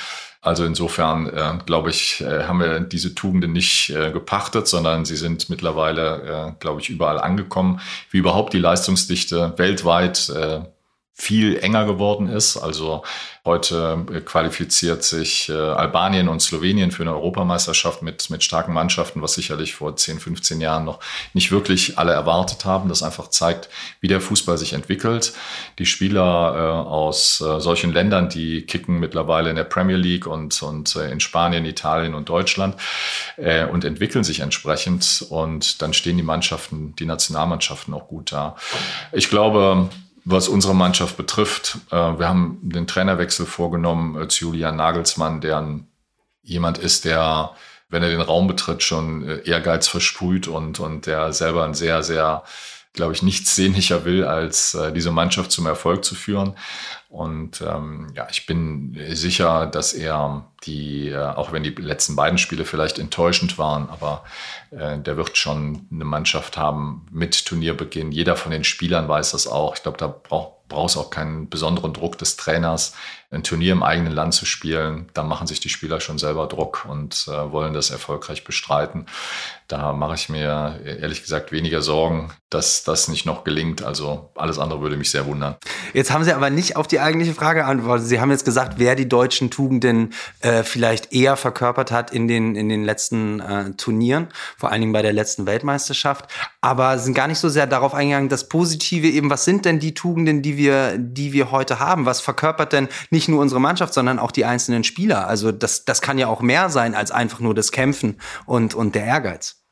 Also 0.45 0.63
insofern, 0.63 1.27
äh, 1.27 1.58
glaube 1.65 1.89
ich, 1.89 2.21
äh, 2.21 2.43
haben 2.43 2.60
wir 2.60 2.79
diese 2.79 3.15
Tugenden 3.15 3.51
nicht 3.51 3.89
äh, 3.89 4.12
gepachtet, 4.12 4.67
sondern 4.67 5.03
sie 5.03 5.15
sind 5.15 5.49
mittlerweile, 5.49 6.51
äh, 6.51 6.60
glaube 6.60 6.81
ich, 6.81 6.89
überall 6.91 7.19
angekommen. 7.19 7.81
Wie 8.12 8.19
überhaupt 8.19 8.53
die 8.53 8.60
Leistungsdichte 8.60 9.55
weltweit 9.58 10.29
äh, 10.29 10.60
viel 11.17 11.58
enger 11.60 11.86
geworden 11.86 12.28
ist. 12.28 12.58
Also 12.58 13.04
heute 13.45 14.06
äh, 14.13 14.19
qualifiziert 14.19 15.01
sich 15.01 15.47
äh, 15.47 15.54
Albanien 15.54 16.28
und 16.28 16.41
Slowenien 16.41 16.91
für 16.91 17.04
eine 17.04 17.13
Europameisterschaft 17.13 18.01
mit, 18.01 18.30
mit 18.30 18.43
starken 18.43 18.73
Mannschaften, 18.73 19.21
was 19.21 19.34
sicherlich 19.34 19.75
vor 19.75 19.95
10, 19.95 20.19
15 20.19 20.60
Jahren 20.60 20.84
noch 20.84 20.99
nicht 21.34 21.51
wirklich 21.51 21.97
alle 21.97 22.12
erwartet 22.12 22.65
haben. 22.65 22.89
Das 22.89 23.01
einfach 23.01 23.30
zeigt, 23.30 23.69
wie 24.01 24.10
der 24.10 24.19
Fußball 24.19 24.58
sich 24.58 24.73
entwickelt. 24.73 25.32
Die 25.80 25.86
Spieler 25.86 26.54
äh, 26.54 26.88
aus 26.89 27.38
solchen 27.38 27.93
Ländern, 27.93 28.28
die 28.28 28.63
kicken 28.63 28.99
mittlerweile 28.99 29.49
in 29.49 29.56
der 29.56 29.63
Premier 29.63 29.95
League 29.95 30.28
und, 30.28 30.62
und 30.62 30.95
in 30.95 31.21
Spanien, 31.21 31.65
Italien 31.65 32.13
und 32.13 32.28
Deutschland 32.28 32.75
und 33.38 33.86
entwickeln 33.86 34.23
sich 34.23 34.39
entsprechend. 34.41 35.25
Und 35.30 35.82
dann 35.82 35.93
stehen 35.93 36.17
die 36.17 36.23
Mannschaften, 36.23 36.95
die 36.97 37.06
Nationalmannschaften 37.06 37.93
auch 37.93 38.08
gut 38.08 38.32
da. 38.32 38.56
Ich 39.12 39.30
glaube, 39.30 39.89
was 40.25 40.47
unsere 40.47 40.73
Mannschaft 40.73 41.17
betrifft, 41.17 41.77
äh, 41.91 41.95
wir 41.95 42.27
haben 42.27 42.59
den 42.63 42.88
Trainerwechsel 42.88 43.45
vorgenommen 43.45 44.21
äh, 44.21 44.27
zu 44.27 44.45
Julian 44.45 44.75
Nagelsmann, 44.75 45.39
der 45.39 45.59
ein, 45.59 45.88
jemand 46.41 46.79
ist, 46.79 47.05
der, 47.05 47.51
wenn 47.89 48.03
er 48.03 48.09
den 48.09 48.21
Raum 48.21 48.47
betritt, 48.47 48.81
schon 48.81 49.27
äh, 49.27 49.47
Ehrgeiz 49.47 49.88
versprüht 49.88 50.47
und, 50.47 50.79
und 50.79 51.05
der 51.05 51.31
selber 51.31 51.63
ein 51.63 51.75
sehr, 51.75 52.01
sehr, 52.01 52.43
glaube 52.93 53.13
ich, 53.13 53.21
nichts 53.21 53.55
sehnlicher 53.55 54.03
will, 54.03 54.25
als 54.25 54.73
äh, 54.73 54.91
diese 54.91 55.11
Mannschaft 55.11 55.51
zum 55.51 55.67
Erfolg 55.67 56.03
zu 56.03 56.15
führen. 56.15 56.55
Und 57.15 57.62
ähm, 57.62 58.12
ja, 58.13 58.28
ich 58.30 58.45
bin 58.45 58.99
sicher, 59.12 59.67
dass 59.67 59.93
er 59.93 60.51
die, 60.65 61.12
äh, 61.12 61.15
auch 61.15 61.54
wenn 61.54 61.63
die 61.63 61.69
letzten 61.69 62.17
beiden 62.17 62.38
Spiele 62.38 62.65
vielleicht 62.65 62.99
enttäuschend 62.99 63.58
waren, 63.58 63.89
aber 63.89 64.25
äh, 64.71 64.99
der 64.99 65.15
wird 65.15 65.38
schon 65.38 65.88
eine 65.89 66.04
Mannschaft 66.04 66.58
haben 66.58 67.06
mit 67.12 67.45
Turnierbeginn. 67.45 68.12
Jeder 68.12 68.36
von 68.36 68.51
den 68.51 68.65
Spielern 68.65 69.08
weiß 69.08 69.32
das 69.32 69.47
auch. 69.47 69.78
Ich 69.78 69.84
glaube, 69.84 69.97
da 69.97 70.08
braucht 70.08 70.56
brauchst 70.67 70.97
auch 70.97 71.10
keinen 71.10 71.49
besonderen 71.49 71.93
Druck 71.93 72.17
des 72.17 72.38
Trainers, 72.38 72.93
ein 73.32 73.43
Turnier 73.43 73.73
im 73.73 73.84
eigenen 73.84 74.13
Land 74.13 74.34
zu 74.34 74.45
spielen. 74.45 75.08
Da 75.13 75.23
machen 75.23 75.47
sich 75.47 75.60
die 75.60 75.69
Spieler 75.69 75.99
schon 75.99 76.17
selber 76.17 76.47
Druck 76.47 76.86
und 76.88 77.28
äh, 77.28 77.51
wollen 77.51 77.73
das 77.73 77.89
erfolgreich 77.89 78.43
bestreiten. 78.43 79.06
Da 79.67 79.93
mache 79.93 80.15
ich 80.15 80.30
mir 80.30 80.80
ehrlich 80.86 81.21
gesagt 81.21 81.51
weniger 81.51 81.82
Sorgen, 81.82 82.32
dass 82.49 82.84
das 82.84 83.08
nicht 83.08 83.25
noch 83.25 83.43
gelingt. 83.43 83.84
Also 83.84 84.32
alles 84.36 84.60
andere 84.60 84.82
würde 84.82 84.95
mich 84.95 85.12
sehr 85.12 85.25
wundern. 85.25 85.56
Jetzt 85.93 86.12
haben 86.12 86.23
Sie 86.23 86.34
aber 86.34 86.49
nicht 86.49 86.75
auf 86.78 86.88
die 86.88 86.99
eigentliche 87.05 87.33
Frage 87.33 87.61
geantwortet. 87.61 88.07
Sie 88.07 88.19
haben 88.19 88.31
jetzt 88.31 88.45
gesagt, 88.45 88.73
wer 88.77 88.95
die 88.95 89.07
deutschen 89.07 89.49
Tugenden 89.49 90.13
äh, 90.41 90.63
vielleicht 90.63 91.13
eher 91.13 91.37
verkörpert 91.37 91.91
hat 91.91 92.11
in 92.11 92.27
den, 92.27 92.55
in 92.55 92.67
den 92.67 92.83
letzten 92.83 93.39
äh, 93.39 93.71
Turnieren, 93.71 94.27
vor 94.57 94.71
allen 94.71 94.81
Dingen 94.81 94.93
bei 94.93 95.01
der 95.01 95.13
letzten 95.13 95.45
Weltmeisterschaft, 95.45 96.29
aber 96.61 96.99
sind 96.99 97.13
gar 97.13 97.27
nicht 97.27 97.39
so 97.39 97.49
sehr 97.49 97.67
darauf 97.67 97.93
eingegangen, 97.93 98.29
das 98.29 98.49
Positive 98.49 99.07
eben, 99.07 99.29
was 99.29 99.45
sind 99.45 99.65
denn 99.65 99.79
die 99.79 99.93
Tugenden, 99.93 100.41
die 100.41 100.57
wir, 100.57 100.97
die 100.97 101.31
wir 101.31 101.51
heute 101.51 101.79
haben? 101.79 102.05
Was 102.05 102.21
verkörpert 102.21 102.73
denn 102.73 102.89
nicht 103.09 103.29
nur 103.29 103.41
unsere 103.41 103.61
Mannschaft, 103.61 103.93
sondern 103.93 104.19
auch 104.19 104.31
die 104.31 104.45
einzelnen 104.45 104.83
Spieler? 104.83 105.27
Also 105.27 105.51
das, 105.51 105.85
das 105.85 106.01
kann 106.01 106.17
ja 106.17 106.27
auch 106.27 106.41
mehr 106.41 106.69
sein 106.69 106.95
als 106.95 107.11
einfach 107.11 107.39
nur 107.39 107.53
das 107.53 107.71
Kämpfen 107.71 108.19
und, 108.45 108.73
und 108.75 108.95
der 108.95 109.05
Ehrgeiz. 109.05 109.64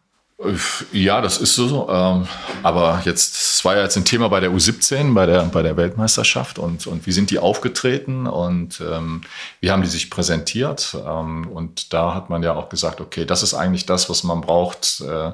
Ja, 0.91 1.21
das 1.21 1.37
ist 1.37 1.55
so. 1.55 1.87
Ähm, 1.89 2.27
aber 2.63 3.01
jetzt, 3.05 3.35
es 3.35 3.63
war 3.63 3.75
ja 3.75 3.83
jetzt 3.83 3.95
ein 3.95 4.03
Thema 4.03 4.27
bei 4.27 4.39
der 4.39 4.51
U17, 4.51 5.13
bei 5.13 5.25
der, 5.25 5.43
bei 5.43 5.61
der 5.61 5.77
Weltmeisterschaft 5.77 6.59
und, 6.59 6.85
und 6.87 7.05
wie 7.05 7.11
sind 7.11 7.29
die 7.29 7.39
aufgetreten 7.39 8.27
und 8.27 8.81
ähm, 8.81 9.21
wie 9.61 9.71
haben 9.71 9.83
die 9.83 9.87
sich 9.87 10.09
präsentiert? 10.09 10.97
Ähm, 11.05 11.47
und 11.47 11.93
da 11.93 12.13
hat 12.13 12.29
man 12.29 12.43
ja 12.43 12.55
auch 12.55 12.67
gesagt, 12.67 12.99
okay, 12.99 13.25
das 13.25 13.43
ist 13.43 13.53
eigentlich 13.53 13.85
das, 13.85 14.09
was 14.09 14.23
man 14.23 14.41
braucht. 14.41 15.01
Äh, 15.01 15.31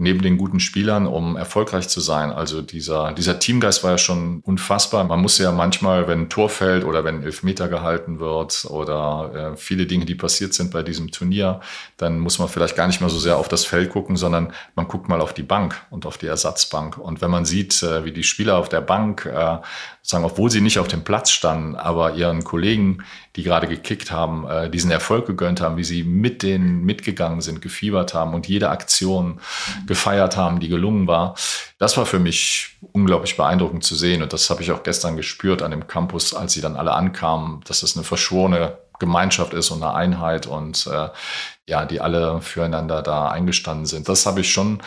neben 0.00 0.22
den 0.22 0.38
guten 0.38 0.60
Spielern, 0.60 1.06
um 1.06 1.36
erfolgreich 1.36 1.88
zu 1.88 2.00
sein. 2.00 2.32
Also 2.32 2.62
dieser, 2.62 3.12
dieser 3.12 3.38
Teamgeist 3.38 3.84
war 3.84 3.92
ja 3.92 3.98
schon 3.98 4.40
unfassbar. 4.40 5.04
Man 5.04 5.20
muss 5.20 5.36
ja 5.36 5.52
manchmal, 5.52 6.08
wenn 6.08 6.22
ein 6.22 6.28
Tor 6.30 6.48
fällt 6.48 6.84
oder 6.84 7.04
wenn 7.04 7.16
ein 7.16 7.22
Elfmeter 7.22 7.68
gehalten 7.68 8.18
wird 8.18 8.64
oder 8.70 9.52
äh, 9.52 9.56
viele 9.58 9.86
Dinge, 9.86 10.06
die 10.06 10.14
passiert 10.14 10.54
sind 10.54 10.70
bei 10.70 10.82
diesem 10.82 11.10
Turnier, 11.10 11.60
dann 11.98 12.18
muss 12.18 12.38
man 12.38 12.48
vielleicht 12.48 12.76
gar 12.76 12.86
nicht 12.86 13.02
mehr 13.02 13.10
so 13.10 13.18
sehr 13.18 13.36
auf 13.36 13.48
das 13.48 13.66
Feld 13.66 13.90
gucken, 13.90 14.16
sondern 14.16 14.54
man 14.74 14.88
guckt 14.88 15.10
mal 15.10 15.20
auf 15.20 15.34
die 15.34 15.42
Bank 15.42 15.78
und 15.90 16.06
auf 16.06 16.16
die 16.16 16.26
Ersatzbank. 16.26 16.96
Und 16.96 17.20
wenn 17.20 17.30
man 17.30 17.44
sieht, 17.44 17.82
äh, 17.82 18.04
wie 18.04 18.12
die 18.12 18.24
Spieler 18.24 18.56
auf 18.56 18.70
der 18.70 18.80
Bank 18.80 19.26
äh, 19.26 19.58
sagen, 20.02 20.24
obwohl 20.24 20.50
sie 20.50 20.62
nicht 20.62 20.78
auf 20.78 20.88
dem 20.88 21.04
Platz 21.04 21.30
standen, 21.30 21.76
aber 21.76 22.14
ihren 22.14 22.42
Kollegen, 22.42 23.04
die 23.36 23.42
gerade 23.42 23.68
gekickt 23.68 24.10
haben, 24.10 24.48
äh, 24.48 24.70
diesen 24.70 24.90
Erfolg 24.90 25.26
gegönnt 25.26 25.60
haben, 25.60 25.76
wie 25.76 25.84
sie 25.84 26.04
mit 26.04 26.42
denen 26.42 26.84
mitgegangen 26.84 27.42
sind, 27.42 27.60
gefiebert 27.60 28.14
haben 28.14 28.34
und 28.34 28.48
jede 28.48 28.70
Aktion 28.70 29.40
gefeiert 29.90 30.36
haben, 30.36 30.60
die 30.60 30.68
gelungen 30.68 31.08
war. 31.08 31.34
Das 31.78 31.96
war 31.96 32.06
für 32.06 32.20
mich 32.20 32.76
unglaublich 32.92 33.36
beeindruckend 33.36 33.82
zu 33.82 33.96
sehen. 33.96 34.22
Und 34.22 34.32
das 34.32 34.48
habe 34.48 34.62
ich 34.62 34.70
auch 34.70 34.84
gestern 34.84 35.16
gespürt 35.16 35.62
an 35.62 35.72
dem 35.72 35.88
Campus, 35.88 36.32
als 36.32 36.52
sie 36.52 36.60
dann 36.60 36.76
alle 36.76 36.92
ankamen, 36.92 37.60
dass 37.66 37.82
es 37.82 37.96
eine 37.96 38.04
verschworene 38.04 38.78
Gemeinschaft 39.00 39.52
ist 39.52 39.70
und 39.70 39.82
eine 39.82 39.94
Einheit 39.94 40.46
und 40.46 40.86
äh, 40.86 41.08
ja, 41.66 41.86
die 41.86 42.00
alle 42.00 42.40
füreinander 42.40 43.02
da 43.02 43.30
eingestanden 43.30 43.86
sind. 43.86 44.08
Das 44.08 44.26
habe 44.26 44.42
ich 44.42 44.52
schon 44.52 44.80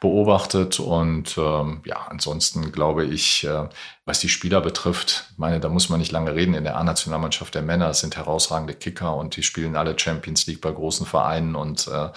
beobachtet 0.00 0.80
und 0.80 1.38
ähm, 1.38 1.82
ja, 1.84 2.06
ansonsten 2.08 2.72
glaube 2.72 3.04
ich, 3.04 3.44
äh, 3.44 3.68
was 4.06 4.18
die 4.18 4.28
Spieler 4.28 4.60
betrifft, 4.60 5.32
meine, 5.36 5.60
da 5.60 5.68
muss 5.68 5.88
man 5.88 6.00
nicht 6.00 6.10
lange 6.10 6.34
reden. 6.34 6.54
In 6.54 6.64
der 6.64 6.76
A-Nationalmannschaft 6.76 7.54
der 7.54 7.62
Männer 7.62 7.94
sind 7.94 8.16
herausragende 8.16 8.74
Kicker 8.74 9.14
und 9.14 9.36
die 9.36 9.42
spielen 9.44 9.76
alle 9.76 9.96
Champions 9.96 10.46
League 10.46 10.62
bei 10.62 10.72
großen 10.72 11.06
Vereinen 11.06 11.54
und 11.54 11.86
äh, 11.86 12.08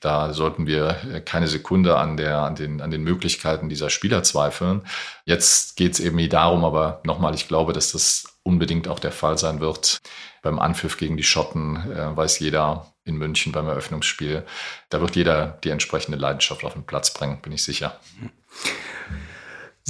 da 0.00 0.32
sollten 0.32 0.66
wir 0.66 1.22
keine 1.24 1.46
Sekunde 1.46 1.98
an, 1.98 2.16
der, 2.16 2.38
an, 2.38 2.54
den, 2.54 2.80
an 2.80 2.90
den 2.90 3.02
Möglichkeiten 3.02 3.68
dieser 3.68 3.90
Spieler 3.90 4.22
zweifeln. 4.22 4.82
Jetzt 5.24 5.76
geht 5.76 5.92
es 5.92 6.00
eben 6.00 6.16
nie 6.16 6.28
darum, 6.28 6.64
aber 6.64 7.00
nochmal, 7.04 7.34
ich 7.34 7.48
glaube, 7.48 7.72
dass 7.72 7.92
das 7.92 8.38
unbedingt 8.42 8.88
auch 8.88 8.98
der 8.98 9.12
Fall 9.12 9.36
sein 9.38 9.60
wird. 9.60 9.98
Beim 10.42 10.58
Anpfiff 10.58 10.96
gegen 10.96 11.16
die 11.16 11.22
Schotten 11.22 11.76
äh, 11.76 12.16
weiß 12.16 12.38
jeder 12.38 12.92
in 13.04 13.16
München 13.16 13.52
beim 13.52 13.68
Eröffnungsspiel, 13.68 14.44
da 14.88 15.00
wird 15.00 15.16
jeder 15.16 15.58
die 15.64 15.70
entsprechende 15.70 16.18
Leidenschaft 16.18 16.64
auf 16.64 16.74
den 16.74 16.84
Platz 16.84 17.12
bringen, 17.12 17.40
bin 17.42 17.52
ich 17.52 17.62
sicher. 17.62 17.98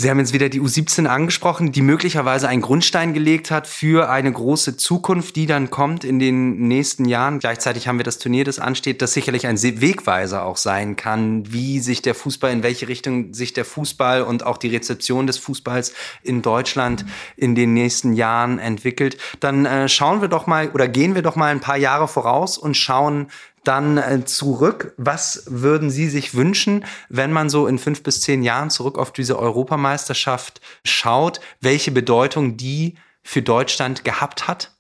Sie 0.00 0.08
haben 0.08 0.18
jetzt 0.18 0.32
wieder 0.32 0.48
die 0.48 0.62
U17 0.62 1.04
angesprochen, 1.04 1.72
die 1.72 1.82
möglicherweise 1.82 2.48
einen 2.48 2.62
Grundstein 2.62 3.12
gelegt 3.12 3.50
hat 3.50 3.66
für 3.66 4.08
eine 4.08 4.32
große 4.32 4.78
Zukunft, 4.78 5.36
die 5.36 5.44
dann 5.44 5.68
kommt 5.68 6.04
in 6.04 6.18
den 6.18 6.68
nächsten 6.68 7.04
Jahren. 7.04 7.38
Gleichzeitig 7.38 7.86
haben 7.86 7.98
wir 7.98 8.04
das 8.04 8.16
Turnier, 8.16 8.44
das 8.44 8.58
ansteht, 8.58 9.02
das 9.02 9.12
sicherlich 9.12 9.46
ein 9.46 9.60
Wegweiser 9.62 10.46
auch 10.46 10.56
sein 10.56 10.96
kann, 10.96 11.52
wie 11.52 11.80
sich 11.80 12.00
der 12.00 12.14
Fußball, 12.14 12.50
in 12.50 12.62
welche 12.62 12.88
Richtung 12.88 13.34
sich 13.34 13.52
der 13.52 13.66
Fußball 13.66 14.22
und 14.22 14.46
auch 14.46 14.56
die 14.56 14.68
Rezeption 14.68 15.26
des 15.26 15.36
Fußballs 15.36 15.92
in 16.22 16.40
Deutschland 16.40 17.04
in 17.36 17.54
den 17.54 17.74
nächsten 17.74 18.14
Jahren 18.14 18.58
entwickelt. 18.58 19.18
Dann 19.40 19.66
äh, 19.66 19.86
schauen 19.86 20.22
wir 20.22 20.28
doch 20.28 20.46
mal 20.46 20.70
oder 20.70 20.88
gehen 20.88 21.14
wir 21.14 21.20
doch 21.20 21.36
mal 21.36 21.50
ein 21.50 21.60
paar 21.60 21.76
Jahre 21.76 22.08
voraus 22.08 22.56
und 22.56 22.74
schauen, 22.74 23.26
dann 23.64 23.99
äh, 23.99 24.25
zurück. 24.25 24.94
Was 24.96 25.44
würden 25.46 25.90
Sie 25.90 26.09
sich 26.09 26.35
wünschen, 26.35 26.85
wenn 27.09 27.33
man 27.33 27.51
so 27.51 27.66
in 27.66 27.79
fünf 27.79 28.03
bis 28.03 28.20
zehn 28.20 28.42
Jahren 28.42 28.70
zurück 28.70 28.99
auf 28.99 29.12
diese 29.12 29.38
Europameisterschaft 29.38 30.61
schaut, 30.85 31.40
welche 31.61 31.90
Bedeutung 31.90 32.56
die 32.56 32.94
für 33.23 33.42
Deutschland 33.42 34.04
gehabt 34.04 34.48
hat? 34.48 34.73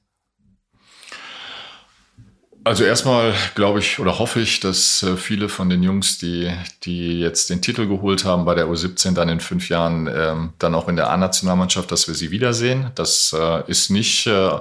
Also 2.62 2.84
erstmal 2.84 3.32
glaube 3.54 3.78
ich 3.78 3.98
oder 3.98 4.18
hoffe 4.18 4.40
ich, 4.40 4.60
dass 4.60 5.02
äh, 5.02 5.16
viele 5.16 5.48
von 5.48 5.70
den 5.70 5.82
Jungs, 5.82 6.18
die, 6.18 6.52
die 6.82 7.18
jetzt 7.18 7.48
den 7.48 7.62
Titel 7.62 7.86
geholt 7.86 8.26
haben 8.26 8.44
bei 8.44 8.54
der 8.54 8.66
U17, 8.66 9.14
dann 9.14 9.30
in 9.30 9.40
fünf 9.40 9.70
Jahren 9.70 10.06
ähm, 10.06 10.52
dann 10.58 10.74
auch 10.74 10.88
in 10.88 10.96
der 10.96 11.08
A-Nationalmannschaft, 11.10 11.90
dass 11.90 12.06
wir 12.06 12.14
sie 12.14 12.30
wiedersehen. 12.30 12.90
Das 12.96 13.34
äh, 13.38 13.62
ist 13.66 13.90
nicht 13.90 14.26
äh, 14.26 14.58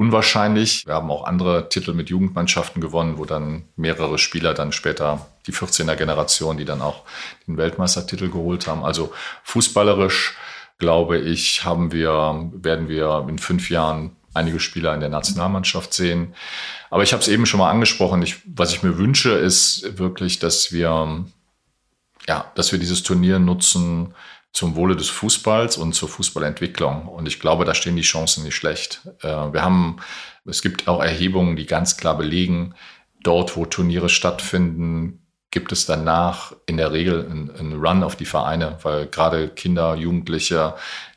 unwahrscheinlich. 0.00 0.86
Wir 0.86 0.94
haben 0.94 1.10
auch 1.10 1.24
andere 1.24 1.68
Titel 1.68 1.92
mit 1.92 2.08
Jugendmannschaften 2.08 2.80
gewonnen, 2.80 3.18
wo 3.18 3.26
dann 3.26 3.64
mehrere 3.76 4.16
Spieler 4.16 4.54
dann 4.54 4.72
später 4.72 5.26
die 5.46 5.52
14er 5.52 5.94
Generation, 5.94 6.56
die 6.56 6.64
dann 6.64 6.80
auch 6.80 7.02
den 7.46 7.58
Weltmeistertitel 7.58 8.30
geholt 8.30 8.66
haben. 8.66 8.82
Also 8.82 9.12
fußballerisch 9.44 10.36
glaube 10.78 11.18
ich, 11.18 11.66
haben 11.66 11.92
wir, 11.92 12.50
werden 12.54 12.88
wir 12.88 13.26
in 13.28 13.38
fünf 13.38 13.68
Jahren 13.68 14.16
einige 14.32 14.58
Spieler 14.58 14.94
in 14.94 15.00
der 15.00 15.10
Nationalmannschaft 15.10 15.92
sehen. 15.92 16.34
Aber 16.88 17.02
ich 17.02 17.12
habe 17.12 17.20
es 17.20 17.28
eben 17.28 17.44
schon 17.44 17.60
mal 17.60 17.70
angesprochen. 17.70 18.22
Ich, 18.22 18.36
was 18.46 18.72
ich 18.72 18.82
mir 18.82 18.96
wünsche, 18.96 19.32
ist 19.32 19.98
wirklich, 19.98 20.38
dass 20.38 20.72
wir, 20.72 21.26
ja, 22.26 22.50
dass 22.54 22.72
wir 22.72 22.78
dieses 22.78 23.02
Turnier 23.02 23.38
nutzen 23.38 24.14
zum 24.52 24.74
Wohle 24.76 24.96
des 24.96 25.08
Fußballs 25.08 25.76
und 25.76 25.94
zur 25.94 26.08
Fußballentwicklung. 26.08 27.06
Und 27.06 27.26
ich 27.26 27.40
glaube, 27.40 27.64
da 27.64 27.74
stehen 27.74 27.96
die 27.96 28.02
Chancen 28.02 28.44
nicht 28.44 28.56
schlecht. 28.56 29.00
Äh, 29.22 29.28
wir 29.28 29.62
haben, 29.62 29.98
es 30.44 30.62
gibt 30.62 30.88
auch 30.88 31.02
Erhebungen, 31.02 31.56
die 31.56 31.66
ganz 31.66 31.96
klar 31.96 32.16
belegen, 32.16 32.74
dort, 33.22 33.56
wo 33.56 33.66
Turniere 33.66 34.08
stattfinden, 34.08 35.26
gibt 35.50 35.72
es 35.72 35.84
danach 35.84 36.54
in 36.66 36.76
der 36.76 36.92
Regel 36.92 37.26
einen 37.28 37.84
Run 37.84 38.04
auf 38.04 38.14
die 38.14 38.24
Vereine, 38.24 38.78
weil 38.82 39.06
gerade 39.06 39.48
Kinder, 39.48 39.96
Jugendliche 39.96 40.74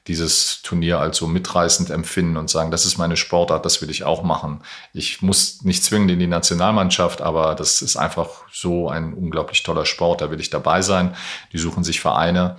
dieses 0.08 0.62
Turnier 0.64 1.00
als 1.00 1.18
so 1.18 1.28
mitreißend 1.28 1.90
empfinden 1.90 2.36
und 2.36 2.50
sagen, 2.50 2.72
das 2.72 2.86
ist 2.86 2.98
meine 2.98 3.16
Sportart, 3.16 3.64
das 3.64 3.82
will 3.82 3.90
ich 3.90 4.04
auch 4.04 4.24
machen. 4.24 4.62
Ich 4.92 5.22
muss 5.22 5.62
nicht 5.62 5.84
zwingend 5.84 6.12
in 6.12 6.20
die 6.20 6.28
Nationalmannschaft, 6.28 7.22
aber 7.22 7.56
das 7.56 7.82
ist 7.82 7.96
einfach 7.96 8.30
so 8.52 8.90
ein 8.90 9.14
unglaublich 9.14 9.64
toller 9.64 9.86
Sport, 9.86 10.22
da 10.22 10.30
will 10.30 10.42
ich 10.42 10.50
dabei 10.50 10.82
sein. 10.82 11.16
Die 11.54 11.58
suchen 11.58 11.84
sich 11.84 12.02
Vereine. 12.02 12.58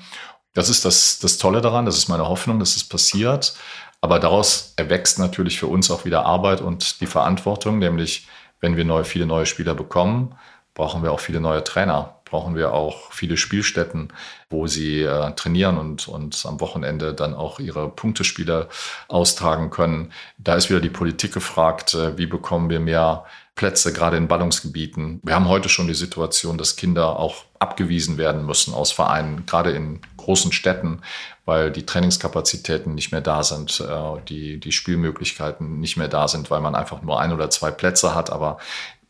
Das 0.54 0.68
ist 0.68 0.84
das, 0.84 1.18
das 1.18 1.38
Tolle 1.38 1.60
daran, 1.60 1.84
das 1.84 1.98
ist 1.98 2.08
meine 2.08 2.28
Hoffnung, 2.28 2.58
dass 2.58 2.76
es 2.76 2.84
passiert. 2.84 3.54
Aber 4.00 4.18
daraus 4.18 4.72
erwächst 4.76 5.18
natürlich 5.18 5.58
für 5.58 5.66
uns 5.66 5.90
auch 5.90 6.04
wieder 6.04 6.24
Arbeit 6.26 6.60
und 6.60 7.00
die 7.00 7.06
Verantwortung, 7.06 7.78
nämlich 7.78 8.26
wenn 8.60 8.76
wir 8.76 8.84
neue, 8.84 9.04
viele 9.04 9.26
neue 9.26 9.46
Spieler 9.46 9.74
bekommen, 9.74 10.34
brauchen 10.74 11.02
wir 11.02 11.12
auch 11.12 11.20
viele 11.20 11.40
neue 11.40 11.64
Trainer 11.64 12.14
brauchen 12.34 12.56
wir 12.56 12.72
auch 12.72 13.12
viele 13.12 13.36
Spielstätten, 13.36 14.08
wo 14.50 14.66
sie 14.66 15.02
äh, 15.02 15.32
trainieren 15.36 15.78
und, 15.78 16.08
und 16.08 16.44
am 16.46 16.60
Wochenende 16.60 17.14
dann 17.14 17.32
auch 17.32 17.60
ihre 17.60 17.88
Punktespiele 17.88 18.68
austragen 19.06 19.70
können. 19.70 20.10
Da 20.36 20.56
ist 20.56 20.68
wieder 20.68 20.80
die 20.80 20.90
Politik 20.90 21.32
gefragt, 21.32 21.94
äh, 21.94 22.18
wie 22.18 22.26
bekommen 22.26 22.70
wir 22.70 22.80
mehr 22.80 23.24
Plätze, 23.54 23.92
gerade 23.92 24.16
in 24.16 24.26
Ballungsgebieten. 24.26 25.20
Wir 25.22 25.36
haben 25.36 25.48
heute 25.48 25.68
schon 25.68 25.86
die 25.86 25.94
Situation, 25.94 26.58
dass 26.58 26.74
Kinder 26.74 27.20
auch 27.20 27.44
abgewiesen 27.60 28.18
werden 28.18 28.44
müssen 28.44 28.74
aus 28.74 28.90
Vereinen, 28.90 29.46
gerade 29.46 29.70
in 29.70 30.00
großen 30.24 30.52
Städten, 30.52 31.00
weil 31.44 31.70
die 31.70 31.86
Trainingskapazitäten 31.86 32.94
nicht 32.94 33.12
mehr 33.12 33.20
da 33.20 33.42
sind, 33.42 33.80
äh, 33.80 34.20
die, 34.28 34.58
die 34.58 34.72
Spielmöglichkeiten 34.72 35.80
nicht 35.80 35.96
mehr 35.96 36.08
da 36.08 36.28
sind, 36.28 36.50
weil 36.50 36.60
man 36.60 36.74
einfach 36.74 37.02
nur 37.02 37.20
ein 37.20 37.32
oder 37.32 37.50
zwei 37.50 37.70
Plätze 37.70 38.14
hat, 38.14 38.30
aber 38.30 38.58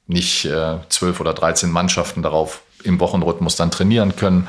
nicht 0.07 0.45
äh, 0.45 0.79
zwölf 0.89 1.21
oder 1.21 1.33
dreizehn 1.33 1.71
Mannschaften 1.71 2.23
darauf 2.23 2.63
im 2.83 3.01
Wochenrhythmus 3.01 3.57
dann 3.57 3.71
trainieren 3.71 4.15
können. 4.17 4.47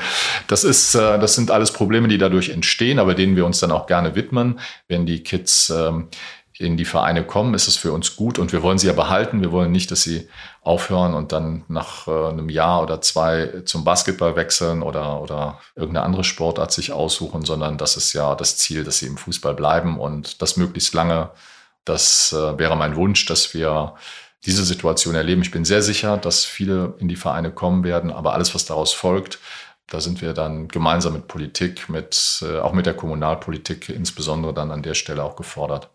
Das 0.47 0.63
ist, 0.63 0.95
äh, 0.95 1.17
das 1.19 1.35
sind 1.35 1.51
alles 1.51 1.71
Probleme, 1.71 2.07
die 2.07 2.17
dadurch 2.17 2.49
entstehen, 2.49 2.99
aber 2.99 3.15
denen 3.15 3.35
wir 3.35 3.45
uns 3.45 3.59
dann 3.59 3.71
auch 3.71 3.87
gerne 3.87 4.15
widmen. 4.15 4.59
Wenn 4.87 5.05
die 5.05 5.23
Kids 5.23 5.69
ähm, 5.69 6.09
in 6.57 6.77
die 6.77 6.85
Vereine 6.85 7.25
kommen, 7.25 7.53
ist 7.53 7.67
es 7.67 7.75
für 7.75 7.91
uns 7.91 8.15
gut 8.15 8.39
und 8.39 8.53
wir 8.53 8.63
wollen 8.63 8.77
sie 8.77 8.87
ja 8.87 8.93
behalten. 8.93 9.41
Wir 9.41 9.51
wollen 9.51 9.71
nicht, 9.71 9.91
dass 9.91 10.03
sie 10.03 10.29
aufhören 10.61 11.13
und 11.13 11.31
dann 11.31 11.65
nach 11.67 12.07
äh, 12.07 12.29
einem 12.29 12.49
Jahr 12.49 12.81
oder 12.81 13.01
zwei 13.01 13.61
zum 13.65 13.83
Basketball 13.83 14.35
wechseln 14.35 14.81
oder, 14.81 15.21
oder 15.21 15.59
irgendeine 15.75 16.05
andere 16.05 16.23
Sportart 16.23 16.71
sich 16.71 16.93
aussuchen, 16.93 17.43
sondern 17.43 17.77
das 17.77 17.97
ist 17.97 18.13
ja 18.13 18.35
das 18.35 18.57
Ziel, 18.57 18.83
dass 18.85 18.99
sie 18.99 19.07
im 19.07 19.17
Fußball 19.17 19.53
bleiben 19.53 19.99
und 19.99 20.41
das 20.41 20.55
möglichst 20.55 20.93
lange. 20.93 21.31
Das 21.83 22.31
äh, 22.31 22.57
wäre 22.57 22.77
mein 22.77 22.95
Wunsch, 22.95 23.25
dass 23.25 23.53
wir 23.53 23.95
diese 24.45 24.63
Situation 24.63 25.15
erleben. 25.15 25.41
Ich 25.41 25.51
bin 25.51 25.65
sehr 25.65 25.81
sicher, 25.81 26.17
dass 26.17 26.45
viele 26.45 26.93
in 26.99 27.07
die 27.07 27.15
Vereine 27.15 27.51
kommen 27.51 27.83
werden, 27.83 28.11
aber 28.11 28.33
alles, 28.33 28.55
was 28.55 28.65
daraus 28.65 28.93
folgt, 28.93 29.39
da 29.87 29.99
sind 29.99 30.21
wir 30.21 30.33
dann 30.33 30.67
gemeinsam 30.67 31.13
mit 31.13 31.27
Politik, 31.27 31.89
mit, 31.89 32.43
äh, 32.43 32.59
auch 32.59 32.73
mit 32.73 32.85
der 32.85 32.95
Kommunalpolitik 32.95 33.89
insbesondere 33.89 34.53
dann 34.53 34.71
an 34.71 34.83
der 34.83 34.93
Stelle 34.93 35.23
auch 35.23 35.35
gefordert. 35.35 35.89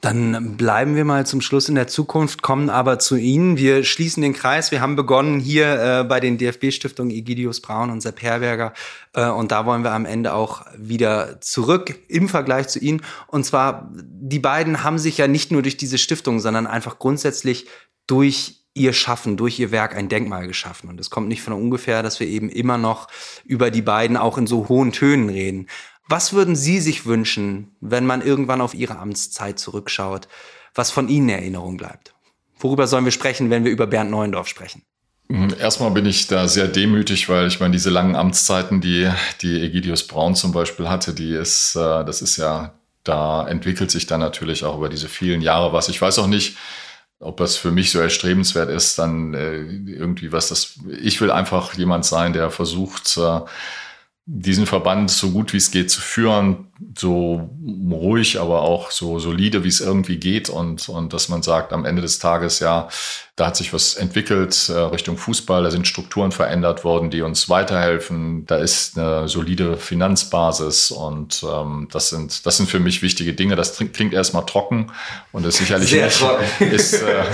Dann 0.00 0.56
bleiben 0.56 0.94
wir 0.94 1.04
mal 1.04 1.26
zum 1.26 1.40
Schluss 1.40 1.68
in 1.68 1.74
der 1.74 1.88
Zukunft, 1.88 2.40
kommen 2.40 2.70
aber 2.70 3.00
zu 3.00 3.16
Ihnen. 3.16 3.58
Wir 3.58 3.82
schließen 3.82 4.22
den 4.22 4.32
Kreis. 4.32 4.70
Wir 4.70 4.80
haben 4.80 4.94
begonnen 4.94 5.40
hier 5.40 6.00
äh, 6.00 6.04
bei 6.04 6.20
den 6.20 6.38
DFB-Stiftungen 6.38 7.10
Egidius 7.10 7.60
Braun 7.60 7.90
und 7.90 8.00
Sepp 8.00 8.22
Herberger. 8.22 8.74
Äh, 9.12 9.28
und 9.28 9.50
da 9.50 9.66
wollen 9.66 9.82
wir 9.82 9.92
am 9.92 10.04
Ende 10.06 10.34
auch 10.34 10.64
wieder 10.76 11.40
zurück 11.40 11.98
im 12.06 12.28
Vergleich 12.28 12.68
zu 12.68 12.78
Ihnen. 12.78 13.02
Und 13.26 13.44
zwar, 13.44 13.90
die 13.92 14.38
beiden 14.38 14.84
haben 14.84 14.98
sich 14.98 15.18
ja 15.18 15.26
nicht 15.26 15.50
nur 15.50 15.62
durch 15.62 15.76
diese 15.76 15.98
Stiftung, 15.98 16.38
sondern 16.38 16.68
einfach 16.68 17.00
grundsätzlich 17.00 17.66
durch 18.06 18.58
ihr 18.74 18.92
Schaffen, 18.92 19.36
durch 19.36 19.58
ihr 19.58 19.72
Werk 19.72 19.96
ein 19.96 20.08
Denkmal 20.08 20.46
geschaffen. 20.46 20.88
Und 20.88 21.00
es 21.00 21.10
kommt 21.10 21.26
nicht 21.26 21.42
von 21.42 21.52
ungefähr, 21.52 22.04
dass 22.04 22.20
wir 22.20 22.28
eben 22.28 22.48
immer 22.48 22.78
noch 22.78 23.08
über 23.44 23.72
die 23.72 23.82
beiden 23.82 24.16
auch 24.16 24.38
in 24.38 24.46
so 24.46 24.68
hohen 24.68 24.92
Tönen 24.92 25.28
reden. 25.28 25.66
Was 26.08 26.32
würden 26.32 26.56
Sie 26.56 26.80
sich 26.80 27.04
wünschen, 27.04 27.76
wenn 27.80 28.06
man 28.06 28.22
irgendwann 28.22 28.62
auf 28.62 28.72
Ihre 28.72 28.98
Amtszeit 28.98 29.58
zurückschaut, 29.58 30.26
was 30.74 30.90
von 30.90 31.08
Ihnen 31.08 31.28
in 31.28 31.34
Erinnerung 31.34 31.76
bleibt? 31.76 32.14
Worüber 32.58 32.86
sollen 32.86 33.04
wir 33.04 33.12
sprechen, 33.12 33.50
wenn 33.50 33.64
wir 33.64 33.70
über 33.70 33.86
Bernd 33.86 34.10
Neuendorf 34.10 34.48
sprechen? 34.48 34.82
Mhm, 35.28 35.54
erstmal 35.60 35.90
bin 35.90 36.06
ich 36.06 36.26
da 36.26 36.48
sehr 36.48 36.66
demütig, 36.66 37.28
weil 37.28 37.46
ich 37.46 37.60
meine, 37.60 37.72
diese 37.72 37.90
langen 37.90 38.16
Amtszeiten, 38.16 38.80
die, 38.80 39.10
die 39.42 39.60
Egidius 39.60 40.06
Braun 40.06 40.34
zum 40.34 40.52
Beispiel 40.52 40.88
hatte, 40.88 41.12
die 41.12 41.34
ist, 41.34 41.76
äh, 41.76 42.04
das 42.04 42.22
ist 42.22 42.38
ja, 42.38 42.72
da 43.04 43.46
entwickelt 43.46 43.90
sich 43.90 44.06
dann 44.06 44.20
natürlich 44.20 44.64
auch 44.64 44.78
über 44.78 44.88
diese 44.88 45.08
vielen 45.08 45.42
Jahre 45.42 45.74
was. 45.74 45.90
Ich 45.90 46.00
weiß 46.00 46.18
auch 46.20 46.26
nicht, 46.26 46.56
ob 47.20 47.40
es 47.40 47.56
für 47.56 47.70
mich 47.70 47.90
so 47.90 48.00
erstrebenswert 48.00 48.70
ist, 48.70 48.98
dann 48.98 49.34
äh, 49.34 49.58
irgendwie 49.58 50.32
was 50.32 50.48
das, 50.48 50.78
ich 51.00 51.20
will 51.20 51.30
einfach 51.30 51.74
jemand 51.74 52.06
sein, 52.06 52.32
der 52.32 52.50
versucht, 52.50 53.18
äh, 53.18 53.40
diesen 54.30 54.66
Verband 54.66 55.10
so 55.10 55.30
gut 55.30 55.54
wie 55.54 55.56
es 55.56 55.70
geht 55.70 55.90
zu 55.90 56.02
führen, 56.02 56.66
so 56.96 57.48
ruhig, 57.90 58.38
aber 58.38 58.60
auch 58.60 58.90
so 58.90 59.18
solide, 59.18 59.64
wie 59.64 59.68
es 59.68 59.80
irgendwie 59.80 60.18
geht 60.18 60.50
und, 60.50 60.86
und 60.90 61.14
dass 61.14 61.30
man 61.30 61.42
sagt, 61.42 61.72
am 61.72 61.86
Ende 61.86 62.02
des 62.02 62.18
Tages, 62.18 62.60
ja, 62.60 62.88
da 63.36 63.46
hat 63.46 63.56
sich 63.56 63.72
was 63.72 63.94
entwickelt 63.94 64.68
äh, 64.68 64.72
Richtung 64.72 65.16
Fußball, 65.16 65.62
da 65.62 65.70
sind 65.70 65.88
Strukturen 65.88 66.30
verändert 66.30 66.84
worden, 66.84 67.08
die 67.10 67.22
uns 67.22 67.48
weiterhelfen, 67.48 68.44
da 68.46 68.56
ist 68.56 68.98
eine 68.98 69.28
solide 69.28 69.76
Finanzbasis 69.76 70.90
und 70.90 71.42
ähm, 71.48 71.88
das, 71.90 72.10
sind, 72.10 72.44
das 72.44 72.58
sind 72.58 72.68
für 72.68 72.80
mich 72.80 73.00
wichtige 73.00 73.32
Dinge. 73.32 73.56
Das 73.56 73.78
klingt 73.78 74.12
erstmal 74.12 74.44
trocken 74.44 74.92
und 75.32 75.46
ist 75.46 75.58
sicherlich 75.58 75.92
nicht, 75.92 76.22
ist, 76.60 77.02
äh, 77.02 77.24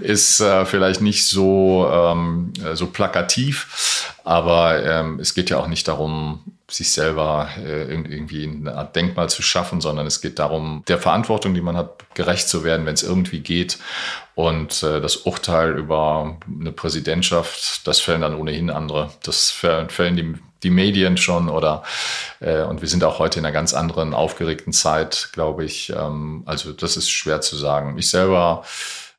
ist 0.00 0.40
äh, 0.40 0.64
vielleicht 0.64 1.00
nicht 1.00 1.26
so, 1.26 1.88
ähm, 1.92 2.52
so 2.74 2.86
plakativ, 2.86 3.99
aber 4.24 4.84
ähm, 4.84 5.20
es 5.20 5.34
geht 5.34 5.50
ja 5.50 5.58
auch 5.58 5.68
nicht 5.68 5.88
darum, 5.88 6.40
sich 6.68 6.92
selber 6.92 7.48
äh, 7.58 7.92
irgendwie 7.92 8.44
eine 8.44 8.74
Art 8.74 8.94
Denkmal 8.94 9.28
zu 9.28 9.42
schaffen, 9.42 9.80
sondern 9.80 10.06
es 10.06 10.20
geht 10.20 10.38
darum, 10.38 10.84
der 10.88 10.98
Verantwortung, 10.98 11.54
die 11.54 11.60
man 11.60 11.76
hat, 11.76 12.14
gerecht 12.14 12.48
zu 12.48 12.64
werden, 12.64 12.86
wenn 12.86 12.94
es 12.94 13.02
irgendwie 13.02 13.40
geht. 13.40 13.78
Und 14.34 14.82
äh, 14.82 15.00
das 15.00 15.16
Urteil 15.16 15.76
über 15.76 16.36
eine 16.60 16.72
Präsidentschaft, 16.72 17.86
das 17.86 18.00
fällen 18.00 18.22
dann 18.22 18.34
ohnehin 18.34 18.70
andere. 18.70 19.10
Das 19.22 19.50
fällen 19.50 20.16
die, 20.16 20.34
die 20.62 20.70
Medien 20.70 21.16
schon 21.16 21.48
oder 21.48 21.82
äh, 22.40 22.62
und 22.62 22.80
wir 22.80 22.88
sind 22.88 23.04
auch 23.04 23.18
heute 23.18 23.38
in 23.40 23.44
einer 23.44 23.52
ganz 23.52 23.74
anderen 23.74 24.14
aufgeregten 24.14 24.72
Zeit, 24.72 25.30
glaube 25.32 25.64
ich. 25.64 25.90
Ähm, 25.90 26.42
also 26.46 26.72
das 26.72 26.96
ist 26.96 27.10
schwer 27.10 27.40
zu 27.40 27.56
sagen. 27.56 27.98
Ich 27.98 28.10
selber 28.10 28.64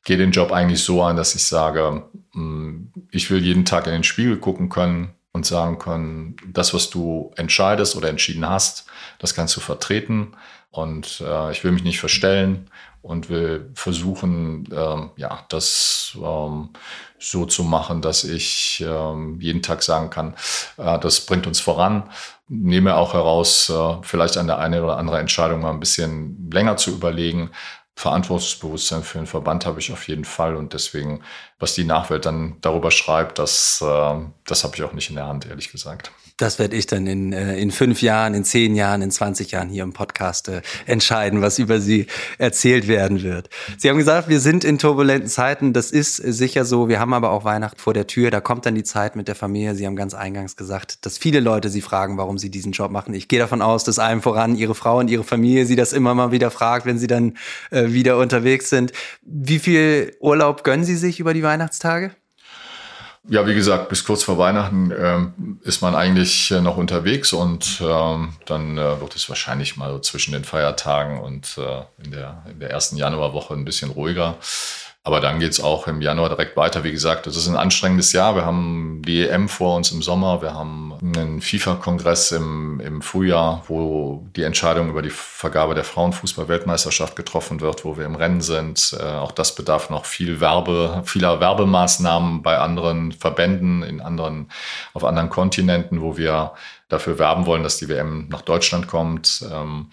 gehe 0.04 0.16
den 0.16 0.32
Job 0.32 0.52
eigentlich 0.52 0.82
so 0.82 1.02
an, 1.02 1.16
dass 1.16 1.34
ich 1.34 1.44
sage, 1.44 2.04
mh, 2.32 2.40
hm, 2.40 2.92
ich 3.10 3.30
will 3.30 3.42
jeden 3.42 3.64
Tag 3.64 3.86
in 3.86 3.92
den 3.92 4.04
Spiegel 4.04 4.38
gucken 4.38 4.68
können 4.68 5.14
und 5.32 5.46
sagen 5.46 5.78
können, 5.78 6.36
das, 6.46 6.74
was 6.74 6.90
du 6.90 7.32
entscheidest 7.36 7.96
oder 7.96 8.08
entschieden 8.08 8.48
hast, 8.48 8.86
das 9.18 9.34
kannst 9.34 9.56
du 9.56 9.60
vertreten. 9.60 10.36
Und 10.70 11.22
äh, 11.26 11.52
ich 11.52 11.64
will 11.64 11.72
mich 11.72 11.84
nicht 11.84 12.00
verstellen 12.00 12.70
und 13.02 13.28
will 13.28 13.70
versuchen, 13.74 14.68
ähm, 14.72 15.10
ja, 15.16 15.44
das 15.48 16.16
ähm, 16.22 16.70
so 17.18 17.46
zu 17.46 17.64
machen, 17.64 18.00
dass 18.00 18.24
ich 18.24 18.82
ähm, 18.86 19.38
jeden 19.40 19.60
Tag 19.60 19.82
sagen 19.82 20.08
kann, 20.08 20.34
äh, 20.78 20.98
das 20.98 21.26
bringt 21.26 21.46
uns 21.46 21.60
voran. 21.60 22.10
Nehme 22.48 22.96
auch 22.96 23.12
heraus, 23.12 23.70
äh, 23.70 23.96
vielleicht 24.02 24.36
an 24.36 24.46
der 24.46 24.58
eine 24.58 24.82
oder 24.82 24.98
andere 24.98 25.18
Entscheidung 25.18 25.60
mal 25.60 25.70
ein 25.70 25.80
bisschen 25.80 26.50
länger 26.50 26.76
zu 26.76 26.90
überlegen. 26.90 27.50
Verantwortungsbewusstsein 27.94 29.02
für 29.02 29.18
den 29.18 29.26
Verband 29.26 29.66
habe 29.66 29.80
ich 29.80 29.92
auf 29.92 30.08
jeden 30.08 30.24
Fall. 30.24 30.56
Und 30.56 30.72
deswegen, 30.72 31.22
was 31.58 31.74
die 31.74 31.84
Nachwelt 31.84 32.26
dann 32.26 32.56
darüber 32.60 32.90
schreibt, 32.90 33.38
das, 33.38 33.80
äh, 33.82 34.14
das 34.44 34.64
habe 34.64 34.74
ich 34.76 34.82
auch 34.82 34.92
nicht 34.92 35.10
in 35.10 35.16
der 35.16 35.26
Hand, 35.26 35.46
ehrlich 35.46 35.70
gesagt. 35.70 36.10
Das 36.42 36.58
werde 36.58 36.74
ich 36.74 36.88
dann 36.88 37.06
in, 37.06 37.32
äh, 37.32 37.56
in 37.56 37.70
fünf 37.70 38.02
Jahren, 38.02 38.34
in 38.34 38.42
zehn 38.42 38.74
Jahren, 38.74 39.00
in 39.00 39.12
20 39.12 39.52
Jahren 39.52 39.68
hier 39.68 39.84
im 39.84 39.92
Podcast 39.92 40.48
äh, 40.48 40.62
entscheiden, 40.86 41.40
was 41.40 41.60
über 41.60 41.80
Sie 41.80 42.06
erzählt 42.36 42.88
werden 42.88 43.22
wird. 43.22 43.48
Sie 43.78 43.88
haben 43.88 43.96
gesagt, 43.96 44.28
wir 44.28 44.40
sind 44.40 44.64
in 44.64 44.76
turbulenten 44.76 45.28
Zeiten. 45.28 45.72
Das 45.72 45.92
ist 45.92 46.16
sicher 46.16 46.64
so. 46.64 46.88
Wir 46.88 46.98
haben 46.98 47.14
aber 47.14 47.30
auch 47.30 47.44
Weihnachten 47.44 47.78
vor 47.78 47.94
der 47.94 48.08
Tür. 48.08 48.32
Da 48.32 48.40
kommt 48.40 48.66
dann 48.66 48.74
die 48.74 48.82
Zeit 48.82 49.14
mit 49.14 49.28
der 49.28 49.36
Familie. 49.36 49.76
Sie 49.76 49.86
haben 49.86 49.94
ganz 49.94 50.14
eingangs 50.14 50.56
gesagt, 50.56 51.06
dass 51.06 51.16
viele 51.16 51.38
Leute 51.38 51.68
Sie 51.68 51.80
fragen, 51.80 52.18
warum 52.18 52.38
Sie 52.38 52.50
diesen 52.50 52.72
Job 52.72 52.90
machen. 52.90 53.14
Ich 53.14 53.28
gehe 53.28 53.38
davon 53.38 53.62
aus, 53.62 53.84
dass 53.84 54.00
allem 54.00 54.20
voran 54.20 54.56
Ihre 54.56 54.74
Frau 54.74 54.98
und 54.98 55.10
Ihre 55.10 55.22
Familie 55.22 55.64
Sie 55.64 55.76
das 55.76 55.92
immer 55.92 56.12
mal 56.12 56.32
wieder 56.32 56.50
fragt, 56.50 56.86
wenn 56.86 56.98
Sie 56.98 57.06
dann 57.06 57.36
äh, 57.70 57.92
wieder 57.92 58.18
unterwegs 58.18 58.68
sind. 58.68 58.90
Wie 59.22 59.60
viel 59.60 60.16
Urlaub 60.18 60.64
gönnen 60.64 60.84
Sie 60.84 60.96
sich 60.96 61.20
über 61.20 61.34
die 61.34 61.44
Weihnachtstage? 61.44 62.10
Ja, 63.28 63.46
wie 63.46 63.54
gesagt, 63.54 63.88
bis 63.88 64.04
kurz 64.04 64.24
vor 64.24 64.36
Weihnachten 64.36 64.92
ähm, 64.96 65.60
ist 65.62 65.80
man 65.80 65.94
eigentlich 65.94 66.50
äh, 66.50 66.60
noch 66.60 66.76
unterwegs 66.76 67.32
und 67.32 67.80
ähm, 67.80 68.34
dann 68.46 68.76
äh, 68.76 69.00
wird 69.00 69.14
es 69.14 69.28
wahrscheinlich 69.28 69.76
mal 69.76 69.92
so 69.92 70.00
zwischen 70.00 70.32
den 70.32 70.42
Feiertagen 70.42 71.20
und 71.20 71.56
äh, 71.56 71.82
in, 72.04 72.10
der, 72.10 72.42
in 72.50 72.58
der 72.58 72.70
ersten 72.70 72.96
Januarwoche 72.96 73.54
ein 73.54 73.64
bisschen 73.64 73.92
ruhiger. 73.92 74.38
Aber 75.04 75.20
dann 75.20 75.40
geht's 75.40 75.58
auch 75.58 75.88
im 75.88 76.00
Januar 76.00 76.28
direkt 76.28 76.56
weiter. 76.56 76.84
Wie 76.84 76.92
gesagt, 76.92 77.26
das 77.26 77.36
ist 77.36 77.48
ein 77.48 77.56
anstrengendes 77.56 78.12
Jahr. 78.12 78.36
Wir 78.36 78.44
haben 78.44 79.02
die 79.04 79.26
EM 79.26 79.48
vor 79.48 79.74
uns 79.76 79.90
im 79.90 80.00
Sommer. 80.00 80.42
Wir 80.42 80.54
haben 80.54 80.94
einen 81.02 81.40
FIFA-Kongress 81.40 82.30
im, 82.30 82.78
im 82.78 83.02
Frühjahr, 83.02 83.64
wo 83.66 84.24
die 84.36 84.44
Entscheidung 84.44 84.90
über 84.90 85.02
die 85.02 85.10
Vergabe 85.10 85.74
der 85.74 85.82
Frauenfußball-Weltmeisterschaft 85.82 87.16
getroffen 87.16 87.60
wird, 87.60 87.84
wo 87.84 87.96
wir 87.96 88.04
im 88.04 88.14
Rennen 88.14 88.42
sind. 88.42 88.96
Äh, 88.96 89.02
auch 89.02 89.32
das 89.32 89.56
bedarf 89.56 89.90
noch 89.90 90.04
viel 90.04 90.40
Werbe, 90.40 91.02
vieler 91.04 91.40
Werbemaßnahmen 91.40 92.42
bei 92.42 92.58
anderen 92.58 93.10
Verbänden, 93.10 93.82
in 93.82 94.00
anderen, 94.00 94.52
auf 94.94 95.02
anderen 95.02 95.30
Kontinenten, 95.30 96.00
wo 96.00 96.16
wir 96.16 96.52
dafür 96.88 97.18
werben 97.18 97.46
wollen, 97.46 97.64
dass 97.64 97.76
die 97.76 97.88
WM 97.88 98.28
nach 98.28 98.42
Deutschland 98.42 98.86
kommt. 98.86 99.44
Ähm, 99.50 99.88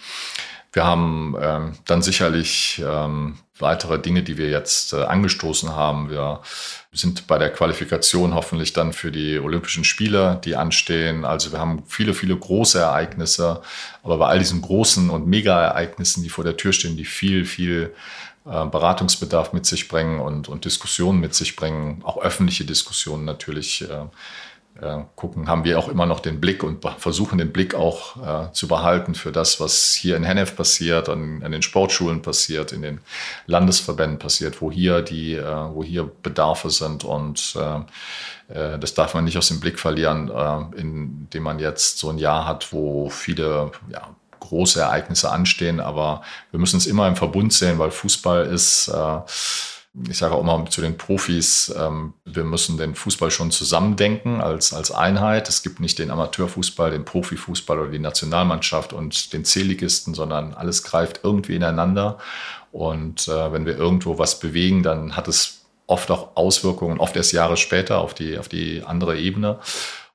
wir 0.71 0.85
haben 0.85 1.35
ähm, 1.41 1.73
dann 1.85 2.01
sicherlich 2.01 2.81
ähm, 2.85 3.37
weitere 3.57 3.99
Dinge, 3.99 4.23
die 4.23 4.37
wir 4.37 4.49
jetzt 4.49 4.93
äh, 4.93 5.03
angestoßen 5.03 5.75
haben. 5.75 6.09
Wir 6.09 6.41
sind 6.91 7.27
bei 7.27 7.37
der 7.37 7.51
Qualifikation 7.51 8.35
hoffentlich 8.35 8.73
dann 8.73 8.93
für 8.93 9.11
die 9.11 9.39
Olympischen 9.39 9.83
Spiele, 9.83 10.39
die 10.45 10.55
anstehen. 10.55 11.25
Also 11.25 11.51
wir 11.51 11.59
haben 11.59 11.83
viele, 11.87 12.13
viele 12.13 12.37
große 12.37 12.79
Ereignisse. 12.79 13.61
Aber 14.03 14.17
bei 14.17 14.27
all 14.27 14.39
diesen 14.39 14.61
großen 14.61 15.09
und 15.09 15.27
Mega-Ereignissen, 15.27 16.23
die 16.23 16.29
vor 16.29 16.43
der 16.43 16.57
Tür 16.57 16.71
stehen, 16.71 16.97
die 16.97 17.05
viel, 17.05 17.45
viel 17.45 17.93
äh, 18.45 18.65
Beratungsbedarf 18.65 19.53
mit 19.53 19.65
sich 19.65 19.87
bringen 19.87 20.19
und, 20.19 20.49
und 20.49 20.65
Diskussionen 20.65 21.19
mit 21.19 21.33
sich 21.33 21.55
bringen, 21.55 22.01
auch 22.03 22.21
öffentliche 22.21 22.65
Diskussionen 22.65 23.25
natürlich, 23.25 23.81
äh, 23.81 24.05
äh, 24.81 24.99
gucken, 25.15 25.47
haben 25.47 25.63
wir 25.63 25.77
auch 25.79 25.89
immer 25.89 26.05
noch 26.05 26.19
den 26.19 26.39
Blick 26.39 26.63
und 26.63 26.85
versuchen 26.97 27.37
den 27.37 27.51
Blick 27.51 27.75
auch 27.75 28.47
äh, 28.47 28.51
zu 28.53 28.67
behalten 28.67 29.15
für 29.15 29.31
das, 29.31 29.59
was 29.59 29.93
hier 29.93 30.15
in 30.15 30.23
Hennef 30.23 30.55
passiert, 30.55 31.09
an, 31.09 31.43
an, 31.43 31.51
den 31.51 31.61
Sportschulen 31.61 32.21
passiert, 32.21 32.71
in 32.71 32.81
den 32.81 33.01
Landesverbänden 33.45 34.19
passiert, 34.19 34.61
wo 34.61 34.71
hier 34.71 35.01
die, 35.01 35.33
äh, 35.33 35.43
wo 35.43 35.83
hier 35.83 36.09
Bedarfe 36.23 36.69
sind. 36.69 37.03
Und 37.03 37.55
äh, 37.57 38.53
äh, 38.53 38.79
das 38.79 38.93
darf 38.93 39.13
man 39.13 39.25
nicht 39.25 39.37
aus 39.37 39.49
dem 39.49 39.59
Blick 39.59 39.79
verlieren, 39.79 40.29
äh, 40.29 40.79
indem 40.79 41.43
man 41.43 41.59
jetzt 41.59 41.99
so 41.99 42.09
ein 42.09 42.17
Jahr 42.17 42.45
hat, 42.47 42.71
wo 42.71 43.09
viele 43.09 43.71
ja, 43.89 44.09
große 44.39 44.79
Ereignisse 44.79 45.31
anstehen, 45.31 45.79
aber 45.79 46.21
wir 46.51 46.59
müssen 46.59 46.77
es 46.77 46.87
immer 46.87 47.07
im 47.07 47.15
Verbund 47.15 47.53
sehen, 47.53 47.77
weil 47.77 47.91
Fußball 47.91 48.45
ist 48.45 48.89
ich 50.07 50.17
sage 50.17 50.35
auch 50.35 50.41
immer 50.41 50.69
zu 50.69 50.81
den 50.81 50.97
Profis, 50.97 51.73
ähm, 51.75 52.13
wir 52.23 52.43
müssen 52.43 52.77
den 52.77 52.93
Fußball 52.93 53.31
schon 53.31 53.51
zusammendenken 53.51 54.39
als, 54.39 54.71
als 54.71 54.91
Einheit. 54.91 55.49
Es 55.49 55.63
gibt 55.63 55.79
nicht 55.79 55.97
den 55.97 56.11
Amateurfußball, 56.11 56.91
den 56.91 57.05
Profifußball 57.05 57.79
oder 57.79 57.91
die 57.91 57.99
Nationalmannschaft 57.99 58.93
und 58.93 59.33
den 59.33 59.45
C-Ligisten, 59.45 60.13
sondern 60.13 60.53
alles 60.53 60.83
greift 60.83 61.21
irgendwie 61.23 61.55
ineinander. 61.55 62.19
Und 62.71 63.27
äh, 63.27 63.51
wenn 63.51 63.65
wir 63.65 63.77
irgendwo 63.77 64.19
was 64.19 64.39
bewegen, 64.39 64.83
dann 64.83 65.15
hat 65.15 65.27
es 65.27 65.61
oft 65.87 66.11
auch 66.11 66.35
Auswirkungen, 66.35 66.99
oft 66.99 67.15
erst 67.15 67.33
Jahre 67.33 67.57
später 67.57 67.97
auf 67.97 68.13
die, 68.13 68.37
auf 68.37 68.47
die 68.47 68.83
andere 68.83 69.17
Ebene. 69.17 69.59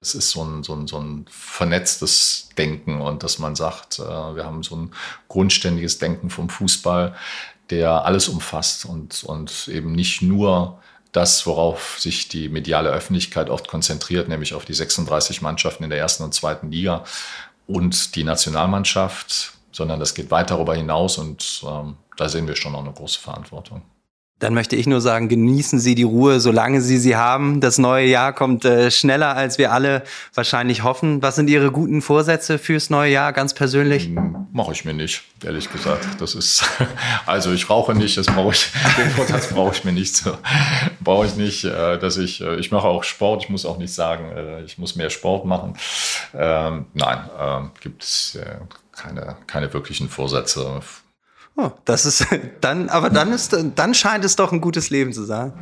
Es 0.00 0.14
ist 0.14 0.30
so 0.30 0.44
ein, 0.44 0.62
so, 0.62 0.74
ein, 0.74 0.86
so 0.86 0.98
ein 0.98 1.24
vernetztes 1.28 2.50
Denken 2.56 3.00
und 3.00 3.24
dass 3.24 3.40
man 3.40 3.56
sagt, 3.56 3.98
äh, 3.98 4.02
wir 4.02 4.44
haben 4.44 4.62
so 4.62 4.76
ein 4.76 4.92
grundständiges 5.28 5.98
Denken 5.98 6.30
vom 6.30 6.48
Fußball 6.48 7.16
der 7.70 8.04
alles 8.04 8.28
umfasst 8.28 8.84
und, 8.84 9.24
und 9.24 9.68
eben 9.68 9.92
nicht 9.92 10.22
nur 10.22 10.80
das, 11.12 11.46
worauf 11.46 11.96
sich 11.98 12.28
die 12.28 12.48
mediale 12.48 12.90
Öffentlichkeit 12.90 13.48
oft 13.48 13.68
konzentriert, 13.68 14.28
nämlich 14.28 14.54
auf 14.54 14.64
die 14.64 14.74
36 14.74 15.42
Mannschaften 15.42 15.84
in 15.84 15.90
der 15.90 15.98
ersten 15.98 16.24
und 16.24 16.34
zweiten 16.34 16.70
Liga 16.70 17.04
und 17.66 18.16
die 18.16 18.24
Nationalmannschaft, 18.24 19.52
sondern 19.72 20.00
das 20.00 20.14
geht 20.14 20.30
weit 20.30 20.50
darüber 20.50 20.74
hinaus 20.74 21.18
und 21.18 21.62
ähm, 21.66 21.96
da 22.16 22.28
sehen 22.28 22.46
wir 22.46 22.56
schon 22.56 22.72
noch 22.72 22.80
eine 22.80 22.92
große 22.92 23.20
Verantwortung. 23.20 23.82
Dann 24.40 24.52
möchte 24.52 24.74
ich 24.74 24.88
nur 24.88 25.00
sagen, 25.00 25.28
genießen 25.28 25.78
Sie 25.78 25.94
die 25.94 26.02
Ruhe, 26.02 26.40
solange 26.40 26.80
Sie 26.80 26.98
sie 26.98 27.14
haben. 27.14 27.60
Das 27.60 27.78
neue 27.78 28.06
Jahr 28.06 28.32
kommt 28.32 28.64
äh, 28.64 28.90
schneller, 28.90 29.36
als 29.36 29.58
wir 29.58 29.72
alle 29.72 30.02
wahrscheinlich 30.34 30.82
hoffen. 30.82 31.22
Was 31.22 31.36
sind 31.36 31.48
Ihre 31.48 31.70
guten 31.70 32.02
Vorsätze 32.02 32.58
fürs 32.58 32.90
neue 32.90 33.12
Jahr, 33.12 33.32
ganz 33.32 33.54
persönlich? 33.54 34.06
Hm, 34.06 34.48
Mache 34.52 34.72
ich 34.72 34.84
mir 34.84 34.92
nicht, 34.92 35.22
ehrlich 35.44 35.70
gesagt. 35.70 36.04
Das 36.18 36.34
ist, 36.34 36.64
also 37.26 37.52
ich 37.52 37.70
rauche 37.70 37.94
nicht, 37.94 38.16
das 38.16 38.26
brauche 38.26 38.52
ich, 38.52 38.72
den 38.98 39.10
Vorsatz 39.10 39.48
brauche 39.48 39.72
ich 39.76 39.84
mir 39.84 39.92
nicht. 39.92 40.24
Brauche 41.00 41.26
ich 41.26 41.36
nicht, 41.36 41.64
äh, 41.64 41.98
dass 41.98 42.16
ich, 42.16 42.40
äh, 42.40 42.56
ich 42.56 42.70
mache 42.72 42.88
auch 42.88 43.04
Sport. 43.04 43.44
Ich 43.44 43.50
muss 43.50 43.66
auch 43.66 43.78
nicht 43.78 43.94
sagen, 43.94 44.32
äh, 44.32 44.62
ich 44.64 44.78
muss 44.78 44.96
mehr 44.96 45.10
Sport 45.10 45.44
machen. 45.44 45.76
Ähm, 46.34 46.86
nein, 46.94 47.18
äh, 47.38 47.80
gibt 47.80 48.02
es 48.02 48.38
keine, 48.92 49.36
keine 49.46 49.72
wirklichen 49.72 50.08
Vorsätze 50.08 50.80
Oh, 51.56 51.70
das 51.84 52.06
ist 52.06 52.26
dann, 52.60 52.88
aber 52.88 53.10
dann 53.10 53.32
ist, 53.32 53.56
dann 53.74 53.94
scheint 53.94 54.24
es 54.24 54.36
doch 54.36 54.52
ein 54.52 54.60
gutes 54.60 54.90
Leben 54.90 55.12
zu 55.12 55.24
sein. 55.24 55.52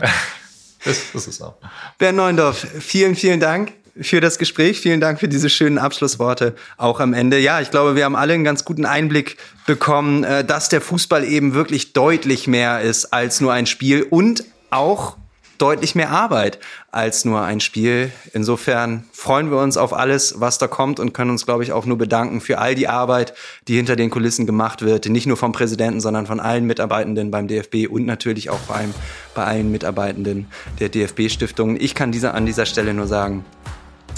das, 0.85 0.99
das 1.13 1.27
ist 1.27 1.43
auch. 1.43 1.55
Bernd 1.99 2.17
Neundorf, 2.17 2.67
vielen, 2.81 3.15
vielen 3.15 3.41
Dank 3.41 3.73
für 4.01 4.21
das 4.21 4.39
Gespräch. 4.39 4.81
Vielen 4.81 5.01
Dank 5.01 5.21
für 5.21 5.29
diese 5.29 5.51
schönen 5.51 5.79
Abschlussworte 5.79 6.55
auch 6.77 7.01
am 7.01 7.13
Ende. 7.13 7.39
Ja, 7.39 7.61
ich 7.61 7.71
glaube, 7.71 7.95
wir 7.95 8.05
haben 8.05 8.17
alle 8.17 8.33
einen 8.33 8.45
ganz 8.45 8.65
guten 8.65 8.87
Einblick 8.87 9.37
bekommen, 9.67 10.25
äh, 10.25 10.45
dass 10.45 10.69
der 10.69 10.81
Fußball 10.81 11.25
eben 11.25 11.55
wirklich 11.55 11.93
deutlich 11.93 12.47
mehr 12.47 12.81
ist 12.81 13.13
als 13.13 13.41
nur 13.41 13.53
ein 13.53 13.67
Spiel 13.67 14.03
und 14.03 14.45
auch 14.71 15.17
deutlich 15.63 15.95
mehr 15.95 16.11
Arbeit 16.11 16.59
als 16.91 17.25
nur 17.25 17.41
ein 17.43 17.61
Spiel. 17.61 18.11
Insofern 18.33 19.05
freuen 19.13 19.53
wir 19.53 19.59
uns 19.59 19.77
auf 19.77 19.93
alles, 19.93 20.41
was 20.41 20.59
da 20.59 20.67
kommt 20.67 20.99
und 20.99 21.15
können 21.15 21.31
uns, 21.31 21.47
glaube 21.47 21.63
ich, 21.63 21.71
auch 21.71 21.87
nur 21.87 21.97
bedanken 21.97 22.41
für 22.41 22.59
all 22.59 22.75
die 22.75 22.89
Arbeit, 22.89 23.33
die 23.69 23.77
hinter 23.77 23.95
den 23.95 24.11
Kulissen 24.11 24.45
gemacht 24.45 24.83
wird. 24.83 25.07
Nicht 25.09 25.27
nur 25.27 25.37
vom 25.37 25.53
Präsidenten, 25.53 26.01
sondern 26.01 26.27
von 26.27 26.41
allen 26.41 26.67
Mitarbeitenden 26.67 27.31
beim 27.31 27.47
DFB 27.47 27.89
und 27.89 28.07
natürlich 28.07 28.51
auch 28.51 28.59
vor 28.59 28.75
allem 28.75 28.93
bei 29.37 29.45
allen 29.45 29.71
Mitarbeitenden 29.71 30.49
der 30.81 30.89
DFB-Stiftungen. 30.89 31.81
Ich 31.81 31.95
kann 31.95 32.11
dieser, 32.11 32.35
an 32.35 32.45
dieser 32.45 32.67
Stelle 32.67 32.93
nur 32.93 33.07
sagen, 33.07 33.45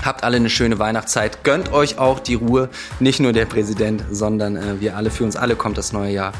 Habt 0.02 0.22
alle 0.22 0.36
eine 0.36 0.50
schöne 0.50 0.78
Weihnachtszeit. 0.78 1.44
Gönnt 1.44 1.72
euch 1.72 1.98
auch 1.98 2.18
die 2.18 2.34
Ruhe. 2.34 2.68
Nicht 3.00 3.20
nur 3.20 3.32
der 3.32 3.46
Präsident, 3.46 4.04
sondern 4.10 4.56
äh, 4.56 4.80
wir 4.80 4.96
alle. 4.96 5.10
Für 5.10 5.24
uns 5.24 5.36
alle 5.36 5.56
kommt 5.56 5.78
das 5.78 5.94
neue 5.94 6.12
Jahr 6.12 6.32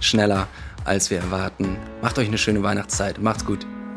schneller, 0.00 0.48
als 0.84 1.10
wir 1.10 1.18
erwarten. 1.18 1.76
Macht 2.00 2.18
euch 2.18 2.28
eine 2.28 2.38
schöne 2.38 2.62
Weihnachtszeit. 2.62 3.20
Macht's 3.20 3.44
gut. 3.44 3.66